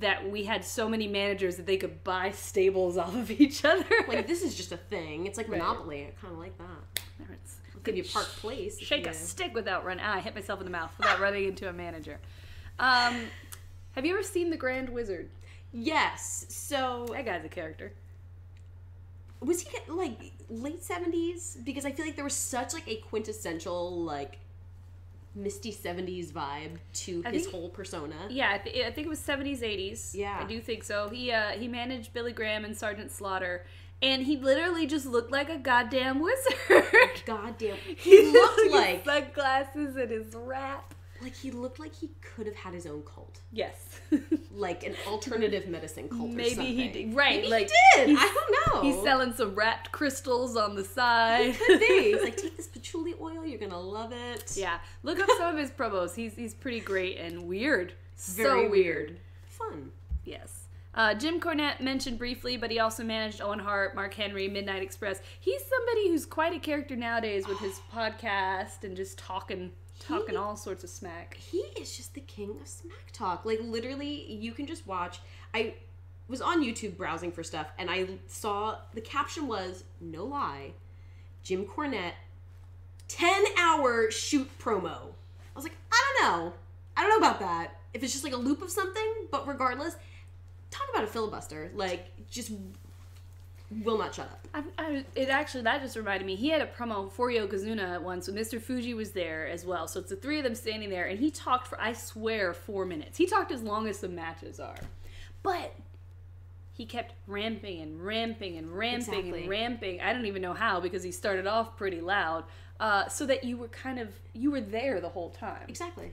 that 0.00 0.28
we 0.28 0.42
had 0.44 0.64
so 0.64 0.88
many 0.88 1.06
managers 1.06 1.56
that 1.56 1.64
they 1.66 1.76
could 1.76 2.02
buy 2.02 2.32
stables 2.32 2.96
off 2.96 3.14
of 3.14 3.30
each 3.40 3.64
other. 3.64 3.84
Like 4.08 4.26
this 4.26 4.42
is 4.42 4.54
just 4.54 4.72
a 4.72 4.76
thing. 4.76 5.26
It's 5.26 5.38
like 5.38 5.48
Right. 5.48 5.58
Monopoly. 5.60 6.06
I 6.08 6.10
kind 6.20 6.32
of 6.32 6.38
like 6.40 6.56
that. 6.58 7.00
It's- 7.20 7.56
I'll 7.74 7.80
give 7.82 7.96
you 7.96 8.04
Park 8.04 8.26
Place. 8.26 8.78
shake 8.80 9.04
you- 9.04 9.10
a 9.10 9.14
stick 9.14 9.54
without 9.54 9.84
running. 9.84 10.04
Ah, 10.04 10.16
I 10.16 10.20
hit 10.20 10.34
myself 10.34 10.58
in 10.60 10.64
the 10.66 10.72
mouth 10.72 10.90
without 10.98 11.20
running 11.20 11.44
into 11.44 11.68
a 11.68 11.72
manager. 11.72 12.18
Um, 12.80 13.26
have 13.92 14.04
you 14.04 14.12
ever 14.12 14.22
seen 14.24 14.50
The 14.50 14.56
Grand 14.56 14.88
Wizard? 14.88 15.30
Yes. 15.72 16.46
So 16.48 17.06
That 17.12 17.24
guy's 17.24 17.44
a 17.44 17.48
character. 17.48 17.92
was 19.40 19.60
he 19.62 19.78
like 19.88 20.32
late 20.50 20.82
seventies? 20.82 21.56
Because 21.64 21.84
I 21.84 21.92
feel 21.92 22.04
like 22.06 22.16
there 22.16 22.24
was 22.24 22.34
such 22.34 22.74
like 22.74 22.88
a 22.88 22.96
quintessential 22.96 24.02
like 24.02 24.38
misty 25.36 25.70
seventies 25.70 26.32
vibe 26.32 26.78
to 27.04 27.22
I 27.24 27.30
his 27.30 27.42
think- 27.42 27.54
whole 27.54 27.68
persona. 27.68 28.14
Yeah, 28.30 28.50
I, 28.54 28.58
th- 28.58 28.84
I 28.86 28.90
think 28.90 29.06
it 29.06 29.10
was 29.10 29.18
seventies, 29.20 29.62
eighties. 29.62 30.14
Yeah. 30.18 30.38
I 30.40 30.44
do 30.44 30.60
think 30.60 30.82
so. 30.82 31.08
He 31.08 31.30
uh, 31.30 31.50
he 31.50 31.68
managed 31.68 32.12
Billy 32.12 32.32
Graham 32.32 32.64
and 32.64 32.76
Sergeant 32.76 33.12
Slaughter, 33.12 33.64
and 34.02 34.22
he 34.22 34.36
literally 34.38 34.86
just 34.86 35.06
looked 35.06 35.30
like 35.30 35.48
a 35.50 35.58
goddamn 35.58 36.20
wizard. 36.26 37.22
Goddamn. 37.26 37.76
He 37.98 38.32
looked 38.32 38.70
like 38.72 39.04
sunglasses 39.04 39.96
and 39.96 40.10
his 40.10 40.34
wrap. 40.34 40.94
Like 41.22 41.34
he 41.34 41.50
looked 41.50 41.78
like 41.78 41.94
he 41.94 42.10
could 42.20 42.46
have 42.46 42.56
had 42.56 42.74
his 42.74 42.86
own 42.86 43.02
cult, 43.02 43.40
Yes. 43.52 44.00
like 44.52 44.84
an 44.84 44.94
alternative 45.06 45.66
medicine 45.68 46.08
cult. 46.08 46.30
or 46.30 46.34
Maybe 46.34 46.64
he 46.74 46.88
did. 46.88 47.14
Right, 47.14 47.36
Maybe 47.36 47.48
like, 47.48 47.70
he 47.94 48.04
did. 48.06 48.16
I 48.18 48.22
don't 48.34 48.74
know. 48.74 48.82
He's 48.82 49.02
selling 49.02 49.32
some 49.34 49.54
wrapped 49.54 49.92
crystals 49.92 50.56
on 50.56 50.74
the 50.74 50.84
side. 50.84 51.54
He 51.54 51.64
Could 51.64 51.80
be. 51.80 52.12
He's 52.14 52.22
like, 52.22 52.36
take 52.42 52.56
this 52.56 52.66
patchouli 52.66 53.14
oil. 53.20 53.44
You're 53.44 53.58
gonna 53.60 53.78
love 53.80 54.12
it. 54.12 54.52
yeah, 54.56 54.78
look 55.02 55.18
up 55.18 55.28
some 55.38 55.54
of 55.54 55.58
his 55.60 55.70
promos. 55.70 56.14
He's 56.14 56.34
he's 56.34 56.54
pretty 56.54 56.80
great 56.80 57.18
and 57.18 57.46
weird. 57.46 57.92
Very 58.16 58.64
so 58.64 58.70
weird. 58.70 59.18
Fun. 59.48 59.90
Yes. 60.24 60.62
Uh, 60.94 61.12
Jim 61.12 61.38
Cornette 61.38 61.80
mentioned 61.82 62.18
briefly, 62.18 62.56
but 62.56 62.70
he 62.70 62.78
also 62.78 63.04
managed 63.04 63.42
Owen 63.42 63.58
Hart, 63.58 63.94
Mark 63.94 64.14
Henry, 64.14 64.48
Midnight 64.48 64.82
Express. 64.82 65.20
He's 65.38 65.60
somebody 65.66 66.08
who's 66.08 66.24
quite 66.24 66.54
a 66.54 66.58
character 66.58 66.96
nowadays 66.96 67.46
with 67.46 67.58
his 67.58 67.78
podcast 67.92 68.82
and 68.82 68.96
just 68.96 69.18
talking, 69.18 69.72
talking 69.98 70.30
He- 70.30 70.36
all 70.36 70.56
sorts 70.56 70.84
of 70.84 70.90
smack. 70.90 71.34
He 71.34 71.58
is 71.78 71.96
just 71.96 72.14
the 72.14 72.20
king 72.20 72.56
of 72.60 72.68
smack 72.68 73.12
talk. 73.12 73.44
Like 73.44 73.60
literally, 73.62 74.32
you 74.32 74.52
can 74.52 74.66
just 74.66 74.86
watch. 74.86 75.20
I 75.54 75.74
was 76.28 76.40
on 76.40 76.62
YouTube 76.64 76.96
browsing 76.96 77.32
for 77.32 77.42
stuff, 77.42 77.68
and 77.78 77.90
I 77.90 78.06
saw 78.26 78.78
the 78.94 79.00
caption 79.00 79.46
was 79.46 79.84
no 80.00 80.24
lie, 80.24 80.72
Jim 81.42 81.64
Cornette, 81.66 82.14
ten 83.08 83.44
hour 83.58 84.10
shoot 84.10 84.48
promo. 84.58 85.12
I 85.54 85.54
was 85.54 85.64
like, 85.64 85.76
I 85.92 86.14
don't 86.20 86.28
know, 86.28 86.52
I 86.96 87.02
don't 87.02 87.10
know 87.10 87.26
about 87.28 87.40
that. 87.40 87.76
If 87.94 88.02
it's 88.02 88.12
just 88.12 88.24
like 88.24 88.34
a 88.34 88.38
loop 88.38 88.60
of 88.60 88.70
something, 88.70 89.28
but 89.30 89.46
regardless, 89.48 89.96
talk 90.70 90.86
about 90.92 91.04
a 91.04 91.06
filibuster. 91.06 91.70
Like 91.74 92.08
just 92.28 92.50
will 93.82 93.98
not 93.98 94.14
shut 94.14 94.26
up. 94.26 94.46
I, 94.54 94.62
I, 94.78 95.04
it 95.14 95.28
actually 95.28 95.62
that 95.64 95.82
just 95.82 95.96
reminded 95.96 96.24
me. 96.26 96.36
He 96.36 96.48
had 96.50 96.62
a 96.62 96.66
promo 96.66 97.10
for 97.10 97.30
Yokozuna 97.30 97.94
at 97.94 98.02
once, 98.02 98.28
when 98.28 98.36
Mr. 98.36 98.60
Fuji 98.60 98.94
was 98.94 99.10
there 99.10 99.46
as 99.48 99.64
well. 99.66 99.88
So 99.88 100.00
it's 100.00 100.10
the 100.10 100.16
three 100.16 100.38
of 100.38 100.44
them 100.44 100.54
standing 100.54 100.90
there, 100.90 101.06
and 101.06 101.18
he 101.18 101.30
talked 101.30 101.66
for 101.66 101.80
I 101.80 101.92
swear 101.92 102.54
four 102.54 102.84
minutes. 102.84 103.18
He 103.18 103.26
talked 103.26 103.50
as 103.52 103.62
long 103.62 103.88
as 103.88 103.98
the 104.00 104.08
matches 104.08 104.60
are, 104.60 104.76
but 105.42 105.74
he 106.72 106.84
kept 106.86 107.14
ramping 107.26 107.80
and 107.80 108.04
ramping 108.04 108.56
and 108.58 108.70
ramping 108.70 108.98
Exactly. 109.14 109.40
and 109.40 109.48
ramping. 109.48 110.00
I 110.00 110.12
don't 110.12 110.26
even 110.26 110.42
know 110.42 110.52
how 110.54 110.78
because 110.80 111.02
he 111.02 111.10
started 111.10 111.46
off 111.46 111.76
pretty 111.76 112.00
loud, 112.00 112.44
uh, 112.78 113.08
so 113.08 113.26
that 113.26 113.44
you 113.44 113.56
were 113.56 113.68
kind 113.68 113.98
of 113.98 114.10
you 114.32 114.50
were 114.50 114.60
there 114.60 115.00
the 115.00 115.08
whole 115.08 115.30
time. 115.30 115.64
Exactly. 115.68 116.12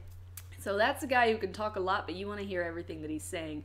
So 0.60 0.78
that's 0.78 1.04
a 1.04 1.08
guy 1.08 1.30
who 1.32 1.38
can 1.38 1.52
talk 1.52 1.76
a 1.76 1.80
lot, 1.82 2.08
but 2.08 2.16
you 2.16 2.26
want 2.26 2.39
to 2.39 2.46
hear 2.46 2.62
everything 2.63 3.02
that 3.02 3.12
he's 3.12 3.24
saying. 3.24 3.63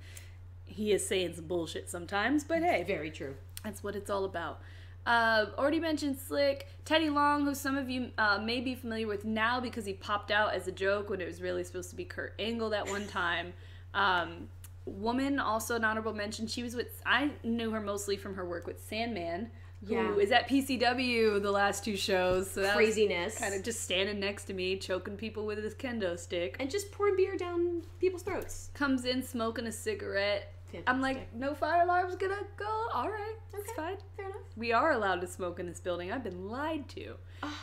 He 0.71 0.93
is 0.93 1.07
saying 1.07 1.33
some 1.35 1.47
bullshit 1.47 1.89
sometimes, 1.89 2.45
but 2.45 2.63
hey, 2.63 2.85
Very 2.87 3.11
true. 3.11 3.35
That's 3.69 3.85
what 3.85 3.95
it's 3.95 4.09
all 4.11 4.25
about. 4.25 4.61
Uh, 5.07 5.47
already 5.59 5.79
mentioned 5.81 6.19
Slick. 6.19 6.67
Teddy 6.85 7.09
Long, 7.11 7.45
who 7.45 7.55
some 7.55 7.77
of 7.77 7.89
you 7.89 8.11
uh, 8.19 8.39
may 8.43 8.61
be 8.61 8.75
familiar 8.75 9.07
with 9.07 9.25
now 9.25 9.61
because 9.61 9.85
he 9.87 9.93
popped 9.93 10.31
out 10.31 10.55
as 10.55 10.67
a 10.69 10.73
joke 10.73 11.09
when 11.11 11.21
it 11.21 11.27
was 11.27 11.41
really 11.41 11.63
supposed 11.65 11.91
to 11.91 11.97
be 11.97 12.05
Kurt 12.05 12.35
Angle 12.39 12.71
that 12.71 12.89
one 12.89 13.07
time. 13.07 13.53
Um, 13.95 14.49
woman, 14.87 15.39
also 15.39 15.77
an 15.77 15.85
honorable 15.85 16.15
mention. 16.15 16.47
She 16.47 16.63
was 16.63 16.75
with, 16.75 17.03
I 17.07 17.31
knew 17.45 17.71
her 17.71 17.81
mostly 17.81 18.17
from 18.17 18.35
her 18.35 18.45
work 18.45 18.67
with 18.67 18.83
Sandman, 18.87 19.51
who 19.87 19.95
Yeah. 19.95 20.15
is 20.17 20.31
at 20.33 20.49
PCW 20.49 21.41
the 21.43 21.51
last 21.51 21.85
two 21.85 21.97
shows. 21.97 22.51
So 22.51 22.71
Craziness. 22.75 23.39
Kind 23.39 23.55
of 23.55 23.63
just 23.63 23.81
standing 23.83 24.19
next 24.21 24.45
to 24.45 24.55
me, 24.55 24.77
choking 24.77 25.17
people 25.17 25.47
with 25.47 25.63
his 25.63 25.75
kendo 25.75 26.19
stick. 26.19 26.57
and 26.59 26.71
just 26.71 26.91
pouring 26.93 27.17
beer 27.17 27.37
down 27.37 27.83
people's 27.99 28.23
throats. 28.23 28.71
Comes 28.75 29.05
in 29.05 29.23
smoking 29.23 29.67
a 29.67 29.73
cigarette. 29.73 30.53
I'm 30.87 31.01
like, 31.01 31.35
no 31.35 31.55
fire 31.55 31.83
alarm's 31.83 32.17
gonna 32.17 32.43
go. 32.57 32.89
All 32.93 33.09
right, 33.09 33.35
that's 33.53 33.65
Okay. 33.71 33.77
fine. 33.77 33.97
Fair 34.17 34.27
enough. 34.27 34.39
We 34.57 34.73
are 34.73 34.93
allowed 34.93 35.21
to 35.23 35.27
smoke 35.27 35.61
in 35.61 35.67
this 35.67 35.81
building. 35.81 36.11
I've 36.13 36.25
been 36.25 36.49
lied 36.49 36.89
to. 36.91 37.15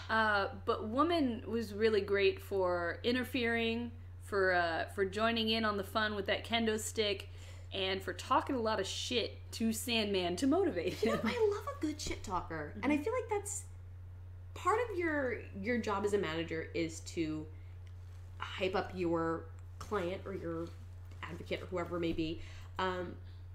Uh, 0.09 0.47
but 0.65 0.87
woman 0.87 1.43
was 1.47 1.73
really 1.73 2.01
great 2.01 2.39
for 2.39 2.99
interfering, 3.03 3.91
for 4.23 4.53
uh, 4.53 4.85
for 4.93 5.05
joining 5.05 5.49
in 5.49 5.65
on 5.65 5.77
the 5.77 5.83
fun 5.83 6.15
with 6.15 6.25
that 6.27 6.45
kendo 6.45 6.79
stick, 6.79 7.29
and 7.73 8.01
for 8.01 8.13
talking 8.13 8.55
a 8.55 8.59
lot 8.61 8.79
of 8.79 8.87
shit 8.87 9.37
to 9.53 9.71
Sandman 9.73 10.35
to 10.37 10.47
motivate 10.47 11.01
You 11.03 11.11
know, 11.11 11.17
him. 11.17 11.27
I 11.27 11.51
love 11.55 11.65
a 11.77 11.81
good 11.85 11.99
shit 11.99 12.23
talker, 12.23 12.73
and 12.83 12.91
I 12.91 12.97
feel 12.97 13.13
like 13.13 13.29
that's 13.29 13.63
part 14.53 14.79
of 14.89 14.97
your 14.97 15.35
your 15.59 15.77
job 15.77 16.05
as 16.05 16.13
a 16.13 16.17
manager 16.17 16.67
is 16.73 17.01
to 17.01 17.45
hype 18.37 18.75
up 18.75 18.91
your 18.95 19.43
client 19.79 20.21
or 20.25 20.33
your 20.33 20.67
advocate 21.23 21.61
or 21.61 21.65
whoever 21.65 21.97
it 21.97 21.99
may 22.01 22.13
be, 22.13 22.39
um, 22.79 23.13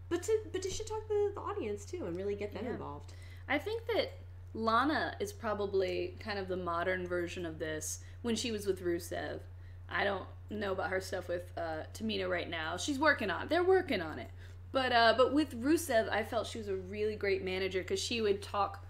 but 0.08 0.22
to 0.24 0.38
but 0.52 0.62
to 0.62 0.70
shit 0.70 0.86
talk 0.88 1.06
the, 1.08 1.32
the 1.34 1.40
audience 1.40 1.84
too 1.84 2.04
and 2.06 2.16
really 2.16 2.34
get 2.34 2.52
them 2.52 2.64
Yeah. 2.64 2.72
involved. 2.72 3.12
I 3.48 3.58
think 3.58 3.86
that 3.94 4.12
Lana 4.54 5.14
is 5.20 5.32
probably 5.32 6.16
kind 6.20 6.38
of 6.38 6.48
the 6.48 6.56
modern 6.56 7.06
version 7.06 7.44
of 7.46 7.58
this 7.58 8.00
when 8.22 8.34
she 8.36 8.50
was 8.52 8.66
with 8.66 8.82
Rusev. 8.84 9.40
I 9.88 10.04
don't 10.04 10.24
know 10.50 10.72
about 10.72 10.90
her 10.90 11.00
stuff 11.00 11.28
with 11.28 11.42
uh, 11.56 11.82
Tamina 11.94 12.28
right 12.28 12.48
now. 12.48 12.76
She's 12.76 12.98
working 12.98 13.30
on. 13.30 13.44
it. 13.44 13.48
They're 13.50 13.64
working 13.64 14.00
on 14.02 14.18
it. 14.18 14.30
But 14.72 14.92
uh, 14.92 15.14
but 15.16 15.32
with 15.32 15.60
Rusev, 15.62 16.08
I 16.10 16.22
felt 16.22 16.46
she 16.46 16.58
was 16.58 16.68
a 16.68 16.76
really 16.76 17.16
great 17.16 17.44
manager 17.44 17.80
because 17.80 18.00
she 18.00 18.20
would 18.20 18.40
talk 18.42 18.84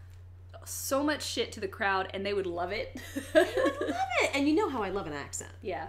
so 0.66 1.02
much 1.02 1.22
shit 1.22 1.52
to 1.52 1.60
the 1.60 1.68
crowd 1.68 2.10
and 2.12 2.24
they 2.24 2.34
would 2.34 2.46
love 2.46 2.70
it. 2.72 3.00
They 3.32 3.40
would 3.56 3.80
love 3.88 4.08
it, 4.22 4.30
and 4.34 4.46
you 4.46 4.54
know 4.54 4.68
how 4.68 4.82
I 4.82 4.90
love 4.90 5.06
an 5.06 5.14
accent. 5.14 5.50
yeah. 5.62 5.86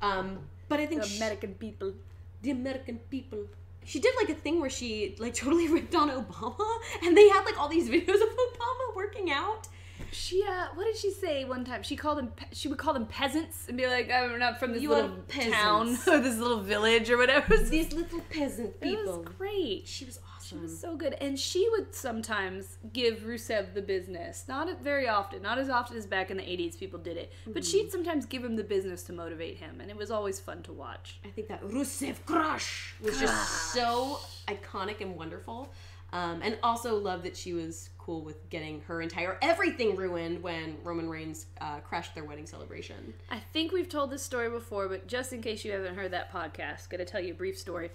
Um, 0.00 0.38
but 0.68 0.80
I 0.80 0.86
think 0.86 1.02
the 1.02 1.16
American 1.16 1.54
people. 1.54 1.92
The 2.42 2.50
American 2.50 2.98
people. 3.10 3.38
She 3.84 4.00
did 4.00 4.14
like 4.20 4.28
a 4.28 4.38
thing 4.38 4.60
where 4.60 4.70
she 4.70 5.16
like 5.18 5.34
totally 5.42 5.68
ripped 5.68 5.94
on 5.94 6.10
Obama, 6.10 6.78
and 7.02 7.16
they 7.16 7.28
had 7.28 7.44
like 7.44 7.58
all 7.58 7.68
these 7.68 7.88
videos 7.94 8.20
of 8.22 8.28
Obama 8.28 8.94
working 8.94 9.30
out. 9.30 9.68
She 10.12 10.42
uh, 10.48 10.66
what 10.74 10.84
did 10.84 10.96
she 10.96 11.10
say 11.10 11.44
one 11.44 11.64
time? 11.64 11.82
She 11.82 11.96
called 11.96 12.18
them. 12.18 12.28
pe- 12.28 12.46
She 12.52 12.68
would 12.68 12.78
call 12.78 12.94
them 12.94 13.06
peasants 13.06 13.66
and 13.68 13.76
be 13.76 13.86
like, 13.86 14.10
"I'm 14.10 14.38
not 14.38 14.58
from 14.60 14.72
this 14.72 14.82
You 14.82 14.90
little 14.90 15.16
town 15.28 15.88
or 16.06 16.18
this 16.20 16.38
little 16.38 16.60
village 16.60 17.10
or 17.10 17.16
whatever." 17.18 17.56
These 17.56 17.92
little 17.92 18.20
peasant 18.30 18.80
people. 18.80 19.02
It 19.02 19.06
was 19.06 19.34
great. 19.36 19.86
She 19.86 20.04
was 20.04 20.20
awesome. 20.56 20.62
was 20.62 20.78
so 20.78 20.96
good. 20.96 21.14
And 21.20 21.38
she 21.38 21.68
would 21.70 21.94
sometimes 21.94 22.78
give 22.92 23.20
Rusev 23.20 23.74
the 23.74 23.82
business. 23.82 24.44
Not 24.48 24.80
very 24.80 25.08
often, 25.08 25.42
not 25.42 25.58
as 25.58 25.68
often 25.68 25.96
as 25.96 26.06
back 26.06 26.30
in 26.30 26.36
the 26.36 26.42
80s 26.42 26.78
people 26.78 26.98
did 26.98 27.16
it. 27.16 27.32
But 27.46 27.62
Mm-hmm. 27.62 27.70
she'd 27.70 27.90
sometimes 27.92 28.26
give 28.26 28.44
him 28.44 28.56
the 28.56 28.64
business 28.64 29.02
to 29.04 29.12
motivate 29.12 29.56
him. 29.58 29.80
And 29.80 29.90
it 29.90 29.96
was 29.96 30.10
always 30.10 30.38
fun 30.40 30.62
to 30.64 30.72
watch. 30.72 31.20
I 31.24 31.28
think 31.28 31.48
that 31.48 31.62
Rusev 31.62 32.16
Crush 32.26 32.94
was 33.00 33.18
just 33.20 33.72
so 33.72 34.18
iconic 34.46 35.00
and 35.00 35.16
wonderful. 35.16 35.72
Um, 36.10 36.40
and 36.42 36.56
also 36.62 36.96
love 36.98 37.22
that 37.24 37.36
she 37.36 37.52
was 37.52 37.90
cool 37.98 38.22
with 38.22 38.48
getting 38.48 38.80
her 38.88 39.02
entire 39.02 39.36
everything 39.42 39.94
ruined 39.94 40.42
when 40.42 40.78
Roman 40.82 41.06
Reigns 41.10 41.44
uh, 41.60 41.80
crashed 41.80 42.14
their 42.14 42.24
wedding 42.24 42.46
celebration. 42.46 43.12
I 43.30 43.40
think 43.52 43.72
we've 43.72 43.90
told 43.90 44.10
this 44.10 44.22
story 44.22 44.48
before, 44.48 44.88
but 44.88 45.06
just 45.06 45.34
in 45.34 45.42
case 45.42 45.66
you 45.66 45.72
haven't 45.72 45.96
heard 45.96 46.10
that 46.12 46.32
podcast, 46.32 46.88
gonna 46.88 47.04
tell 47.04 47.20
you 47.20 47.32
a 47.32 47.36
brief 47.36 47.58
story. 47.58 47.90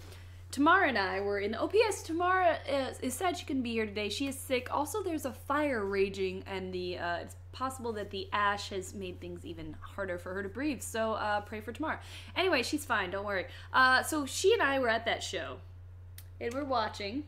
Tamara 0.53 0.87
and 0.87 0.99
I 0.99 1.19
were 1.19 1.39
in 1.39 1.49
the 1.49 1.59
OPS. 1.59 2.03
Tamara 2.03 2.57
is, 2.69 2.99
is 2.99 3.15
sad 3.15 3.35
she 3.35 3.43
couldn't 3.43 3.63
be 3.63 3.71
here 3.71 3.87
today. 3.87 4.07
She 4.07 4.27
is 4.27 4.37
sick. 4.37 4.67
Also, 4.71 5.01
there's 5.01 5.25
a 5.25 5.33
fire 5.33 5.83
raging, 5.83 6.43
and 6.45 6.71
the 6.71 6.99
uh, 6.99 7.15
it's 7.17 7.35
possible 7.53 7.91
that 7.93 8.11
the 8.11 8.29
ash 8.33 8.69
has 8.69 8.93
made 8.93 9.19
things 9.19 9.43
even 9.47 9.75
harder 9.81 10.19
for 10.19 10.31
her 10.31 10.43
to 10.43 10.49
breathe. 10.49 10.83
So 10.83 11.13
uh, 11.13 11.41
pray 11.41 11.59
for 11.59 11.71
Tamara. 11.71 11.99
Anyway, 12.35 12.61
she's 12.61 12.85
fine. 12.85 13.09
Don't 13.09 13.25
worry. 13.25 13.47
Uh, 13.73 14.03
so 14.03 14.27
she 14.27 14.53
and 14.53 14.61
I 14.61 14.77
were 14.77 14.89
at 14.89 15.05
that 15.05 15.23
show, 15.23 15.57
and 16.39 16.53
we're 16.53 16.65
watching. 16.65 17.23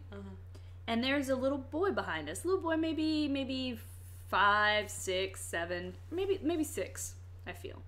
And 0.85 1.03
there's 1.03 1.29
a 1.29 1.35
little 1.35 1.57
boy 1.57 1.93
behind 1.93 2.29
us. 2.29 2.45
Little 2.45 2.61
boy, 2.61 2.77
maybe 2.77 3.27
maybe 3.27 3.79
five, 4.27 4.91
six, 4.91 5.41
seven, 5.41 5.95
maybe 6.11 6.39
maybe 6.43 6.63
six. 6.63 7.15
I 7.47 7.53
feel 7.53 7.81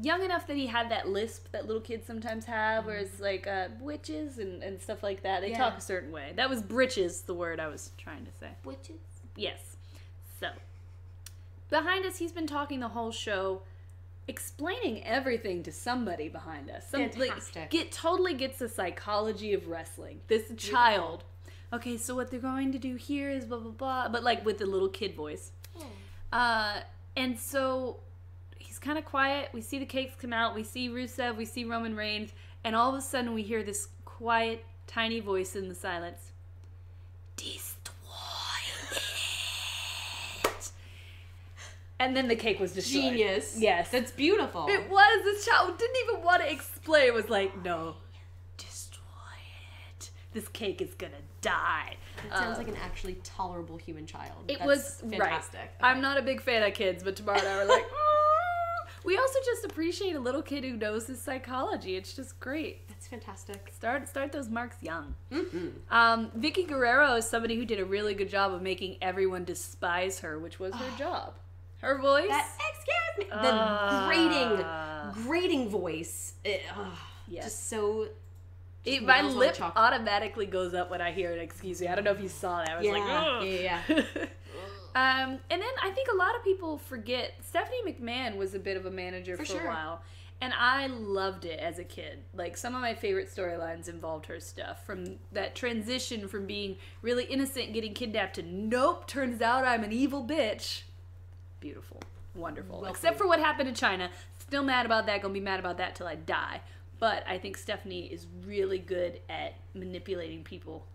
young 0.00 0.22
enough 0.22 0.46
that 0.46 0.56
he 0.56 0.66
had 0.66 0.90
that 0.90 1.08
lisp 1.08 1.50
that 1.52 1.66
little 1.66 1.82
kids 1.82 2.06
sometimes 2.06 2.44
have, 2.46 2.86
where 2.86 2.96
it's 2.96 3.20
like 3.20 3.46
uh, 3.46 3.68
witches 3.80 4.38
and, 4.38 4.62
and 4.62 4.80
stuff 4.80 5.02
like 5.02 5.22
that. 5.22 5.40
They 5.42 5.50
Yeah. 5.50 5.58
talk 5.58 5.78
a 5.78 5.80
certain 5.80 6.12
way. 6.12 6.32
That 6.36 6.48
was 6.48 6.62
britches, 6.62 7.22
the 7.22 7.34
word 7.34 7.60
I 7.60 7.68
was 7.68 7.90
trying 7.98 8.24
to 8.24 8.32
say. 8.32 8.48
Witches. 8.64 9.00
Yes. 9.36 9.76
So 10.40 10.48
behind 11.70 12.04
us, 12.06 12.18
he's 12.18 12.32
been 12.32 12.46
talking 12.46 12.80
the 12.80 12.88
whole 12.88 13.12
show, 13.12 13.62
explaining 14.28 15.04
everything 15.04 15.62
to 15.64 15.72
somebody 15.72 16.28
behind 16.28 16.70
us. 16.70 16.88
Some, 16.90 17.02
like, 17.02 17.30
Fantastic. 17.30 17.70
get 17.70 17.92
totally 17.92 18.34
gets 18.34 18.58
the 18.58 18.68
psychology 18.68 19.52
of 19.54 19.68
wrestling. 19.68 20.20
This 20.28 20.44
child. 20.56 21.24
Okay, 21.72 21.96
so 21.96 22.14
what 22.14 22.30
they're 22.30 22.38
going 22.40 22.72
to 22.72 22.78
do 22.78 22.96
here 22.96 23.30
is 23.30 23.46
blah 23.46 23.58
blah 23.58 23.70
blah, 23.70 24.08
but 24.08 24.22
like 24.22 24.44
with 24.44 24.58
the 24.58 24.66
little 24.66 24.88
kid 24.90 25.14
voice. 25.14 25.52
Uh, 26.32 26.80
and 27.16 27.38
so 27.38 28.00
kind 28.82 28.98
of 28.98 29.04
quiet. 29.04 29.48
We 29.52 29.62
see 29.62 29.78
the 29.78 29.86
cakes 29.86 30.14
come 30.20 30.32
out. 30.32 30.54
We 30.54 30.64
see 30.64 30.88
Rusev. 30.88 31.36
We 31.36 31.46
see 31.46 31.64
Roman 31.64 31.96
Reigns, 31.96 32.32
and 32.64 32.76
all 32.76 32.90
of 32.90 32.96
a 32.96 33.00
sudden 33.00 33.32
we 33.32 33.42
hear 33.42 33.62
this 33.62 33.88
quiet, 34.04 34.64
tiny 34.86 35.20
voice 35.20 35.56
in 35.56 35.68
the 35.68 35.74
silence. 35.74 36.32
Destroy 37.36 37.92
it. 40.44 40.70
And 41.98 42.16
then 42.16 42.28
the 42.28 42.36
cake 42.36 42.60
was 42.60 42.72
destroyed. 42.72 43.04
Genius. 43.04 43.56
Yes. 43.58 43.90
That's 43.90 44.10
beautiful. 44.10 44.66
It 44.68 44.90
was. 44.90 45.24
This 45.24 45.46
child 45.46 45.78
didn't 45.78 45.96
even 46.08 46.24
want 46.24 46.42
to 46.42 46.50
explain. 46.50 47.06
It 47.06 47.14
was 47.14 47.30
like, 47.30 47.64
no, 47.64 47.94
destroy 48.58 49.00
it. 49.96 50.10
This 50.32 50.48
cake 50.48 50.82
is 50.82 50.94
gonna 50.94 51.12
die. 51.40 51.96
It 52.26 52.32
sounds 52.32 52.58
like 52.58 52.68
an 52.68 52.74
um, 52.74 52.80
actually 52.84 53.14
tolerable 53.24 53.76
human 53.76 54.06
child. 54.06 54.44
It 54.48 54.58
That's 54.58 54.66
was 54.66 55.02
fantastic. 55.10 55.60
right. 55.60 55.90
I'm 55.90 56.00
not 56.00 56.18
a 56.18 56.22
big 56.22 56.40
fan 56.40 56.62
of 56.62 56.74
kids, 56.74 57.02
but 57.02 57.16
Tamara 57.16 57.38
and 57.38 57.48
I 57.48 57.58
were 57.58 57.64
like. 57.64 57.84
we 59.04 59.16
also 59.16 59.38
just 59.44 59.64
appreciate 59.64 60.14
a 60.14 60.20
little 60.20 60.42
kid 60.42 60.64
who 60.64 60.76
knows 60.76 61.06
his 61.06 61.20
psychology. 61.20 61.96
It's 61.96 62.14
just 62.14 62.38
great. 62.40 62.86
That's 62.88 63.06
fantastic. 63.08 63.70
Start 63.74 64.08
start 64.08 64.32
those 64.32 64.48
marks 64.48 64.76
young. 64.82 65.14
Mm-hmm. 65.30 65.68
Um, 65.90 66.30
Vickie 66.38 66.66
Guerrero 66.68 67.14
is 67.16 67.26
somebody 67.28 67.56
who 67.56 67.64
did 67.64 67.80
a 67.80 67.84
really 67.84 68.14
good 68.14 68.28
job 68.28 68.52
of 68.52 68.62
making 68.62 68.96
everyone 69.02 69.44
despise 69.44 70.20
her, 70.20 70.38
which 70.38 70.58
was 70.60 70.74
her 70.74 70.98
job. 70.98 71.34
Her 71.80 71.98
voice. 72.00 72.28
That 72.28 72.48
excuse 72.70 73.18
me. 73.18 73.24
The 73.30 73.50
Ah. 73.52 75.12
grating, 75.14 75.24
grating 75.26 75.68
voice. 75.68 76.34
It, 76.44 76.62
Yes. 77.28 77.44
Just 77.44 77.68
so. 77.70 78.08
It- 78.84 79.02
my 79.04 79.22
lip 79.22 79.56
automatically 79.76 80.46
goes 80.46 80.74
up 80.74 80.90
when 80.90 81.00
I 81.00 81.12
hear 81.12 81.30
it. 81.30 81.38
Excuse 81.40 81.80
me. 81.80 81.86
I 81.88 81.94
don't 81.94 82.04
know 82.04 82.10
if 82.10 82.20
you 82.20 82.28
saw 82.28 82.58
that. 82.58 82.70
I 82.70 82.76
was 82.78 82.86
like, 82.86 83.02
Yeah, 83.48 83.80
yeah, 83.88 84.26
um, 84.94 85.38
and 85.50 85.62
then 85.62 85.72
I 85.82 85.90
think 85.90 86.08
a 86.12 86.16
lot 86.16 86.36
of 86.36 86.44
people 86.44 86.78
forget 86.78 87.34
Stephanie 87.42 87.82
McMahon 87.86 88.36
was 88.36 88.54
a 88.54 88.58
bit 88.58 88.76
of 88.76 88.86
a 88.86 88.90
manager 88.90 89.36
for, 89.36 89.44
For 89.44 89.60
a 89.62 89.66
while, 89.66 90.02
and 90.40 90.52
I 90.52 90.86
loved 90.86 91.44
it 91.44 91.60
as 91.60 91.78
a 91.78 91.84
kid. 91.84 92.18
Like 92.34 92.56
some 92.56 92.74
of 92.74 92.80
my 92.80 92.94
favorite 92.94 93.30
storylines 93.34 93.88
involved 93.88 94.26
her 94.26 94.40
stuff. 94.40 94.84
From 94.84 95.16
that 95.32 95.54
transition 95.54 96.28
from 96.28 96.46
being 96.46 96.76
really 97.00 97.24
innocent, 97.24 97.72
getting 97.72 97.94
kidnapped, 97.94 98.34
to 98.34 98.42
nope, 98.42 99.06
turns 99.06 99.40
out 99.40 99.64
I'm 99.64 99.84
an 99.84 99.92
evil 99.92 100.26
bitch. 100.26 100.82
Beautiful, 101.60 102.00
wonderful. 102.34 102.82
Well 102.82 102.90
Except 102.90 103.16
for 103.16 103.26
what 103.26 103.38
happened 103.38 103.68
in 103.68 103.74
China. 103.74 104.10
Still 104.38 104.62
mad 104.62 104.84
about 104.84 105.06
that. 105.06 105.22
Gonna 105.22 105.32
be 105.32 105.40
mad 105.40 105.60
about 105.60 105.78
that 105.78 105.94
till 105.94 106.06
I 106.06 106.16
die. 106.16 106.60
But 106.98 107.24
I 107.26 107.38
think 107.38 107.56
Stephanie 107.56 108.06
is 108.06 108.26
really 108.44 108.78
good 108.78 109.20
at 109.28 109.54
manipulating 109.74 110.44
people. 110.44 110.86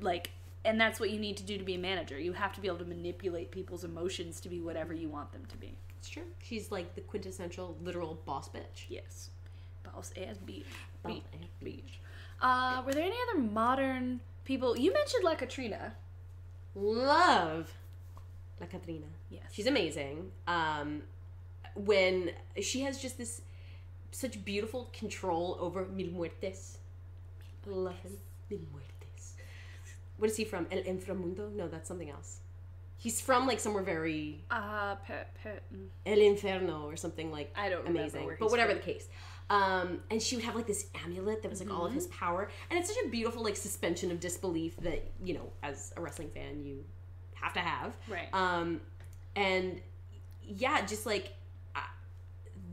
Like, 0.00 0.30
and 0.64 0.80
that's 0.80 1.00
what 1.00 1.10
you 1.10 1.18
need 1.18 1.36
to 1.38 1.42
do 1.42 1.58
to 1.58 1.64
be 1.64 1.74
a 1.74 1.78
manager. 1.78 2.18
You 2.18 2.32
have 2.32 2.52
to 2.54 2.60
be 2.60 2.68
able 2.68 2.78
to 2.78 2.84
manipulate 2.84 3.50
people's 3.50 3.84
emotions 3.84 4.40
to 4.40 4.48
be 4.48 4.60
whatever 4.60 4.92
you 4.92 5.08
want 5.08 5.32
them 5.32 5.44
to 5.48 5.56
be. 5.56 5.76
It's 5.98 6.08
true. 6.08 6.24
She's 6.42 6.70
like 6.70 6.94
the 6.94 7.00
quintessential 7.02 7.76
literal 7.82 8.20
boss 8.24 8.48
bitch. 8.48 8.86
Yes. 8.88 9.30
Boss 9.84 10.12
ass 10.16 10.36
bitch. 10.46 10.64
Boss 11.02 11.20
ass 11.34 11.48
Bitch. 11.62 11.98
Uh, 12.40 12.82
were 12.84 12.92
there 12.92 13.04
any 13.04 13.16
other 13.30 13.40
modern 13.40 14.20
people? 14.44 14.76
You 14.76 14.92
mentioned 14.92 15.24
La 15.24 15.34
Catrina. 15.34 15.92
Love 16.74 17.72
La 18.60 18.66
Catrina. 18.66 19.06
Yes. 19.28 19.42
She's 19.52 19.66
amazing. 19.66 20.30
Um, 20.46 21.02
when 21.74 22.32
she 22.60 22.80
has 22.80 23.00
just 23.00 23.18
this 23.18 23.42
such 24.12 24.44
beautiful 24.44 24.90
control 24.92 25.56
over 25.60 25.86
Mil 25.86 26.08
Muertes. 26.08 26.78
I 27.66 27.70
love 27.70 27.98
him. 28.00 28.18
Mil 28.48 28.60
Muertes. 28.72 28.89
What 30.20 30.30
is 30.30 30.36
he 30.36 30.44
from? 30.44 30.66
El 30.70 30.82
Inframundo? 30.82 31.50
No, 31.52 31.66
that's 31.68 31.88
something 31.88 32.10
else. 32.10 32.40
He's 32.98 33.20
from 33.20 33.46
like 33.46 33.58
somewhere 33.60 33.82
very 33.82 34.44
Uh, 34.50 34.94
pe- 34.96 35.24
pe- 35.42 35.60
mm. 35.74 35.88
El 36.04 36.20
Inferno 36.20 36.84
or 36.86 36.96
something 36.96 37.32
like 37.32 37.50
I 37.56 37.70
don't 37.70 37.86
amazing. 37.88 38.30
but 38.38 38.50
whatever 38.50 38.72
from. 38.72 38.80
the 38.80 38.84
case. 38.92 39.08
Um, 39.48 40.00
and 40.10 40.20
she 40.22 40.36
would 40.36 40.44
have 40.44 40.54
like 40.54 40.66
this 40.66 40.86
amulet 41.04 41.42
that 41.42 41.48
was 41.50 41.60
like 41.60 41.72
all 41.76 41.84
of 41.86 41.92
his 41.92 42.06
Mm-hmm. 42.06 42.18
power, 42.24 42.50
and 42.68 42.78
it's 42.78 42.88
such 42.94 43.04
a 43.04 43.08
beautiful 43.08 43.42
like 43.42 43.56
suspension 43.56 44.10
of 44.12 44.20
disbelief 44.20 44.76
that 44.82 45.00
you 45.24 45.34
know, 45.34 45.50
as 45.62 45.92
a 45.96 46.00
wrestling 46.02 46.28
fan, 46.30 46.62
you 46.62 46.84
have 47.34 47.52
to 47.54 47.60
have. 47.60 47.96
Right. 48.08 48.28
Um, 48.34 48.80
and 49.34 49.80
yeah, 50.44 50.84
just 50.86 51.06
like 51.06 51.32
uh, 51.74 51.80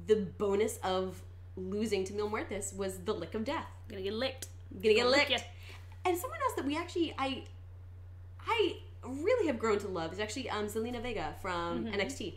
the 0.07 0.17
bonus 0.37 0.77
of 0.83 1.21
losing 1.55 2.03
to 2.03 2.13
Mil 2.13 2.29
Muertes 2.29 2.75
was 2.75 2.97
the 2.99 3.13
lick 3.13 3.33
of 3.33 3.43
death. 3.45 3.65
Gonna 3.87 4.01
get 4.03 4.13
licked. 4.13 4.47
Gonna 4.83 4.93
get 4.95 5.07
licked. 5.07 5.43
And 6.07 6.17
someone 6.17 6.39
else 6.43 6.53
that 6.55 6.65
we 6.65 6.77
actually 6.77 7.13
I 7.17 7.43
I 8.47 8.75
really 9.05 9.47
have 9.47 9.59
grown 9.59 9.79
to 9.79 9.87
love 9.87 10.13
is 10.13 10.19
actually 10.19 10.49
um, 10.49 10.67
Zelina 10.67 11.01
Vega 11.01 11.35
from 11.41 11.85
Mm-hmm. 11.85 11.99
NXT. 11.99 12.33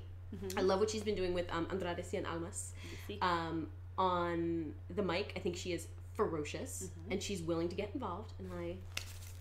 I 0.56 0.60
love 0.60 0.78
what 0.80 0.88
she's 0.90 1.02
been 1.02 1.16
doing 1.16 1.34
with 1.34 1.50
um, 1.52 1.66
Andrade 1.72 1.98
Cien 2.04 2.24
Almas 2.24 2.72
um, 3.20 3.66
on 3.98 4.72
the 4.94 5.02
mic. 5.02 5.32
I 5.36 5.40
think 5.40 5.56
she 5.56 5.72
is 5.72 5.88
ferocious 6.14 6.84
Mm-hmm. 6.84 7.12
and 7.12 7.22
she's 7.22 7.42
willing 7.42 7.68
to 7.68 7.74
get 7.76 7.90
involved, 7.94 8.32
and 8.38 8.48
I 8.52 8.76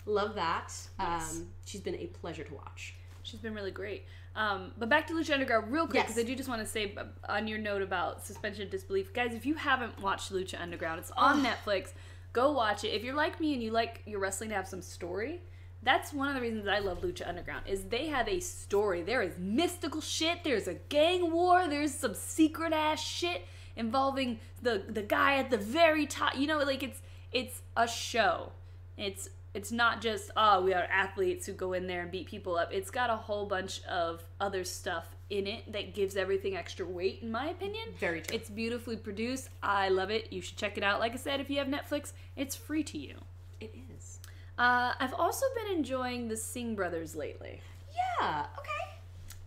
love 0.05 0.33
that. 0.35 0.73
Yes. 0.99 1.37
Um, 1.37 1.47
she's 1.65 1.81
been 1.81 1.95
a 1.95 2.07
pleasure 2.07 2.43
to 2.43 2.53
watch. 2.55 2.95
She's 3.23 3.39
been 3.39 3.53
really 3.53 3.71
great. 3.71 4.05
Um, 4.35 4.71
but 4.79 4.89
back 4.89 5.05
to 5.07 5.13
Lucha 5.13 5.33
Underground 5.33 5.71
real 5.71 5.85
quick 5.85 5.95
Yes. 5.95 6.07
because 6.07 6.23
I 6.23 6.25
do 6.25 6.35
just 6.35 6.49
want 6.49 6.61
to 6.61 6.67
say 6.67 6.95
on 7.27 7.47
your 7.47 7.57
note 7.59 7.81
about 7.83 8.25
suspension 8.25 8.63
of 8.63 8.69
disbelief, 8.71 9.13
guys. 9.13 9.33
If 9.33 9.45
you 9.45 9.55
haven't 9.55 9.99
watched 10.01 10.31
Lucha 10.33 10.59
Underground, 10.59 10.99
it's 10.99 11.11
on 11.17 11.43
Netflix. 11.43 11.89
Go 12.33 12.51
watch 12.51 12.83
it. 12.83 12.89
If 12.89 13.03
you're 13.03 13.15
like 13.15 13.39
me 13.39 13.53
and 13.53 13.63
you 13.63 13.71
like 13.71 14.03
your 14.05 14.19
wrestling 14.19 14.49
to 14.49 14.55
have 14.55 14.67
some 14.67 14.81
story, 14.81 15.41
that's 15.81 16.13
one 16.13 16.27
of 16.27 16.35
the 16.35 16.41
reasons 16.41 16.67
I 16.67 16.79
love 16.79 17.01
Lucha 17.01 17.27
Underground. 17.27 17.65
Is 17.67 17.83
they 17.85 18.07
have 18.07 18.27
a 18.27 18.39
story. 18.39 19.01
There 19.01 19.21
is 19.21 19.37
mystical 19.39 20.01
shit. 20.01 20.43
There's 20.43 20.67
a 20.67 20.75
gang 20.89 21.31
war. 21.31 21.67
There's 21.67 21.93
some 21.93 22.13
secret 22.13 22.73
ass 22.73 23.01
shit 23.01 23.45
involving 23.75 24.39
the 24.61 24.83
the 24.87 25.01
guy 25.01 25.37
at 25.37 25.49
the 25.49 25.57
very 25.57 26.05
top. 26.05 26.37
You 26.37 26.47
know, 26.47 26.59
like 26.59 26.83
it's 26.83 27.01
it's 27.31 27.61
a 27.77 27.87
show. 27.87 28.51
It's 28.97 29.29
it's 29.53 29.71
not 29.71 30.01
just 30.01 30.31
oh 30.37 30.61
we 30.61 30.73
are 30.73 30.83
athletes 30.83 31.45
who 31.45 31.53
go 31.53 31.73
in 31.73 31.87
there 31.87 32.01
and 32.01 32.11
beat 32.11 32.27
people 32.27 32.57
up. 32.57 32.69
It's 32.71 32.91
got 32.91 33.09
a 33.09 33.15
whole 33.15 33.45
bunch 33.45 33.81
of 33.85 34.21
other 34.39 34.63
stuff 34.63 35.15
in 35.29 35.47
it 35.47 35.71
that 35.71 35.93
gives 35.93 36.17
everything 36.17 36.55
extra 36.55 36.85
weight, 36.85 37.19
in 37.21 37.31
my 37.31 37.49
opinion. 37.49 37.83
Very 37.99 38.21
true. 38.21 38.35
It's 38.35 38.49
beautifully 38.49 38.97
produced. 38.97 39.49
I 39.61 39.89
love 39.89 40.09
it. 40.09 40.31
You 40.33 40.41
should 40.41 40.57
check 40.57 40.77
it 40.77 40.83
out. 40.83 40.99
Like 40.99 41.13
I 41.13 41.17
said, 41.17 41.39
if 41.39 41.49
you 41.49 41.57
have 41.59 41.67
Netflix, 41.67 42.13
it's 42.35 42.55
free 42.55 42.83
to 42.83 42.97
you. 42.97 43.15
It 43.59 43.75
is. 43.95 44.19
Uh, 44.57 44.93
I've 44.99 45.13
also 45.13 45.45
been 45.55 45.77
enjoying 45.77 46.27
the 46.27 46.37
Singh 46.37 46.75
brothers 46.75 47.15
lately. 47.15 47.61
Yeah. 47.95 48.45
Okay. 48.57 48.69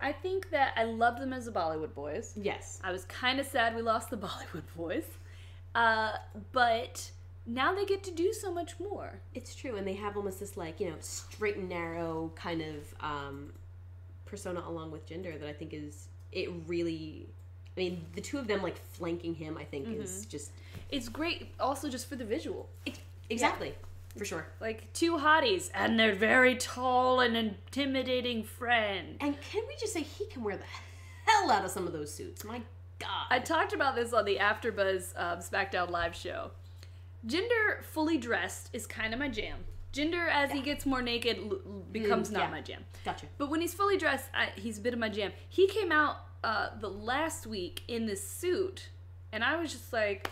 I 0.00 0.12
think 0.12 0.50
that 0.50 0.72
I 0.76 0.84
love 0.84 1.18
them 1.18 1.32
as 1.32 1.46
the 1.46 1.52
Bollywood 1.52 1.94
boys. 1.94 2.34
Yes. 2.36 2.80
I 2.82 2.90
was 2.90 3.04
kind 3.04 3.38
of 3.38 3.46
sad 3.46 3.74
we 3.74 3.82
lost 3.82 4.10
the 4.10 4.16
Bollywood 4.16 4.62
boys. 4.76 5.04
Uh, 5.74 6.12
but 6.52 7.10
now 7.46 7.74
they 7.74 7.84
get 7.84 8.02
to 8.04 8.10
do 8.10 8.32
so 8.32 8.52
much 8.52 8.78
more. 8.78 9.20
It's 9.34 9.54
true, 9.54 9.76
and 9.76 9.86
they 9.86 9.94
have 9.94 10.16
almost 10.16 10.40
this 10.40 10.56
like 10.56 10.80
you 10.80 10.90
know 10.90 10.96
straight 11.00 11.56
and 11.56 11.68
narrow 11.68 12.30
kind 12.34 12.62
of 12.62 12.94
um, 13.00 13.52
persona 14.32 14.64
along 14.66 14.90
with 14.90 15.06
Jinder 15.06 15.38
that 15.38 15.46
I 15.48 15.52
think 15.52 15.74
is 15.74 16.08
it 16.32 16.48
really. 16.66 17.28
I 17.76 17.80
mean, 17.80 18.04
the 18.14 18.20
two 18.22 18.38
of 18.38 18.46
them 18.46 18.62
like 18.62 18.78
flanking 18.92 19.34
him, 19.34 19.56
I 19.58 19.64
think, 19.64 19.86
is 19.88 20.26
just 20.26 20.50
It's 20.90 21.08
great 21.08 21.48
also 21.60 21.88
just 21.88 22.08
for 22.08 22.16
the 22.16 22.24
visual. 22.24 22.68
ex- 22.86 22.98
exactly 23.30 23.74
for 24.16 24.24
sure. 24.24 24.46
Like 24.60 24.90
two 24.94 25.16
hotties 25.18 25.70
and 25.74 25.98
their 26.00 26.14
very 26.14 26.54
tall 26.56 27.20
and 27.20 27.36
intimidating 27.36 28.42
friend. 28.42 29.16
And 29.20 29.38
can 29.40 29.62
we 29.68 29.74
just 29.76 29.92
say 29.92 30.02
he 30.02 30.26
can 30.26 30.42
wear 30.42 30.56
the 30.56 30.64
hell 31.26 31.50
out 31.50 31.64
of 31.64 31.70
some 31.70 31.86
of 31.86 31.92
those 31.92 32.12
suits? 32.12 32.42
My 32.44 32.60
God. 32.98 33.26
I 33.30 33.38
talked 33.38 33.72
about 33.74 33.94
this 33.96 34.12
on 34.12 34.24
the 34.24 34.36
AfterBuzz 34.36 35.12
um, 35.16 35.38
SmackDown 35.38 35.90
live 35.90 36.14
show. 36.14 36.50
Jinder 37.26 37.82
fully 37.84 38.18
dressed 38.18 38.68
is 38.72 38.86
kind 38.86 39.12
of 39.14 39.18
my 39.20 39.28
jam. 39.28 39.58
Jinder, 39.93 40.28
as 40.30 40.51
he 40.51 40.61
gets 40.62 40.86
more 40.86 41.03
naked, 41.03 41.38
l- 41.38 41.53
l- 41.66 41.82
becomes 41.93 42.30
Mm, 42.30 42.32
not 42.32 42.43
yeah. 42.45 42.51
my 42.51 42.61
jam. 42.61 42.84
gotcha. 43.05 43.26
But 43.38 43.51
when 43.51 43.61
he's 43.61 43.74
fully 43.74 43.99
dressed, 43.99 44.28
I, 44.34 44.49
he's 44.57 44.78
a 44.78 44.80
bit 44.80 44.93
of 44.95 44.99
my 44.99 45.09
jam. 45.09 45.32
He 45.49 45.66
came 45.68 45.93
out 45.93 46.16
uh, 46.43 46.68
the 46.80 46.88
last 46.88 47.47
week 47.47 47.82
in 47.88 48.07
this 48.07 48.26
suit, 48.26 48.88
and 49.32 49.45
I 49.45 49.57
was 49.57 49.70
just 49.72 49.93
like, 49.93 50.30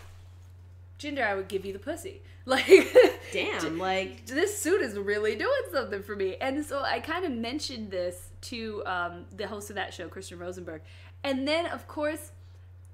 Jinder, 0.99 1.23
I 1.27 1.35
would 1.35 1.49
give 1.49 1.65
you 1.65 1.73
the 1.73 1.79
pussy. 1.79 2.23
Like, 2.47 2.67
Damn, 3.33 3.79
like 3.79 4.27
this 4.27 4.59
suit 4.59 4.81
is 4.81 4.97
really 4.99 5.37
doing 5.37 5.63
something 5.71 6.03
for 6.03 6.17
me. 6.17 6.37
And 6.41 6.65
so 6.65 6.81
I 6.83 6.99
kind 6.99 7.25
of 7.25 7.31
mentioned 7.31 7.91
this 7.93 8.31
to 8.43 8.83
um, 8.87 9.27
the 9.37 9.47
host 9.47 9.69
of 9.71 9.77
that 9.77 9.93
show, 9.95 10.09
Christian 10.09 10.39
Rosenberg. 10.39 10.81
And 11.23 11.47
then, 11.47 11.67
of 11.67 11.87
course, 11.87 12.33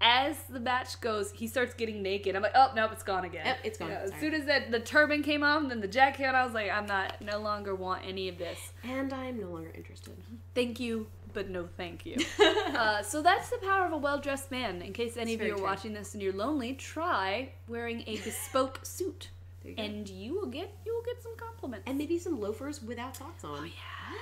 as 0.00 0.36
the 0.50 0.60
match 0.60 1.00
goes, 1.00 1.30
he 1.32 1.46
starts 1.46 1.74
getting 1.74 2.02
naked. 2.02 2.36
I'm 2.36 2.42
like, 2.42 2.52
oh, 2.54 2.72
nope, 2.76 2.90
it's 2.92 3.02
gone 3.02 3.24
again. 3.24 3.46
Yep, 3.46 3.58
it's 3.64 3.78
gone. 3.78 3.90
as 3.90 4.12
soon 4.20 4.34
as 4.34 4.44
that 4.46 4.70
the 4.70 4.80
turban 4.80 5.22
came 5.22 5.42
off 5.42 5.62
and 5.62 5.70
then 5.70 5.80
the 5.80 5.88
jacket 5.88 6.26
on, 6.26 6.34
I 6.34 6.44
was 6.44 6.52
like, 6.54 6.70
I'm 6.70 6.86
not, 6.86 7.20
no 7.22 7.38
longer 7.38 7.74
want 7.74 8.04
any 8.06 8.28
of 8.28 8.38
this. 8.38 8.58
and 8.84 9.12
I'm 9.12 9.40
no 9.40 9.48
longer 9.48 9.70
interested. 9.74 10.14
Thank 10.54 10.78
you, 10.80 11.06
but 11.32 11.48
no 11.50 11.68
thank 11.76 12.04
you. 12.06 12.16
uh, 12.76 13.02
so 13.02 13.22
that's 13.22 13.50
the 13.50 13.58
power 13.58 13.86
of 13.86 13.92
a 13.92 13.96
well 13.98 14.18
dressed 14.20 14.50
man. 14.50 14.82
In 14.82 14.92
case 14.92 15.16
any 15.16 15.32
It's 15.32 15.40
of 15.40 15.46
you 15.46 15.54
are 15.54 15.56
true. 15.56 15.64
watching 15.64 15.92
this 15.94 16.12
and 16.14 16.22
you're 16.22 16.32
lonely, 16.32 16.74
try 16.74 17.50
wearing 17.68 18.04
a 18.06 18.16
bespoke 18.18 18.80
suit. 18.82 19.30
You. 19.64 19.74
And 19.78 20.08
you 20.08 20.34
will 20.34 20.46
get 20.46 20.72
you 20.86 20.94
will 20.94 21.02
get 21.02 21.20
some 21.22 21.36
compliments. 21.36 21.84
and 21.88 21.98
maybe 21.98 22.18
some 22.20 22.38
loafers 22.40 22.80
without 22.82 23.16
socks 23.16 23.42
on. 23.42 23.58
Oh, 23.58 23.64
yeah. 23.64 24.16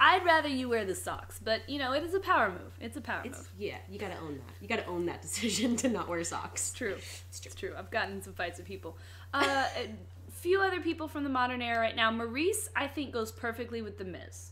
I'd 0.00 0.24
rather 0.24 0.48
you 0.48 0.68
wear 0.68 0.84
the 0.84 0.94
socks, 0.94 1.40
but 1.42 1.68
you 1.68 1.78
know, 1.78 1.92
it 1.92 2.02
is 2.02 2.14
a 2.14 2.20
power 2.20 2.50
move. 2.50 2.72
It's 2.80 2.96
a 2.96 3.00
power 3.00 3.22
It's 3.24 3.38
move. 3.38 3.48
yeah, 3.58 3.76
you 3.90 3.98
gotta 3.98 4.18
own 4.18 4.36
that. 4.46 4.54
You 4.60 4.68
gotta 4.68 4.86
own 4.86 5.06
that 5.06 5.22
decision 5.28 5.76
to 5.76 5.88
not 5.88 6.08
wear 6.08 6.22
socks. 6.24 6.70
It's 6.70 6.72
true. 6.78 6.96
It's 7.28 7.54
true. 7.54 7.74
I've 7.78 7.90
gotten 7.90 8.22
some 8.22 8.32
fights 8.32 8.58
with 8.58 8.66
people. 8.66 8.96
Uh, 9.34 9.66
a 9.76 9.88
few 10.30 10.60
other 10.60 10.80
people 10.80 11.08
from 11.08 11.24
the 11.24 11.30
modern 11.30 11.62
era 11.62 11.78
right 11.80 11.96
now. 11.96 12.10
Maryse, 12.10 12.68
I 12.76 12.86
think, 12.86 13.12
goes 13.12 13.30
perfectly 13.32 13.82
with 13.82 13.98
the 13.98 14.04
Miz. 14.04 14.50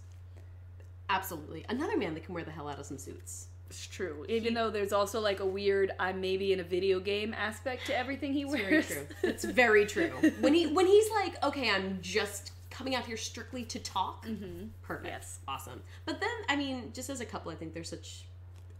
Absolutely, 1.08 1.64
another 1.68 1.96
man 1.96 2.14
that 2.14 2.24
can 2.24 2.34
wear 2.34 2.44
the 2.44 2.52
hell 2.52 2.68
out 2.68 2.78
of 2.78 2.86
some 2.86 2.98
suits. 2.98 3.48
It's 3.68 3.86
true. 3.86 4.24
Even 4.28 4.54
though 4.54 4.68
there's 4.70 4.92
also 4.92 5.20
like 5.20 5.38
a 5.40 5.46
weird 5.46 5.92
I'm 5.98 6.20
maybe 6.20 6.52
in 6.52 6.58
a 6.60 6.64
video 6.64 6.98
game 7.00 7.32
aspect 7.34 7.86
to 7.86 7.96
everything 7.96 8.32
he 8.32 8.42
It's 8.42 8.52
wears. 8.52 8.68
very 8.68 8.82
true. 9.06 9.06
It's 9.30 9.44
very 9.44 9.86
true. 9.86 10.10
When 10.40 10.54
he 10.54 10.66
when 10.66 10.86
he's 10.86 11.08
like, 11.10 11.42
okay, 11.44 11.70
I'm 11.70 11.98
just 12.02 12.50
coming 12.80 12.94
out 12.94 13.04
here 13.04 13.18
strictly 13.18 13.62
to 13.64 13.78
talk. 13.78 14.26
Mm-hmm. 14.26 14.68
Perfect. 14.80 15.06
Yes. 15.08 15.38
Awesome. 15.46 15.82
But 16.06 16.18
then, 16.18 16.30
I 16.48 16.56
mean, 16.56 16.92
just 16.94 17.10
as 17.10 17.20
a 17.20 17.26
couple, 17.26 17.52
I 17.52 17.54
think 17.54 17.74
they're 17.74 17.84
such. 17.84 18.24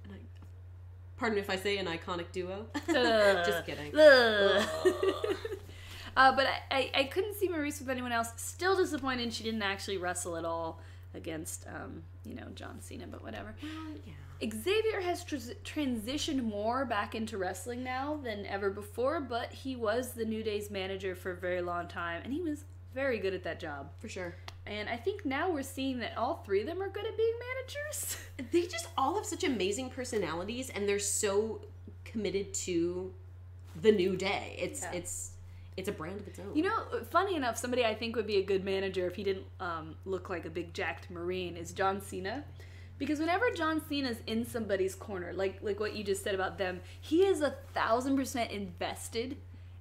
An, 0.06 0.12
i- 0.14 0.40
pardon 1.18 1.36
if 1.38 1.50
I 1.50 1.56
say 1.56 1.76
an 1.76 1.86
iconic 1.86 2.32
duo. 2.32 2.64
just 2.88 3.66
kidding. 3.66 3.92
Ugh. 3.94 4.66
uh, 6.16 6.34
but 6.34 6.46
I, 6.46 6.60
I, 6.70 6.90
I 6.94 7.04
couldn't 7.04 7.34
see 7.36 7.48
Maryse 7.48 7.78
with 7.78 7.90
anyone 7.90 8.10
else. 8.12 8.28
Still 8.36 8.74
disappointed 8.74 9.34
she 9.34 9.44
didn't 9.44 9.60
actually 9.62 9.98
wrestle 9.98 10.38
at 10.38 10.46
all 10.46 10.80
against, 11.12 11.66
um, 11.68 12.02
you 12.24 12.34
know, 12.34 12.46
John 12.54 12.80
Cena, 12.80 13.06
but 13.06 13.22
whatever. 13.22 13.54
Well, 13.62 13.94
yeah. 14.06 14.48
Xavier 14.50 15.02
has 15.02 15.24
tr- 15.24 15.36
transitioned 15.62 16.42
more 16.42 16.86
back 16.86 17.14
into 17.14 17.36
wrestling 17.36 17.84
now 17.84 18.18
than 18.24 18.46
ever 18.46 18.70
before, 18.70 19.20
but 19.20 19.52
he 19.52 19.76
was 19.76 20.12
the 20.12 20.24
New 20.24 20.42
Day's 20.42 20.70
manager 20.70 21.14
for 21.14 21.32
a 21.32 21.36
very 21.36 21.60
long 21.60 21.86
time, 21.86 22.22
and 22.24 22.32
he 22.32 22.40
was 22.40 22.64
very 22.94 23.18
good 23.18 23.34
at 23.34 23.44
that 23.44 23.60
job. 23.60 23.90
For 23.98 24.08
sure. 24.08 24.34
And 24.66 24.88
I 24.88 24.96
think 24.96 25.24
now 25.24 25.50
we're 25.50 25.62
seeing 25.62 25.98
that 26.00 26.16
all 26.16 26.42
three 26.44 26.60
of 26.60 26.66
them 26.66 26.82
are 26.82 26.88
good 26.88 27.06
at 27.06 27.16
being 27.16 27.34
managers. 27.56 28.16
They 28.52 28.62
just 28.66 28.88
all 28.96 29.16
have 29.16 29.26
such 29.26 29.44
amazing 29.44 29.90
personalities, 29.90 30.70
and 30.70 30.88
they're 30.88 30.98
so 30.98 31.60
committed 32.04 32.52
to 32.54 33.12
the 33.80 33.92
new 33.92 34.16
day. 34.16 34.56
It's 34.58 34.82
Yeah. 34.82 34.92
it's 34.92 35.32
it's 35.76 35.88
a 35.88 35.92
brand 35.92 36.20
of 36.20 36.26
its 36.26 36.38
own. 36.38 36.54
You 36.54 36.64
know, 36.64 36.76
funny 37.10 37.36
enough, 37.36 37.56
somebody 37.56 37.84
I 37.84 37.94
think 37.94 38.16
would 38.16 38.26
be 38.26 38.36
a 38.38 38.42
good 38.42 38.64
manager 38.64 39.06
if 39.06 39.14
he 39.14 39.22
didn't 39.22 39.46
um, 39.60 39.94
look 40.04 40.28
like 40.28 40.44
a 40.44 40.50
big 40.50 40.74
jacked 40.74 41.10
Marine 41.10 41.56
is 41.56 41.72
John 41.72 42.00
Cena. 42.00 42.44
Because 42.98 43.18
whenever 43.18 43.50
John 43.52 43.80
Cena's 43.88 44.18
in 44.26 44.44
somebody's 44.44 44.94
corner, 44.94 45.32
like 45.32 45.58
like 45.62 45.78
what 45.80 45.94
you 45.94 46.02
just 46.04 46.22
said 46.24 46.34
about 46.34 46.58
them, 46.58 46.80
he 47.00 47.24
is 47.24 47.40
a 47.40 47.54
thousand 47.72 48.16
percent 48.16 48.50
invested, 48.50 49.36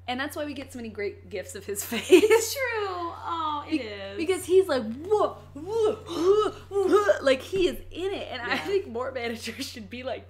and 0.10 0.20
that's 0.20 0.36
why 0.36 0.43
we 0.43 0.53
get 0.55 0.74
so 0.74 0.80
many 0.80 0.89
great 0.89 1.30
gifts 1.30 1.53
of 1.53 1.64
his 1.66 1.86
face. 1.86 2.10
it's 2.10 2.53
true. 2.53 2.62
Oh, 2.82 3.64
it 3.70 3.82
is 3.82 4.18
because 4.18 4.43
he's 4.43 4.68
like 4.68 4.84
whoa, 4.84 5.38
whoa, 5.53 5.93
whoa, 6.07 6.51
whoa, 6.70 7.05
like 7.22 7.41
he 7.41 7.68
is 7.68 7.78
in 7.91 8.12
it, 8.14 8.28
and 8.32 8.41
I 8.41 8.57
think 8.57 8.88
more 8.88 9.12
managers 9.12 9.66
should 9.68 9.89
be 9.89 10.03
like, 10.03 10.28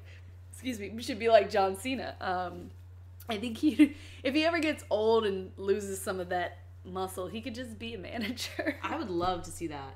excuse 0.51 0.79
me, 0.79 1.01
should 1.01 1.17
be 1.17 1.29
like 1.29 1.49
John 1.49 1.77
Cena. 1.77 2.15
Um, 2.19 2.69
I 3.29 3.37
think 3.37 3.57
he, 3.57 3.95
if 4.23 4.33
he 4.33 4.43
ever 4.43 4.59
gets 4.59 4.83
old 4.89 5.25
and 5.25 5.51
loses 5.55 6.01
some 6.01 6.19
of 6.19 6.29
that 6.29 6.57
muscle, 6.83 7.27
he 7.27 7.39
could 7.41 7.55
just 7.55 7.79
be 7.79 7.93
a 7.93 7.97
manager. 7.97 8.77
I 8.83 8.97
would 8.97 9.09
love 9.09 9.43
to 9.43 9.51
see 9.51 9.67
that. 9.67 9.95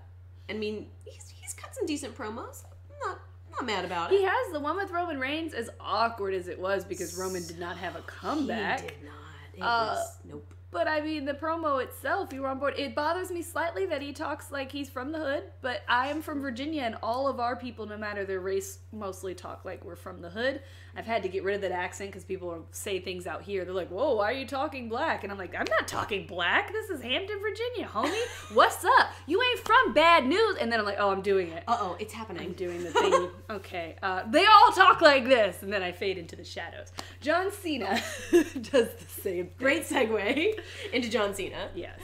I 0.49 0.53
mean, 0.53 0.87
he's 1.03 1.33
he's 1.35 1.53
cut 1.53 1.75
some 1.75 1.85
decent 1.85 2.17
promos. 2.17 2.63
I'm 2.89 3.09
not 3.09 3.19
not 3.51 3.65
mad 3.65 3.83
about 3.83 4.13
it. 4.13 4.19
He 4.19 4.23
has 4.23 4.53
the 4.53 4.61
one 4.61 4.77
with 4.77 4.91
Roman 4.91 5.19
Reigns, 5.19 5.53
as 5.53 5.69
awkward 5.81 6.33
as 6.33 6.47
it 6.47 6.57
was 6.57 6.85
because 6.85 7.17
Roman 7.17 7.45
did 7.45 7.59
not 7.59 7.75
have 7.77 7.97
a 7.97 8.01
comeback. 8.01 8.81
He 8.81 8.87
did 8.87 9.03
not. 9.03 9.22
It 9.53 9.61
Uh, 9.61 9.95
was 9.95 10.17
nope. 10.25 10.53
But 10.73 10.87
I 10.87 11.01
mean, 11.01 11.25
the 11.25 11.35
promo 11.35 11.81
itself, 11.83 12.33
you 12.33 12.41
were 12.41 12.47
on 12.47 12.57
board. 12.57 12.73
It 12.77 12.95
bothers 12.95 13.29
me 13.29 13.43
slightly 13.43 13.85
that 13.85 14.01
he 14.01 14.11
talks 14.11 14.51
like 14.51 14.71
he's 14.71 14.89
from 14.89 15.11
the 15.11 15.19
hood, 15.19 15.43
but 15.61 15.83
I 15.87 16.07
am 16.07 16.23
from 16.23 16.41
Virginia, 16.41 16.81
and 16.81 16.95
all 17.03 17.27
of 17.27 17.39
our 17.39 17.55
people, 17.55 17.85
no 17.85 17.95
matter 17.95 18.25
their 18.25 18.39
race, 18.39 18.79
mostly 18.91 19.35
talk 19.35 19.63
like 19.65 19.85
we're 19.85 19.95
from 19.95 20.21
the 20.21 20.31
hood. 20.31 20.61
I've 20.95 21.05
had 21.05 21.23
to 21.23 21.29
get 21.29 21.43
rid 21.43 21.55
of 21.55 21.61
that 21.61 21.71
accent 21.71 22.11
because 22.11 22.23
people 22.23 22.67
say 22.71 22.99
things 22.99 23.25
out 23.25 23.41
here. 23.41 23.65
They're 23.65 23.73
like, 23.73 23.89
"Whoa, 23.89 24.15
why 24.15 24.25
are 24.25 24.33
you 24.33 24.45
talking 24.45 24.89
black?" 24.89 25.23
And 25.23 25.31
I'm 25.31 25.39
like, 25.39 25.55
"I'm 25.55 25.65
not 25.69 25.87
talking 25.87 26.27
black. 26.27 26.71
This 26.71 26.89
is 26.89 27.01
Hampton, 27.01 27.39
Virginia, 27.39 27.89
homie. 27.91 28.25
What's 28.55 28.83
up? 28.85 29.11
You 29.25 29.41
ain't 29.41 29.59
from 29.59 29.93
bad 29.93 30.25
news." 30.25 30.57
And 30.59 30.71
then 30.71 30.79
I'm 30.79 30.85
like, 30.85 30.97
"Oh, 30.99 31.09
I'm 31.09 31.21
doing 31.21 31.49
it. 31.49 31.63
Uh 31.67 31.77
oh, 31.79 31.97
it's 31.99 32.13
happening. 32.13 32.43
I'm 32.43 32.53
doing 32.53 32.83
the 32.83 32.91
thing. 32.91 33.29
okay, 33.49 33.95
uh, 34.03 34.23
they 34.29 34.45
all 34.45 34.71
talk 34.71 35.01
like 35.01 35.25
this, 35.25 35.63
and 35.63 35.71
then 35.73 35.81
I 35.81 35.91
fade 35.91 36.17
into 36.17 36.35
the 36.35 36.43
shadows. 36.43 36.91
John 37.21 37.51
Cena 37.51 38.01
does 38.31 38.53
the 38.61 39.05
same. 39.07 39.47
Thing. 39.47 39.49
Great 39.57 39.85
segue 39.85 40.59
into 40.93 41.09
John 41.09 41.33
Cena. 41.33 41.69
Yes. 41.75 41.99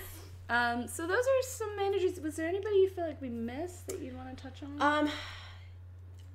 Um, 0.50 0.88
so 0.88 1.06
those 1.06 1.24
are 1.24 1.44
some 1.44 1.76
managers. 1.76 2.20
Was 2.20 2.36
there 2.36 2.48
anybody 2.48 2.76
you 2.78 2.90
feel 2.90 3.06
like 3.06 3.22
we 3.22 3.30
missed 3.30 3.88
that 3.88 4.00
you'd 4.00 4.16
want 4.16 4.36
to 4.36 4.44
touch 4.44 4.64
on? 4.64 4.82
Um, 4.82 5.12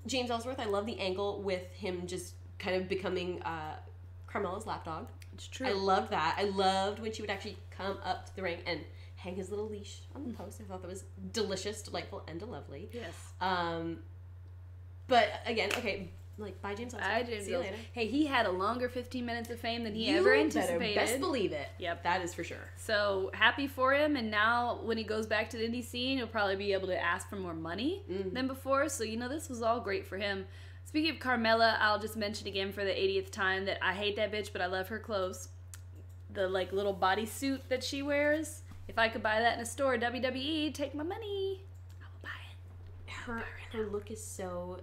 James 0.07 0.31
Ellsworth. 0.31 0.61
I 0.61 0.67
love 0.67 0.87
the 0.87 0.99
angle 1.01 1.43
with 1.43 1.67
him 1.73 2.07
just 2.07 2.35
kind 2.59 2.77
of 2.77 2.89
becoming 2.89 3.43
uh, 3.43 3.75
Carmella's 4.27 4.67
lapdog. 4.67 5.09
it's 5.33 5.49
true. 5.49 5.67
I 5.67 5.73
loved 5.73 6.11
that. 6.11 6.37
I 6.39 6.45
loved 6.45 7.01
when 7.01 7.13
she 7.13 7.23
would 7.23 7.31
actually 7.31 7.59
come 7.71 7.99
up 8.05 8.27
to 8.27 8.37
the 8.37 8.43
ring 8.43 8.59
and 8.67 8.81
hang 9.17 9.35
his 9.35 9.51
little 9.51 9.69
leash 9.69 10.03
on 10.15 10.25
the 10.25 10.35
post. 10.35 10.61
I 10.61 10.65
thought 10.65 10.83
that 10.83 10.91
was 10.91 11.05
delicious, 11.33 11.83
delightful, 11.83 12.23
and 12.29 12.41
lovely. 12.43 12.91
yes. 12.93 13.15
Um, 13.41 13.99
but 15.09 15.29
again, 15.47 15.71
okay, 15.77 16.11
like 16.39 16.61
bye 16.63 16.75
James. 16.75 16.95
I 16.95 17.23
did. 17.23 17.45
See 17.45 17.53
you 17.53 17.59
later. 17.59 17.77
Hey, 17.93 18.07
he 18.09 18.27
had 18.27 18.47
a 18.47 18.51
longer 18.51 18.89
15 18.89 19.25
minutes 19.25 19.51
of 19.51 19.61
fame 19.61 19.85
than 19.85 19.95
he 19.95 20.11
You 20.11 20.19
ever 20.19 20.35
anticipated. 20.35 20.95
Best 20.97 21.21
believe 21.21 21.53
it. 21.53 21.69
Yep. 21.79 22.03
that 22.03 22.23
is 22.23 22.35
for 22.35 22.43
sure. 22.45 22.71
So 22.77 23.31
happy 23.35 23.67
for 23.67 23.95
him, 23.95 24.17
and 24.17 24.31
now 24.31 24.81
when 24.83 24.99
he 24.99 25.05
goes 25.05 25.27
back 25.27 25.49
to 25.51 25.57
the 25.57 25.65
indie 25.69 25.85
scene, 25.85 26.19
he'll 26.19 26.27
probably 26.27 26.57
be 26.57 26.73
able 26.73 26.89
to 26.89 27.01
ask 27.01 27.29
for 27.29 27.37
more 27.37 27.55
money 27.55 28.03
Mm-hmm. 28.11 28.35
than 28.35 28.47
before. 28.49 28.89
So 28.89 29.05
you 29.05 29.17
know 29.17 29.29
this 29.29 29.49
was 29.49 29.63
all 29.63 29.81
great 29.81 30.07
for 30.07 30.17
him. 30.19 30.45
Speaking 30.85 31.11
of 31.13 31.17
Carmella, 31.17 31.77
I'll 31.81 31.99
just 31.99 32.17
mention 32.17 32.47
again 32.47 32.73
for 32.73 32.85
the 32.85 32.91
80th 32.91 33.31
time 33.31 33.65
that 33.67 33.79
I 33.83 33.95
hate 33.95 34.17
that 34.17 34.33
bitch, 34.33 34.53
but 34.53 34.61
I 34.61 34.67
love 34.67 34.89
her 34.89 34.99
clothes. 34.99 35.49
The 36.33 36.49
like 36.49 36.73
little 36.73 36.95
bodysuit 36.95 37.61
that 37.69 37.83
she 37.85 38.03
wears. 38.03 38.63
If 38.89 38.99
I 38.99 39.09
could 39.09 39.23
buy 39.23 39.41
that 39.41 39.55
in 39.55 39.61
a 39.61 39.67
store, 39.67 39.97
WWE, 39.97 40.75
take 40.75 40.95
my 40.95 41.05
money. 41.05 41.63
I 42.03 42.05
will 42.13 42.21
buy 42.23 42.29
it. 43.07 43.11
Her 43.13 43.45
her 43.73 43.87
look 43.87 44.11
is 44.11 44.23
so 44.23 44.81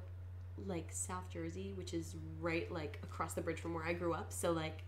like 0.67 0.87
South 0.91 1.29
Jersey, 1.31 1.73
which 1.75 1.93
is 1.93 2.15
right 2.39 2.71
like 2.71 2.99
across 3.03 3.33
the 3.33 3.41
bridge 3.41 3.59
from 3.59 3.73
where 3.73 3.83
I 3.85 3.93
grew 3.93 4.13
up. 4.13 4.31
So 4.31 4.51
like 4.51 4.83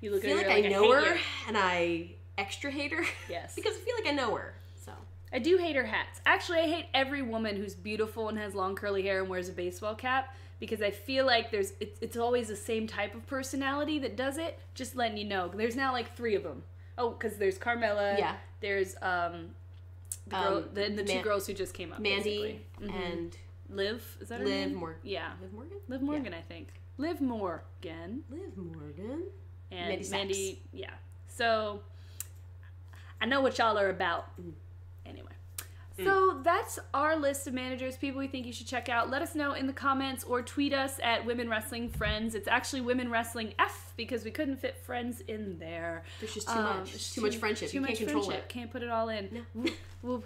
You 0.00 0.10
I 0.10 0.14
look 0.14 0.22
feel 0.22 0.38
at 0.38 0.46
like 0.46 0.64
her 0.64 0.68
I 0.68 0.72
know 0.72 0.92
her 0.92 1.14
you. 1.14 1.20
and 1.48 1.56
I 1.58 2.10
extra 2.38 2.70
hate 2.70 2.92
her. 2.92 3.04
Yes. 3.28 3.54
because 3.56 3.74
I 3.76 3.80
feel 3.80 3.94
like 3.98 4.06
I 4.12 4.14
know 4.16 4.34
her. 4.34 4.54
So 4.84 4.92
I 5.32 5.38
do 5.38 5.56
hate 5.56 5.76
her 5.76 5.86
hats. 5.86 6.20
Actually, 6.26 6.60
I 6.60 6.66
hate 6.68 6.86
every 6.94 7.22
woman 7.22 7.56
who's 7.56 7.74
beautiful 7.74 8.28
and 8.28 8.38
has 8.38 8.54
long 8.54 8.74
curly 8.74 9.02
hair 9.02 9.20
and 9.20 9.28
wears 9.28 9.48
a 9.48 9.52
baseball 9.52 9.94
cap 9.94 10.34
because 10.60 10.80
I 10.80 10.90
feel 10.90 11.26
like 11.26 11.50
there's 11.50 11.72
it's, 11.80 11.98
it's 12.00 12.16
always 12.16 12.48
the 12.48 12.56
same 12.56 12.86
type 12.86 13.14
of 13.14 13.26
personality 13.26 13.98
that 14.00 14.16
does 14.16 14.38
it. 14.38 14.58
Just 14.74 14.96
letting 14.96 15.16
you 15.18 15.24
know. 15.24 15.48
There's 15.54 15.76
now 15.76 15.92
like 15.92 16.16
three 16.16 16.34
of 16.34 16.42
them. 16.42 16.62
Oh, 16.98 17.10
because 17.10 17.36
there's 17.36 17.58
Carmella. 17.58 18.18
Yeah. 18.18 18.36
There's 18.60 18.94
um, 19.02 19.50
the, 20.26 20.36
girl, 20.36 20.56
Um, 20.56 20.64
the, 20.72 20.88
the 20.88 21.04
two 21.04 21.20
girls 21.20 21.46
who 21.46 21.52
just 21.52 21.74
came 21.74 21.92
up. 21.92 22.00
Mandy 22.00 22.62
basically. 22.78 22.88
Mhm. 22.88 23.12
and 23.12 23.36
Liv. 23.68 24.16
Is 24.20 24.28
that 24.28 24.40
her 24.40 24.44
Liv 24.46 24.68
name? 24.68 24.74
Morgan. 24.74 25.00
Yeah. 25.02 25.30
Liv 25.40 25.52
Morgan. 25.52 25.76
Liv 25.88 26.02
Morgan, 26.02 26.34
I 26.34 26.40
think. 26.42 26.68
Liv 26.98 27.20
Morgan 27.20 28.22
Liv 28.30 28.56
Morgan. 28.56 29.22
and 29.70 29.88
Mandy 29.90 30.08
Mandy. 30.10 30.62
Yeah. 30.72 30.90
So 31.28 31.80
I 33.20 33.26
know 33.26 33.40
what 33.40 33.58
y'all 33.58 33.78
are 33.78 33.90
about. 33.90 34.30
Anyway. 35.04 35.30
So 36.04 36.40
that's 36.42 36.78
our 36.92 37.16
list 37.16 37.46
of 37.46 37.54
managers, 37.54 37.96
people 37.96 38.18
we 38.18 38.28
think 38.28 38.44
you 38.44 38.52
should 38.52 38.66
check 38.66 38.90
out. 38.90 39.08
Let 39.08 39.22
us 39.22 39.34
know 39.34 39.54
in 39.54 39.66
the 39.66 39.72
comments 39.72 40.24
or 40.24 40.42
tweet 40.42 40.74
us 40.74 41.00
at 41.02 41.24
Women 41.24 41.48
Wrestling 41.48 41.88
Friends. 41.88 42.34
It's 42.34 42.48
actually 42.48 42.82
Women 42.82 43.10
Wrestling 43.10 43.54
F 43.58 43.94
because 43.96 44.22
we 44.22 44.30
couldn't 44.30 44.56
fit 44.58 44.76
friends 44.84 45.22
in 45.26 45.58
there. 45.58 46.02
There's 46.20 46.34
just 46.34 46.48
too 46.48 46.52
Um, 46.52 46.80
much. 46.80 46.94
it's 46.94 47.14
Too, 47.14 47.22
much 47.22 47.36
friendship. 47.36 47.70
Too 47.70 47.76
you 47.78 47.80
much 47.80 47.88
can't 47.92 48.00
control 48.00 48.24
friendship. 48.24 48.44
it. 48.44 48.48
Can't 48.50 48.70
put 48.70 48.82
it 48.82 48.90
all 48.90 49.08
in. 49.08 49.42
No. 49.54 49.70
We'll 50.02 50.22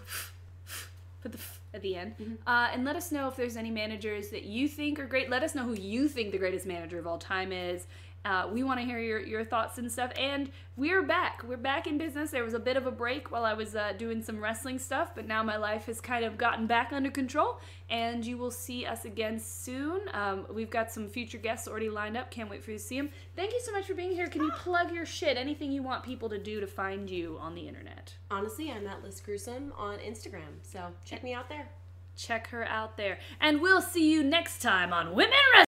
put 1.22 1.30
the 1.30 1.38
at 1.72 1.82
the 1.82 1.96
end. 1.96 2.14
Mm-hmm. 2.18 2.34
Uh, 2.46 2.68
and 2.72 2.84
let 2.84 2.96
us 2.96 3.12
know 3.12 3.28
if 3.28 3.36
there's 3.36 3.56
any 3.56 3.70
managers 3.70 4.28
that 4.30 4.44
you 4.44 4.68
think 4.68 4.98
are 4.98 5.06
great. 5.06 5.30
Let 5.30 5.42
us 5.42 5.54
know 5.54 5.64
who 5.64 5.74
you 5.74 6.08
think 6.08 6.32
the 6.32 6.38
greatest 6.38 6.66
manager 6.66 6.98
of 6.98 7.06
all 7.06 7.18
time 7.18 7.52
is. 7.52 7.86
Uh, 8.24 8.48
we 8.52 8.62
want 8.62 8.78
to 8.78 8.84
hear 8.84 8.98
your, 8.98 9.20
your 9.20 9.44
thoughts 9.44 9.78
and 9.78 9.90
stuff. 9.90 10.12
And 10.18 10.50
we're 10.76 11.02
back. 11.02 11.42
We're 11.46 11.56
back 11.56 11.86
in 11.86 11.96
business. 11.96 12.30
There 12.30 12.44
was 12.44 12.54
a 12.54 12.58
bit 12.58 12.76
of 12.76 12.86
a 12.86 12.90
break 12.90 13.30
while 13.30 13.44
I 13.44 13.54
was 13.54 13.74
uh, 13.74 13.92
doing 13.96 14.22
some 14.22 14.40
wrestling 14.42 14.78
stuff, 14.78 15.14
but 15.14 15.26
now 15.26 15.42
my 15.42 15.56
life 15.56 15.86
has 15.86 16.00
kind 16.00 16.24
of 16.24 16.36
gotten 16.36 16.66
back 16.66 16.92
under 16.92 17.10
control. 17.10 17.60
And 17.88 18.24
you 18.24 18.36
will 18.36 18.50
see 18.50 18.84
us 18.84 19.04
again 19.04 19.38
soon. 19.38 20.00
Um, 20.12 20.46
we've 20.52 20.70
got 20.70 20.92
some 20.92 21.08
future 21.08 21.38
guests 21.38 21.66
already 21.66 21.88
lined 21.88 22.16
up. 22.16 22.30
Can't 22.30 22.50
wait 22.50 22.62
for 22.62 22.72
you 22.72 22.78
to 22.78 22.82
see 22.84 22.98
them. 22.98 23.10
Thank 23.36 23.52
you 23.52 23.60
so 23.64 23.72
much 23.72 23.86
for 23.86 23.94
being 23.94 24.12
here. 24.12 24.28
Can 24.28 24.42
you 24.42 24.52
plug 24.52 24.92
your 24.92 25.06
shit? 25.06 25.36
Anything 25.36 25.72
you 25.72 25.82
want 25.82 26.02
people 26.04 26.28
to 26.28 26.38
do 26.38 26.60
to 26.60 26.66
find 26.66 27.08
you 27.08 27.38
on 27.40 27.54
the 27.54 27.66
internet? 27.66 28.14
Honestly, 28.30 28.70
I'm 28.70 28.86
at 28.86 29.02
Liz 29.02 29.20
Gruesome 29.20 29.72
on 29.76 29.98
Instagram, 29.98 30.60
so 30.62 30.92
check 31.04 31.24
me 31.24 31.32
out 31.32 31.48
there. 31.48 31.68
check 32.16 32.48
her 32.48 32.64
out 32.66 32.96
there. 32.96 33.18
And 33.40 33.62
we'll 33.62 33.80
see 33.82 34.12
you 34.12 34.22
next 34.22 34.60
time 34.60 34.92
on 34.92 35.14
Women 35.14 35.38
Wrestling. 35.54 35.69